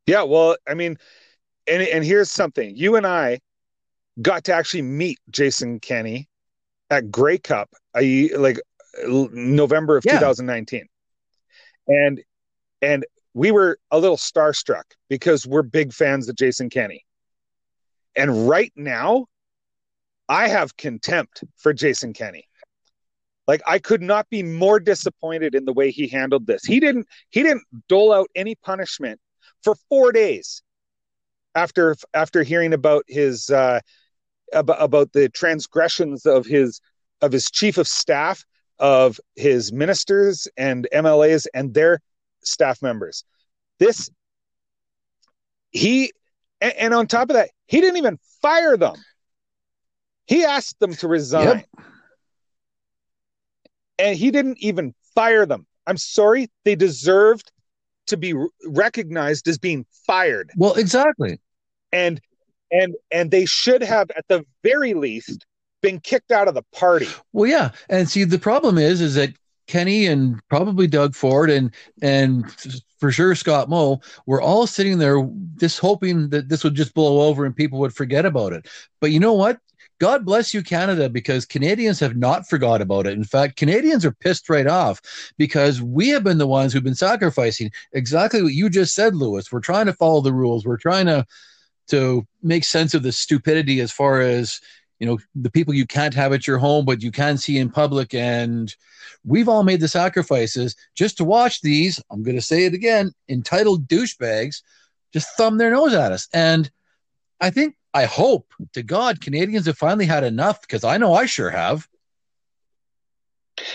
Yeah, 0.06 0.22
well, 0.22 0.56
I 0.68 0.74
mean, 0.74 0.98
and 1.66 1.82
and 1.82 2.04
here's 2.04 2.30
something. 2.30 2.76
You 2.76 2.96
and 2.96 3.06
I 3.06 3.40
got 4.20 4.44
to 4.44 4.52
actually 4.52 4.82
meet 4.82 5.18
Jason 5.30 5.80
Kenney 5.80 6.28
at 6.91 7.11
Grey 7.11 7.39
Cup, 7.39 7.70
I 7.95 8.30
like 8.37 8.61
November 9.07 9.97
of 9.97 10.05
yeah. 10.05 10.18
2019. 10.18 10.87
And 11.89 12.20
and 12.82 13.05
we 13.35 13.51
were 13.51 13.78
a 13.91 13.99
little 13.99 14.16
starstruck 14.16 14.85
because 15.09 15.47
we're 15.47 15.62
big 15.62 15.93
fans 15.93 16.28
of 16.28 16.37
Jason 16.37 16.70
Kenney. 16.70 17.05
And 18.16 18.49
right 18.49 18.72
now, 18.76 19.26
I 20.28 20.49
have 20.49 20.76
contempt 20.76 21.43
for 21.57 21.72
Jason 21.72 22.12
Kenney. 22.12 22.49
Like 23.47 23.61
I 23.66 23.78
could 23.78 24.01
not 24.01 24.28
be 24.30 24.43
more 24.43 24.80
disappointed 24.80 25.55
in 25.55 25.64
the 25.64 25.72
way 25.72 25.91
he 25.91 26.09
handled 26.09 26.47
this. 26.47 26.64
He 26.64 26.80
didn't 26.80 27.07
he 27.30 27.43
didn't 27.43 27.64
dole 27.89 28.12
out 28.12 28.28
any 28.35 28.55
punishment 28.55 29.20
for 29.62 29.74
4 29.89 30.12
days 30.12 30.62
after 31.55 31.97
after 32.14 32.43
hearing 32.43 32.72
about 32.72 33.05
his 33.09 33.51
uh 33.51 33.80
about, 34.55 34.82
about 34.82 35.12
the 35.12 35.28
transgressions 35.28 36.26
of 36.26 36.46
his 36.46 36.80
of 37.20 37.32
his 37.32 37.50
chief 37.50 37.78
of 37.78 37.86
staff 37.86 38.44
of 38.78 39.20
his 39.36 39.72
ministers 39.72 40.48
and 40.57 40.88
MLAs 40.92 41.46
and 41.55 41.74
their 41.74 42.00
staff 42.42 42.82
members. 42.82 43.24
This 43.78 44.11
he 45.70 46.12
and, 46.61 46.72
and 46.74 46.94
on 46.94 47.07
top 47.07 47.30
of 47.30 47.34
that, 47.34 47.50
he 47.66 47.80
didn't 47.80 47.98
even 47.98 48.18
fire 48.42 48.76
them. 48.76 48.96
He 50.26 50.44
asked 50.44 50.78
them 50.80 50.94
to 50.94 51.09
resign. 51.09 51.46
Yep. 51.46 51.86
And 53.98 54.16
he 54.16 54.30
didn't 54.30 54.59
even 54.59 54.94
fire 55.14 55.46
them. 55.46 55.66
I'm 55.86 55.96
sorry, 55.96 56.48
they 56.64 56.74
deserved 56.74 57.52
to 58.07 58.16
be 58.16 58.34
recognized 58.66 59.48
as 59.48 59.59
being 59.59 59.86
fired. 60.07 60.50
Well, 60.57 60.74
exactly. 60.74 61.38
And 61.92 62.20
and 62.74 62.94
and 63.10 63.30
they 63.30 63.46
should 63.46 63.82
have 63.82 64.10
at 64.10 64.24
the 64.28 64.44
very 64.62 64.94
least 64.94 65.46
been 65.80 66.00
kicked 66.00 66.32
out 66.32 66.48
of 66.48 66.54
the 66.54 66.64
party. 66.72 67.08
Well, 67.32 67.48
yeah, 67.48 67.70
and 67.88 68.08
see 68.08 68.24
the 68.24 68.38
problem 68.38 68.78
is 68.78 69.00
is 69.00 69.14
that 69.14 69.30
Kenney 69.66 70.06
and 70.06 70.40
probably 70.48 70.86
Doug 70.86 71.14
Ford 71.14 71.50
and 71.50 71.72
and 72.02 72.50
for 72.98 73.12
sure 73.12 73.34
Scott 73.34 73.68
Moe 73.68 74.00
were 74.26 74.40
all 74.40 74.66
sitting 74.66 74.98
there 74.98 75.26
just 75.56 75.78
hoping 75.78 76.30
that 76.30 76.48
this 76.48 76.64
would 76.64 76.74
just 76.74 76.94
blow 76.94 77.22
over 77.22 77.44
and 77.44 77.54
people 77.54 77.78
would 77.78 77.94
forget 77.94 78.26
about 78.26 78.52
it. 78.52 78.66
But 79.00 79.10
you 79.10 79.20
know 79.20 79.34
what? 79.34 79.58
God 80.00 80.24
bless 80.24 80.52
you, 80.52 80.62
Canada, 80.62 81.08
because 81.08 81.46
Canadians 81.46 82.00
have 82.00 82.16
not 82.16 82.48
forgot 82.48 82.80
about 82.80 83.06
it. 83.06 83.12
In 83.12 83.24
fact, 83.24 83.56
Canadians 83.56 84.04
are 84.04 84.12
pissed 84.12 84.50
right 84.50 84.66
off 84.66 85.00
because 85.38 85.80
we 85.80 86.08
have 86.08 86.24
been 86.24 86.38
the 86.38 86.48
ones 86.48 86.72
who've 86.72 86.82
been 86.82 86.96
sacrificing 86.96 87.70
exactly 87.92 88.42
what 88.42 88.52
you 88.52 88.68
just 88.68 88.94
said, 88.94 89.14
Lewis. 89.14 89.52
We're 89.52 89.60
trying 89.60 89.86
to 89.86 89.92
follow 89.92 90.20
the 90.20 90.32
rules. 90.32 90.64
We're 90.64 90.78
trying 90.78 91.06
to 91.06 91.24
to 91.89 92.26
make 92.43 92.64
sense 92.64 92.95
of 92.95 93.03
the 93.03 93.12
stupidity 93.12 93.80
as 93.80 93.93
far 93.93 94.20
as 94.20 94.61
you 94.99 95.07
know 95.07 95.18
the 95.35 95.51
people 95.51 95.74
you 95.74 95.87
can't 95.87 96.14
have 96.14 96.32
at 96.32 96.47
your 96.47 96.59
home 96.59 96.85
but 96.85 97.03
you 97.03 97.11
can 97.11 97.37
see 97.37 97.59
in 97.59 97.70
public. 97.70 98.14
And 98.14 98.74
we've 99.24 99.49
all 99.49 99.62
made 99.62 99.80
the 99.80 99.89
sacrifices 99.89 100.76
just 100.95 101.16
to 101.16 101.24
watch 101.24 101.61
these 101.61 102.01
i'm 102.11 102.22
going 102.22 102.37
to 102.37 102.43
say 102.43 102.64
it 102.64 102.74
again 102.74 103.12
entitled 103.28 103.89
douchebags 103.89 104.62
just 105.12 105.28
thumb 105.37 105.59
their 105.59 105.70
nose 105.70 105.95
at 105.95 106.12
us. 106.12 106.28
And 106.32 106.70
i 107.41 107.51
think 107.51 107.76
i 107.93 108.05
hope 108.05 108.53
to 108.72 108.82
god 108.82 109.20
canadians 109.20 109.66
have 109.66 109.78
finally 109.78 110.07
had 110.07 110.24
enough 110.24 110.61
because 110.61 110.85
i 110.85 110.97
know 110.97 111.14
i 111.14 111.26
sure 111.26 111.51
have. 111.51 111.89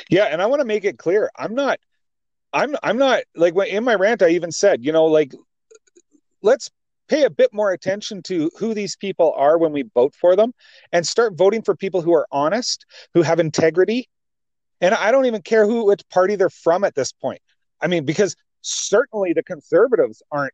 Yeah 0.09 0.25
and 0.25 0.41
i 0.41 0.45
want 0.45 0.61
to 0.61 0.65
make 0.65 0.85
it 0.85 0.97
clear 0.97 1.29
i'm 1.35 1.55
not 1.55 1.79
i'm 2.53 2.75
i'm 2.83 2.97
not 2.97 3.23
like 3.35 3.53
in 3.67 3.83
my 3.83 3.95
rant 3.95 4.21
i 4.21 4.29
even 4.29 4.51
said 4.51 4.83
you 4.83 4.91
know 4.91 5.05
like 5.05 5.33
let's 6.41 6.69
pay 7.09 7.23
a 7.23 7.29
bit 7.29 7.53
more 7.53 7.71
attention 7.71 8.21
to 8.23 8.49
who 8.57 8.73
these 8.73 8.95
people 8.95 9.33
are 9.35 9.57
when 9.57 9.73
we 9.73 9.83
vote 9.93 10.15
for 10.15 10.35
them 10.35 10.53
and 10.91 11.05
start 11.05 11.33
voting 11.35 11.61
for 11.61 11.75
people 11.75 12.01
who 12.01 12.13
are 12.13 12.27
honest, 12.31 12.85
who 13.13 13.21
have 13.21 13.39
integrity. 13.39 14.07
And 14.79 14.93
I 14.95 15.11
don't 15.11 15.25
even 15.25 15.41
care 15.41 15.65
who 15.65 15.85
which 15.85 16.07
party 16.09 16.35
they're 16.35 16.49
from 16.49 16.83
at 16.83 16.95
this 16.95 17.11
point. 17.11 17.41
I 17.81 17.87
mean, 17.87 18.05
because 18.05 18.35
certainly 18.61 19.33
the 19.33 19.43
conservatives 19.43 20.21
aren't 20.31 20.53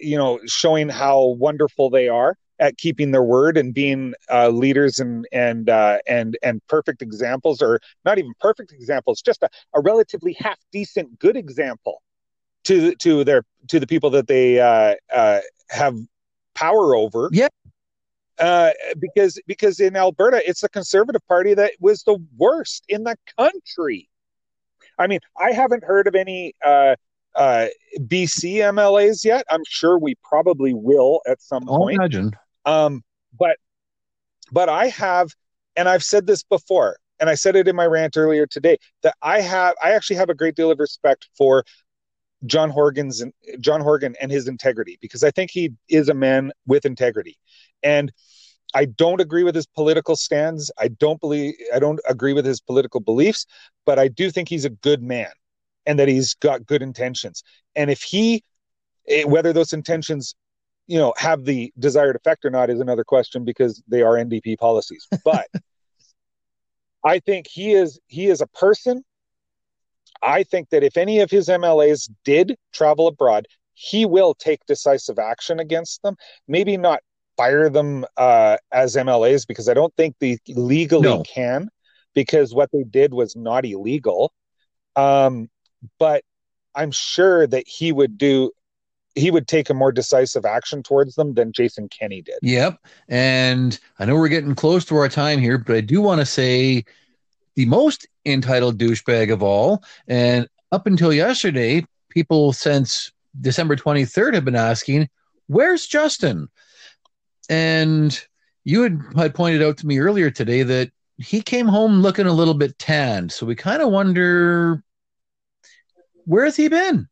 you 0.00 0.16
know 0.16 0.38
showing 0.46 0.88
how 0.88 1.24
wonderful 1.24 1.90
they 1.90 2.08
are 2.08 2.36
at 2.60 2.78
keeping 2.78 3.10
their 3.10 3.24
word 3.24 3.56
and 3.56 3.74
being 3.74 4.14
uh, 4.30 4.48
leaders 4.48 5.00
and 5.00 5.26
and 5.32 5.68
uh, 5.68 5.98
and 6.06 6.38
and 6.42 6.64
perfect 6.68 7.02
examples, 7.02 7.60
or 7.60 7.80
not 8.04 8.18
even 8.18 8.32
perfect 8.38 8.70
examples, 8.72 9.20
just 9.20 9.42
a, 9.42 9.48
a 9.74 9.80
relatively 9.80 10.36
half 10.38 10.58
decent 10.70 11.18
good 11.18 11.36
example 11.36 12.00
to 12.64 12.94
to 12.96 13.24
their 13.24 13.44
to 13.68 13.80
the 13.80 13.86
people 13.86 14.10
that 14.10 14.26
they 14.26 14.60
uh, 14.60 14.94
uh, 15.14 15.40
have 15.70 15.96
power 16.54 16.94
over. 16.94 17.28
Yeah. 17.32 17.48
Uh, 18.38 18.70
because 18.98 19.40
because 19.46 19.78
in 19.78 19.96
Alberta, 19.96 20.42
it's 20.48 20.62
the 20.62 20.68
Conservative 20.68 21.24
Party 21.28 21.54
that 21.54 21.72
was 21.78 22.02
the 22.02 22.18
worst 22.36 22.84
in 22.88 23.04
the 23.04 23.16
country. 23.38 24.08
I 24.98 25.06
mean, 25.06 25.20
I 25.40 25.52
haven't 25.52 25.84
heard 25.84 26.06
of 26.06 26.14
any 26.14 26.54
uh, 26.64 26.96
uh, 27.36 27.66
BC 27.98 28.56
MLAs 28.56 29.24
yet. 29.24 29.44
I'm 29.50 29.62
sure 29.68 29.98
we 29.98 30.16
probably 30.22 30.74
will 30.74 31.20
at 31.26 31.40
some 31.42 31.68
I'll 31.68 31.78
point. 31.78 31.96
Imagine. 31.96 32.32
Um, 32.64 33.04
but 33.38 33.56
but 34.52 34.68
I 34.68 34.88
have, 34.88 35.30
and 35.76 35.88
I've 35.88 36.04
said 36.04 36.26
this 36.26 36.42
before, 36.42 36.96
and 37.20 37.30
I 37.30 37.34
said 37.34 37.56
it 37.56 37.68
in 37.68 37.76
my 37.76 37.86
rant 37.86 38.16
earlier 38.16 38.46
today 38.46 38.78
that 39.02 39.14
I 39.22 39.40
have 39.40 39.74
I 39.82 39.92
actually 39.92 40.16
have 40.16 40.30
a 40.30 40.34
great 40.34 40.54
deal 40.54 40.70
of 40.70 40.78
respect 40.78 41.28
for 41.36 41.64
John 42.46 42.70
Horgan's 42.70 43.24
John 43.60 43.80
Horgan 43.80 44.14
and 44.20 44.30
his 44.30 44.48
integrity 44.48 44.98
because 45.00 45.22
I 45.22 45.30
think 45.30 45.50
he 45.50 45.72
is 45.88 46.08
a 46.08 46.14
man 46.14 46.52
with 46.66 46.84
integrity. 46.84 47.38
And 47.82 48.12
I 48.74 48.86
don't 48.86 49.20
agree 49.20 49.44
with 49.44 49.54
his 49.54 49.66
political 49.66 50.16
stands. 50.16 50.70
I 50.78 50.88
don't 50.88 51.20
believe 51.20 51.54
I 51.74 51.78
don't 51.78 52.00
agree 52.08 52.32
with 52.32 52.44
his 52.44 52.60
political 52.60 53.00
beliefs, 53.00 53.46
but 53.86 53.98
I 53.98 54.08
do 54.08 54.30
think 54.30 54.48
he's 54.48 54.64
a 54.64 54.70
good 54.70 55.02
man 55.02 55.30
and 55.86 55.98
that 55.98 56.08
he's 56.08 56.34
got 56.34 56.66
good 56.66 56.82
intentions. 56.82 57.42
And 57.76 57.90
if 57.90 58.02
he 58.02 58.42
eh, 59.08 59.24
whether 59.24 59.52
those 59.52 59.72
intentions 59.72 60.34
you 60.86 60.98
know 60.98 61.14
have 61.16 61.44
the 61.44 61.72
desired 61.78 62.16
effect 62.16 62.44
or 62.44 62.50
not 62.50 62.68
is 62.70 62.80
another 62.80 63.04
question 63.04 63.44
because 63.44 63.82
they 63.88 64.02
are 64.02 64.14
NDP 64.14 64.58
policies. 64.58 65.06
But 65.24 65.46
I 67.04 67.20
think 67.20 67.46
he 67.46 67.72
is 67.72 68.00
he 68.06 68.26
is 68.26 68.40
a 68.40 68.46
person 68.48 69.04
I 70.22 70.42
think 70.42 70.70
that 70.70 70.82
if 70.82 70.96
any 70.96 71.20
of 71.20 71.30
his 71.30 71.48
MLAs 71.48 72.10
did 72.24 72.56
travel 72.72 73.06
abroad, 73.06 73.46
he 73.74 74.06
will 74.06 74.34
take 74.34 74.64
decisive 74.66 75.18
action 75.18 75.60
against 75.60 76.02
them. 76.02 76.16
Maybe 76.48 76.76
not 76.76 77.00
fire 77.36 77.68
them 77.68 78.04
uh, 78.16 78.56
as 78.72 78.96
MLAs 78.96 79.46
because 79.46 79.68
I 79.68 79.74
don't 79.74 79.94
think 79.96 80.16
they 80.20 80.38
legally 80.48 81.08
no. 81.08 81.22
can, 81.22 81.68
because 82.14 82.54
what 82.54 82.70
they 82.72 82.84
did 82.84 83.12
was 83.12 83.34
not 83.36 83.64
illegal. 83.64 84.32
Um, 84.96 85.50
but 85.98 86.22
I'm 86.74 86.92
sure 86.92 87.46
that 87.46 87.66
he 87.66 87.92
would 87.92 88.16
do 88.18 88.50
he 89.14 89.30
would 89.30 89.46
take 89.46 89.70
a 89.70 89.74
more 89.74 89.92
decisive 89.92 90.44
action 90.44 90.82
towards 90.82 91.14
them 91.14 91.34
than 91.34 91.52
Jason 91.52 91.88
Kenney 91.88 92.20
did. 92.20 92.38
Yep. 92.42 92.78
And 93.08 93.78
I 94.00 94.06
know 94.06 94.16
we're 94.16 94.28
getting 94.28 94.56
close 94.56 94.84
to 94.86 94.96
our 94.96 95.08
time 95.08 95.38
here, 95.38 95.56
but 95.56 95.76
I 95.76 95.80
do 95.80 96.00
want 96.00 96.20
to 96.20 96.26
say 96.26 96.84
the 97.54 97.66
most 97.66 98.08
entitled 98.26 98.78
douchebag 98.78 99.32
of 99.32 99.42
all. 99.42 99.82
And 100.08 100.48
up 100.72 100.86
until 100.86 101.12
yesterday, 101.12 101.86
people 102.08 102.52
since 102.52 103.12
December 103.40 103.76
23rd 103.76 104.34
have 104.34 104.44
been 104.44 104.56
asking, 104.56 105.08
Where's 105.46 105.86
Justin? 105.86 106.48
And 107.50 108.18
you 108.64 108.82
had, 108.82 109.00
had 109.16 109.34
pointed 109.34 109.62
out 109.62 109.76
to 109.78 109.86
me 109.86 109.98
earlier 109.98 110.30
today 110.30 110.62
that 110.62 110.90
he 111.18 111.42
came 111.42 111.66
home 111.66 112.00
looking 112.00 112.26
a 112.26 112.32
little 112.32 112.54
bit 112.54 112.78
tanned. 112.78 113.30
So 113.30 113.44
we 113.44 113.54
kind 113.54 113.82
of 113.82 113.90
wonder 113.90 114.82
where 116.24 116.44
has 116.44 116.56
he 116.56 116.68
been? 116.68 117.08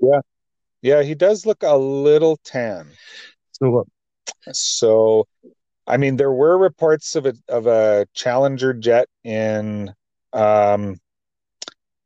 Yeah. 0.00 0.20
Yeah, 0.82 1.02
he 1.02 1.14
does 1.14 1.46
look 1.46 1.62
a 1.62 1.76
little 1.76 2.38
tan. 2.44 2.88
So, 3.52 3.86
so 4.52 5.26
I 5.86 5.96
mean, 5.96 6.16
there 6.16 6.32
were 6.32 6.58
reports 6.58 7.14
of 7.16 7.26
a 7.26 7.34
of 7.48 7.66
a 7.66 8.06
Challenger 8.14 8.72
jet 8.74 9.08
in 9.24 9.94
um, 10.32 10.96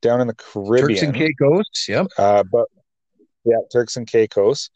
down 0.02 0.20
in 0.20 0.26
the 0.26 0.34
Caribbean, 0.34 0.88
Turks 0.88 1.02
and 1.02 1.14
Caicos. 1.14 1.88
Yep. 1.88 2.06
Uh, 2.18 2.42
but 2.44 2.66
yeah, 3.44 3.58
Turks 3.72 3.96
and 3.96 4.06
Caicos. 4.06 4.70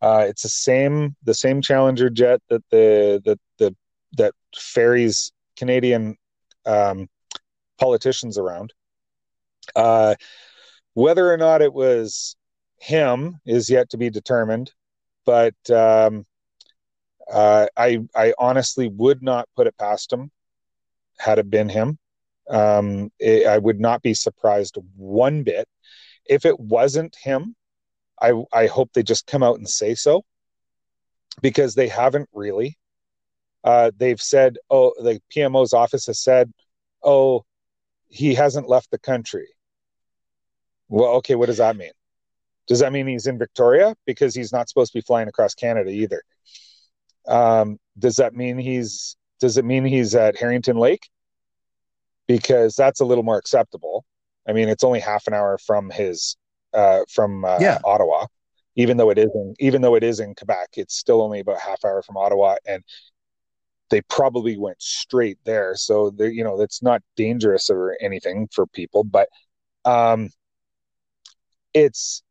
Uh, 0.00 0.26
it's 0.28 0.42
the 0.42 0.48
same 0.48 1.16
the 1.24 1.34
same 1.34 1.62
Challenger 1.62 2.10
jet 2.10 2.40
that 2.48 2.62
the 2.70 3.22
that 3.24 3.40
the 3.58 3.74
that 4.16 4.34
ferries 4.56 5.32
Canadian 5.56 6.16
um, 6.66 7.08
politicians 7.78 8.38
around. 8.38 8.72
Uh, 9.74 10.14
whether 10.94 11.32
or 11.32 11.36
not 11.36 11.62
it 11.62 11.72
was 11.72 12.36
him 12.78 13.40
is 13.46 13.70
yet 13.70 13.90
to 13.90 13.96
be 13.96 14.10
determined, 14.10 14.72
but 15.24 15.54
um, 15.70 16.26
uh, 17.32 17.66
I 17.76 18.00
I 18.14 18.34
honestly 18.38 18.88
would 18.88 19.22
not 19.22 19.48
put 19.56 19.66
it 19.66 19.76
past 19.78 20.12
him 20.12 20.30
had 21.18 21.38
it 21.38 21.48
been 21.48 21.68
him. 21.68 21.98
Um, 22.48 23.10
it, 23.18 23.46
I 23.46 23.58
would 23.58 23.80
not 23.80 24.02
be 24.02 24.14
surprised 24.14 24.76
one 24.96 25.42
bit 25.42 25.66
if 26.26 26.44
it 26.44 26.58
wasn't 26.58 27.16
him. 27.22 27.54
I 28.20 28.32
I 28.52 28.66
hope 28.66 28.92
they 28.92 29.02
just 29.02 29.26
come 29.26 29.42
out 29.42 29.58
and 29.58 29.68
say 29.68 29.94
so 29.94 30.24
because 31.42 31.74
they 31.74 31.88
haven't 31.88 32.28
really. 32.32 32.78
Uh, 33.62 33.90
they've 33.96 34.20
said, 34.20 34.58
oh, 34.68 34.92
the 34.98 35.20
PMO's 35.34 35.72
office 35.72 36.06
has 36.06 36.20
said, 36.20 36.52
oh, 37.02 37.44
he 38.08 38.34
hasn't 38.34 38.68
left 38.68 38.90
the 38.90 38.98
country. 38.98 39.48
Well, 40.88 41.14
okay, 41.14 41.34
what 41.34 41.46
does 41.46 41.56
that 41.58 41.76
mean? 41.76 41.92
Does 42.66 42.80
that 42.80 42.92
mean 42.92 43.06
he's 43.06 43.26
in 43.26 43.38
Victoria? 43.38 43.96
Because 44.06 44.34
he's 44.34 44.52
not 44.52 44.68
supposed 44.68 44.92
to 44.92 44.98
be 44.98 45.02
flying 45.02 45.28
across 45.28 45.54
Canada 45.54 45.90
either. 45.90 46.22
Um, 47.26 47.78
does 47.98 48.16
that 48.16 48.34
mean 48.34 48.58
he's 48.58 49.16
does 49.40 49.56
it 49.56 49.64
mean 49.64 49.84
he's 49.84 50.14
at 50.14 50.38
Harrington 50.38 50.76
Lake? 50.76 51.08
Because 52.26 52.74
that's 52.74 53.00
a 53.00 53.04
little 53.04 53.24
more 53.24 53.38
acceptable. 53.38 54.04
I 54.48 54.52
mean, 54.52 54.68
it's 54.68 54.84
only 54.84 55.00
half 55.00 55.26
an 55.26 55.34
hour 55.34 55.58
from 55.58 55.90
his 55.90 56.36
uh, 56.72 57.00
from 57.10 57.44
uh, 57.44 57.58
Yeah. 57.60 57.78
Ottawa, 57.84 58.26
even 58.76 58.96
though 58.96 59.10
it 59.10 59.18
is 59.18 59.30
in, 59.34 59.54
even 59.60 59.82
though 59.82 59.94
it 59.94 60.02
is 60.02 60.20
in 60.20 60.34
Quebec, 60.34 60.70
it's 60.74 60.96
still 60.96 61.22
only 61.22 61.40
about 61.40 61.60
half 61.60 61.84
hour 61.84 62.02
from 62.02 62.16
Ottawa, 62.16 62.56
and 62.66 62.82
they 63.90 64.00
probably 64.02 64.56
went 64.58 64.80
straight 64.80 65.38
there. 65.44 65.74
So 65.76 66.10
they 66.10 66.30
you 66.30 66.44
know 66.44 66.58
that's 66.58 66.82
not 66.82 67.02
dangerous 67.16 67.70
or 67.70 67.96
anything 68.00 68.48
for 68.52 68.66
people, 68.66 69.04
but 69.04 69.28
um, 69.84 70.30
it's 71.72 72.22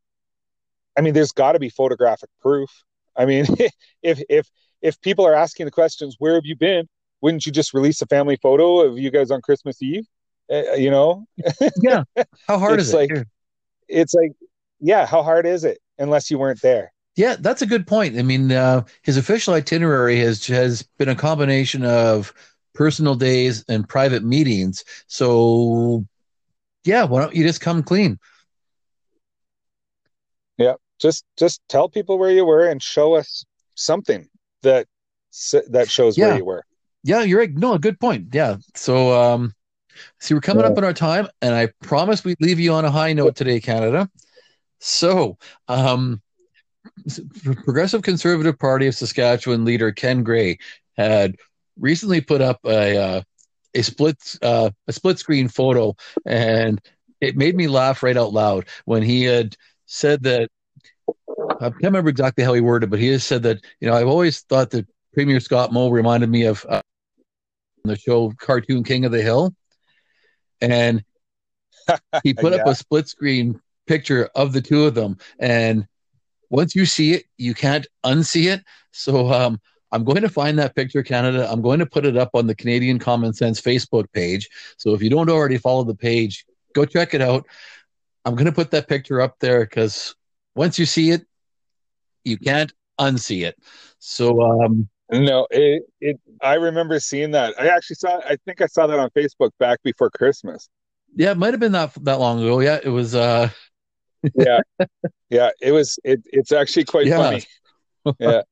I 0.97 1.01
mean, 1.01 1.13
there's 1.13 1.31
got 1.31 1.53
to 1.53 1.59
be 1.59 1.69
photographic 1.69 2.29
proof. 2.41 2.69
I 3.15 3.25
mean, 3.25 3.45
if 4.03 4.21
if 4.29 4.49
if 4.81 4.99
people 5.01 5.25
are 5.25 5.33
asking 5.33 5.65
the 5.65 5.71
questions, 5.71 6.15
where 6.19 6.35
have 6.35 6.45
you 6.45 6.55
been? 6.55 6.87
Wouldn't 7.23 7.45
you 7.45 7.53
just 7.53 7.73
release 7.73 8.01
a 8.01 8.05
family 8.05 8.35
photo 8.35 8.81
of 8.81 8.97
you 8.99 9.09
guys 9.09 9.31
on 9.31 9.41
Christmas 9.41 9.81
Eve? 9.81 10.05
Uh, 10.51 10.73
you 10.73 10.91
know, 10.91 11.25
Yeah. 11.81 12.03
How 12.49 12.59
hard 12.59 12.81
is 12.81 12.93
it? 12.93 12.97
like- 12.97 13.27
it's 13.87 14.13
like, 14.13 14.33
yeah, 14.81 15.05
how 15.05 15.23
hard 15.23 15.45
is 15.45 15.63
it? 15.63 15.79
Unless 15.97 16.29
you 16.29 16.37
weren't 16.37 16.61
there. 16.61 16.91
Yeah, 17.15 17.37
that's 17.39 17.61
a 17.61 17.65
good 17.65 17.87
point. 17.87 18.17
I 18.17 18.23
mean, 18.23 18.51
uh, 18.51 18.83
his 19.03 19.15
official 19.15 19.53
itinerary 19.53 20.17
has 20.19 20.45
has 20.47 20.83
been 20.97 21.07
a 21.09 21.15
combination 21.15 21.85
of 21.85 22.33
personal 22.73 23.15
days 23.15 23.63
and 23.69 23.87
private 23.87 24.23
meetings. 24.23 24.83
So, 25.07 26.05
yeah, 26.83 27.03
why 27.05 27.21
don't 27.21 27.35
you 27.35 27.45
just 27.45 27.61
come 27.61 27.83
clean? 27.83 28.19
Yeah, 30.57 30.73
just 30.99 31.23
just 31.37 31.61
tell 31.69 31.87
people 31.87 32.17
where 32.17 32.31
you 32.31 32.43
were 32.45 32.67
and 32.67 32.81
show 32.83 33.13
us 33.13 33.45
something 33.75 34.27
that 34.63 34.87
that 35.69 35.89
shows 35.89 36.17
Yeah. 36.17 36.29
where 36.29 36.37
you 36.37 36.45
were. 36.45 36.63
Yeah, 37.03 37.21
you're 37.23 37.39
right. 37.39 37.53
No, 37.53 37.73
a 37.73 37.79
good 37.79 37.99
point. 37.99 38.29
Yeah. 38.33 38.57
So, 38.75 39.11
um, 39.11 39.53
see, 40.19 40.33
we're 40.33 40.41
coming 40.41 40.65
up 40.65 40.77
on 40.77 40.83
our 40.83 40.93
time, 40.93 41.27
and 41.41 41.53
I 41.53 41.67
promise 41.81 42.23
we'd 42.23 42.39
leave 42.39 42.59
you 42.59 42.73
on 42.73 42.85
a 42.85 42.91
high 42.91 43.13
note 43.13 43.35
today, 43.35 43.59
Canada. 43.59 44.09
So, 44.79 45.37
um, 45.67 46.21
Progressive 47.65 48.01
Conservative 48.01 48.57
Party 48.57 48.87
of 48.87 48.95
Saskatchewan 48.95 49.65
leader 49.65 49.91
Ken 49.91 50.23
Grey 50.23 50.57
had 50.97 51.35
recently 51.79 52.21
put 52.21 52.41
up 52.41 52.59
a 52.65 52.97
uh, 52.97 53.21
a 53.73 53.81
split 53.81 54.17
uh, 54.41 54.69
a 54.87 54.93
split 54.93 55.19
screen 55.19 55.47
photo, 55.47 55.95
and 56.25 56.81
it 57.21 57.35
made 57.35 57.55
me 57.55 57.67
laugh 57.67 58.03
right 58.03 58.17
out 58.17 58.33
loud 58.33 58.67
when 58.85 59.01
he 59.01 59.23
had 59.23 59.55
said 59.85 60.23
that. 60.23 60.49
I 61.59 61.69
can't 61.69 61.83
remember 61.83 62.09
exactly 62.09 62.43
how 62.43 62.53
he 62.53 62.61
worded, 62.61 62.87
it, 62.87 62.89
but 62.89 62.99
he 62.99 63.07
has 63.07 63.23
said 63.23 63.43
that 63.43 63.63
you 63.79 63.89
know 63.89 63.95
I've 63.95 64.07
always 64.07 64.41
thought 64.41 64.69
that 64.71 64.87
Premier 65.13 65.39
Scott 65.39 65.71
Moe 65.71 65.89
reminded 65.89 66.29
me 66.29 66.43
of 66.43 66.65
uh, 66.69 66.81
the 67.83 67.97
show 67.97 68.31
Cartoon 68.37 68.83
King 68.83 69.05
of 69.05 69.11
the 69.11 69.21
Hill, 69.21 69.53
and 70.61 71.03
he 72.23 72.33
put 72.33 72.53
up 72.53 72.65
a 72.65 72.75
split 72.75 73.07
screen 73.07 73.59
picture 73.87 74.29
of 74.35 74.53
the 74.53 74.61
two 74.61 74.85
of 74.85 74.95
them, 74.95 75.17
and 75.39 75.87
once 76.49 76.75
you 76.75 76.85
see 76.85 77.13
it, 77.13 77.25
you 77.37 77.53
can't 77.53 77.87
unsee 78.05 78.53
it. 78.53 78.63
So 78.91 79.33
um, 79.33 79.59
I'm 79.91 80.03
going 80.03 80.21
to 80.21 80.29
find 80.29 80.57
that 80.59 80.75
picture, 80.75 81.03
Canada. 81.03 81.47
I'm 81.51 81.61
going 81.61 81.79
to 81.79 81.85
put 81.85 82.05
it 82.05 82.15
up 82.15 82.29
on 82.33 82.47
the 82.47 82.55
Canadian 82.55 82.99
Common 82.99 83.33
Sense 83.33 83.59
Facebook 83.59 84.05
page. 84.13 84.49
So 84.77 84.93
if 84.93 85.01
you 85.01 85.09
don't 85.09 85.29
already 85.29 85.57
follow 85.57 85.83
the 85.83 85.95
page, 85.95 86.45
go 86.73 86.85
check 86.85 87.13
it 87.13 87.21
out. 87.21 87.45
I'm 88.23 88.35
going 88.35 88.45
to 88.45 88.51
put 88.51 88.71
that 88.71 88.87
picture 88.87 89.19
up 89.19 89.39
there 89.39 89.61
because 89.61 90.15
once 90.55 90.79
you 90.79 90.85
see 90.85 91.09
it, 91.09 91.25
you 92.23 92.37
can't 92.37 92.71
unsee 92.99 93.45
it. 93.45 93.57
So 93.99 94.41
um, 94.41 94.87
No, 95.13 95.47
it, 95.51 95.83
it 96.01 96.19
I 96.41 96.55
remember 96.55 96.99
seeing 96.99 97.31
that. 97.31 97.53
I 97.59 97.67
actually 97.67 97.97
saw 97.97 98.19
I 98.19 98.37
think 98.45 98.61
I 98.61 98.65
saw 98.67 98.87
that 98.87 98.99
on 98.99 99.09
Facebook 99.11 99.51
back 99.59 99.79
before 99.83 100.09
Christmas. 100.09 100.69
yeah, 101.15 101.31
it 101.31 101.37
might 101.37 101.53
have 101.53 101.59
been 101.59 101.73
that 101.73 101.93
that 102.03 102.19
long 102.19 102.39
ago. 102.41 102.59
Yeah, 102.59 102.79
it 102.83 102.89
was. 102.89 103.15
Uh, 103.15 103.49
Yeah. 104.33 104.61
yeah, 105.29 105.49
it 105.61 105.71
was 105.71 105.99
it 106.03 106.21
it's 106.25 106.51
actually 106.51 106.85
quite 106.85 107.07
Yeah. 107.07 107.17
funny. 107.17 107.43
Yeah. 108.19 108.43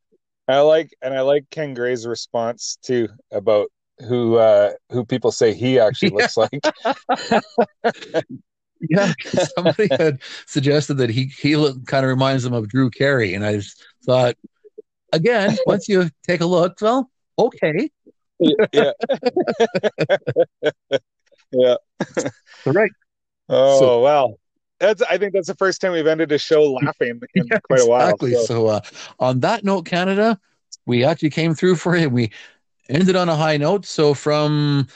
I 0.48 0.60
like 0.62 0.92
and 1.02 1.14
I 1.14 1.22
like 1.22 1.46
Ken 1.52 1.74
Grey's 1.74 2.08
response 2.08 2.78
too 2.84 3.10
about 3.32 3.70
who 4.08 4.38
uh 4.38 4.72
who 4.92 5.06
people 5.06 5.32
say 5.32 5.54
he 5.54 5.80
actually 5.80 6.12
Yeah. 6.20 6.28
looks 6.28 6.38
like. 6.38 6.62
Yeah, 8.90 9.14
somebody 9.56 9.90
had 10.00 10.22
suggested 10.48 10.96
that 10.96 11.10
he 11.12 11.26
he 11.26 11.56
look, 11.56 11.86
kind 11.86 12.04
of 12.04 12.10
reminds 12.10 12.44
them 12.44 12.54
of 12.54 12.68
Drew 12.68 12.90
Carey, 12.90 13.36
and 13.36 13.46
I 13.46 13.58
just 13.58 13.84
thought, 14.06 14.36
again, 15.12 15.58
once 15.66 15.88
you 15.88 16.10
take 16.28 16.42
a 16.42 16.46
look, 16.46 16.80
well, 16.82 17.10
okay, 17.38 17.90
yeah. 18.40 18.92
yeah. 21.52 21.76
right, 22.66 22.92
Oh 23.50 23.80
So- 23.80 24.02
well. 24.02 24.38
That's 24.80 25.04
I 25.04 25.20
think 25.20 25.34
that's 25.34 25.46
the 25.46 25.54
first 25.54 25.80
time 25.80 25.92
we've 25.92 26.08
ended 26.08 26.32
a 26.32 26.40
show 26.40 26.64
laughing 26.74 27.22
in 27.36 27.46
Yeah, 27.52 27.60
quite 27.60 27.82
a 27.82 27.86
while. 27.86 28.02
exactly. 28.02 28.34
so- 28.34 28.46
So, 28.46 28.66
uh, 28.68 28.80
on 29.20 29.40
that 29.42 29.64
note, 29.64 29.86
Canada, 29.86 30.40
we 30.88 31.04
actually 31.04 31.30
came 31.30 31.54
through 31.54 31.76
for 31.76 31.96
it. 31.96 32.12
We 32.12 32.32
ended 32.90 33.16
on 33.16 33.30
a 33.30 33.36
high 33.36 33.58
note. 33.58 33.86
So, 33.86 34.16
from 34.16 34.88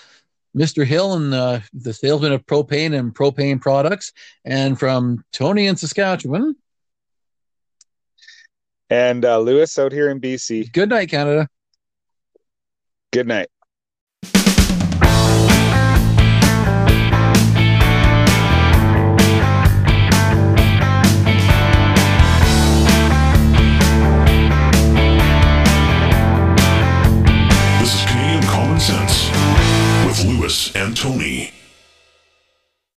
Mr. 0.57 0.83
Hill 0.87 1.13
and 1.13 1.31
uh, 1.35 1.59
the 1.71 1.93
salesman 1.93 2.31
of 2.31 2.43
propane 2.47 2.97
and 2.97 3.13
propane 3.13 3.61
products, 3.61 4.11
and 4.43 4.79
from 4.79 5.23
Tony 5.31 5.67
in 5.67 5.75
Saskatchewan, 5.75 6.55
and 8.89 9.25
uh 9.25 9.39
Lewis 9.39 9.77
out 9.79 9.91
here 9.91 10.09
in 10.09 10.19
BC. 10.19 10.71
good 10.71 10.89
night, 10.89 11.09
Canada. 11.09 11.47
Good 13.11 13.27
night. 13.27 13.47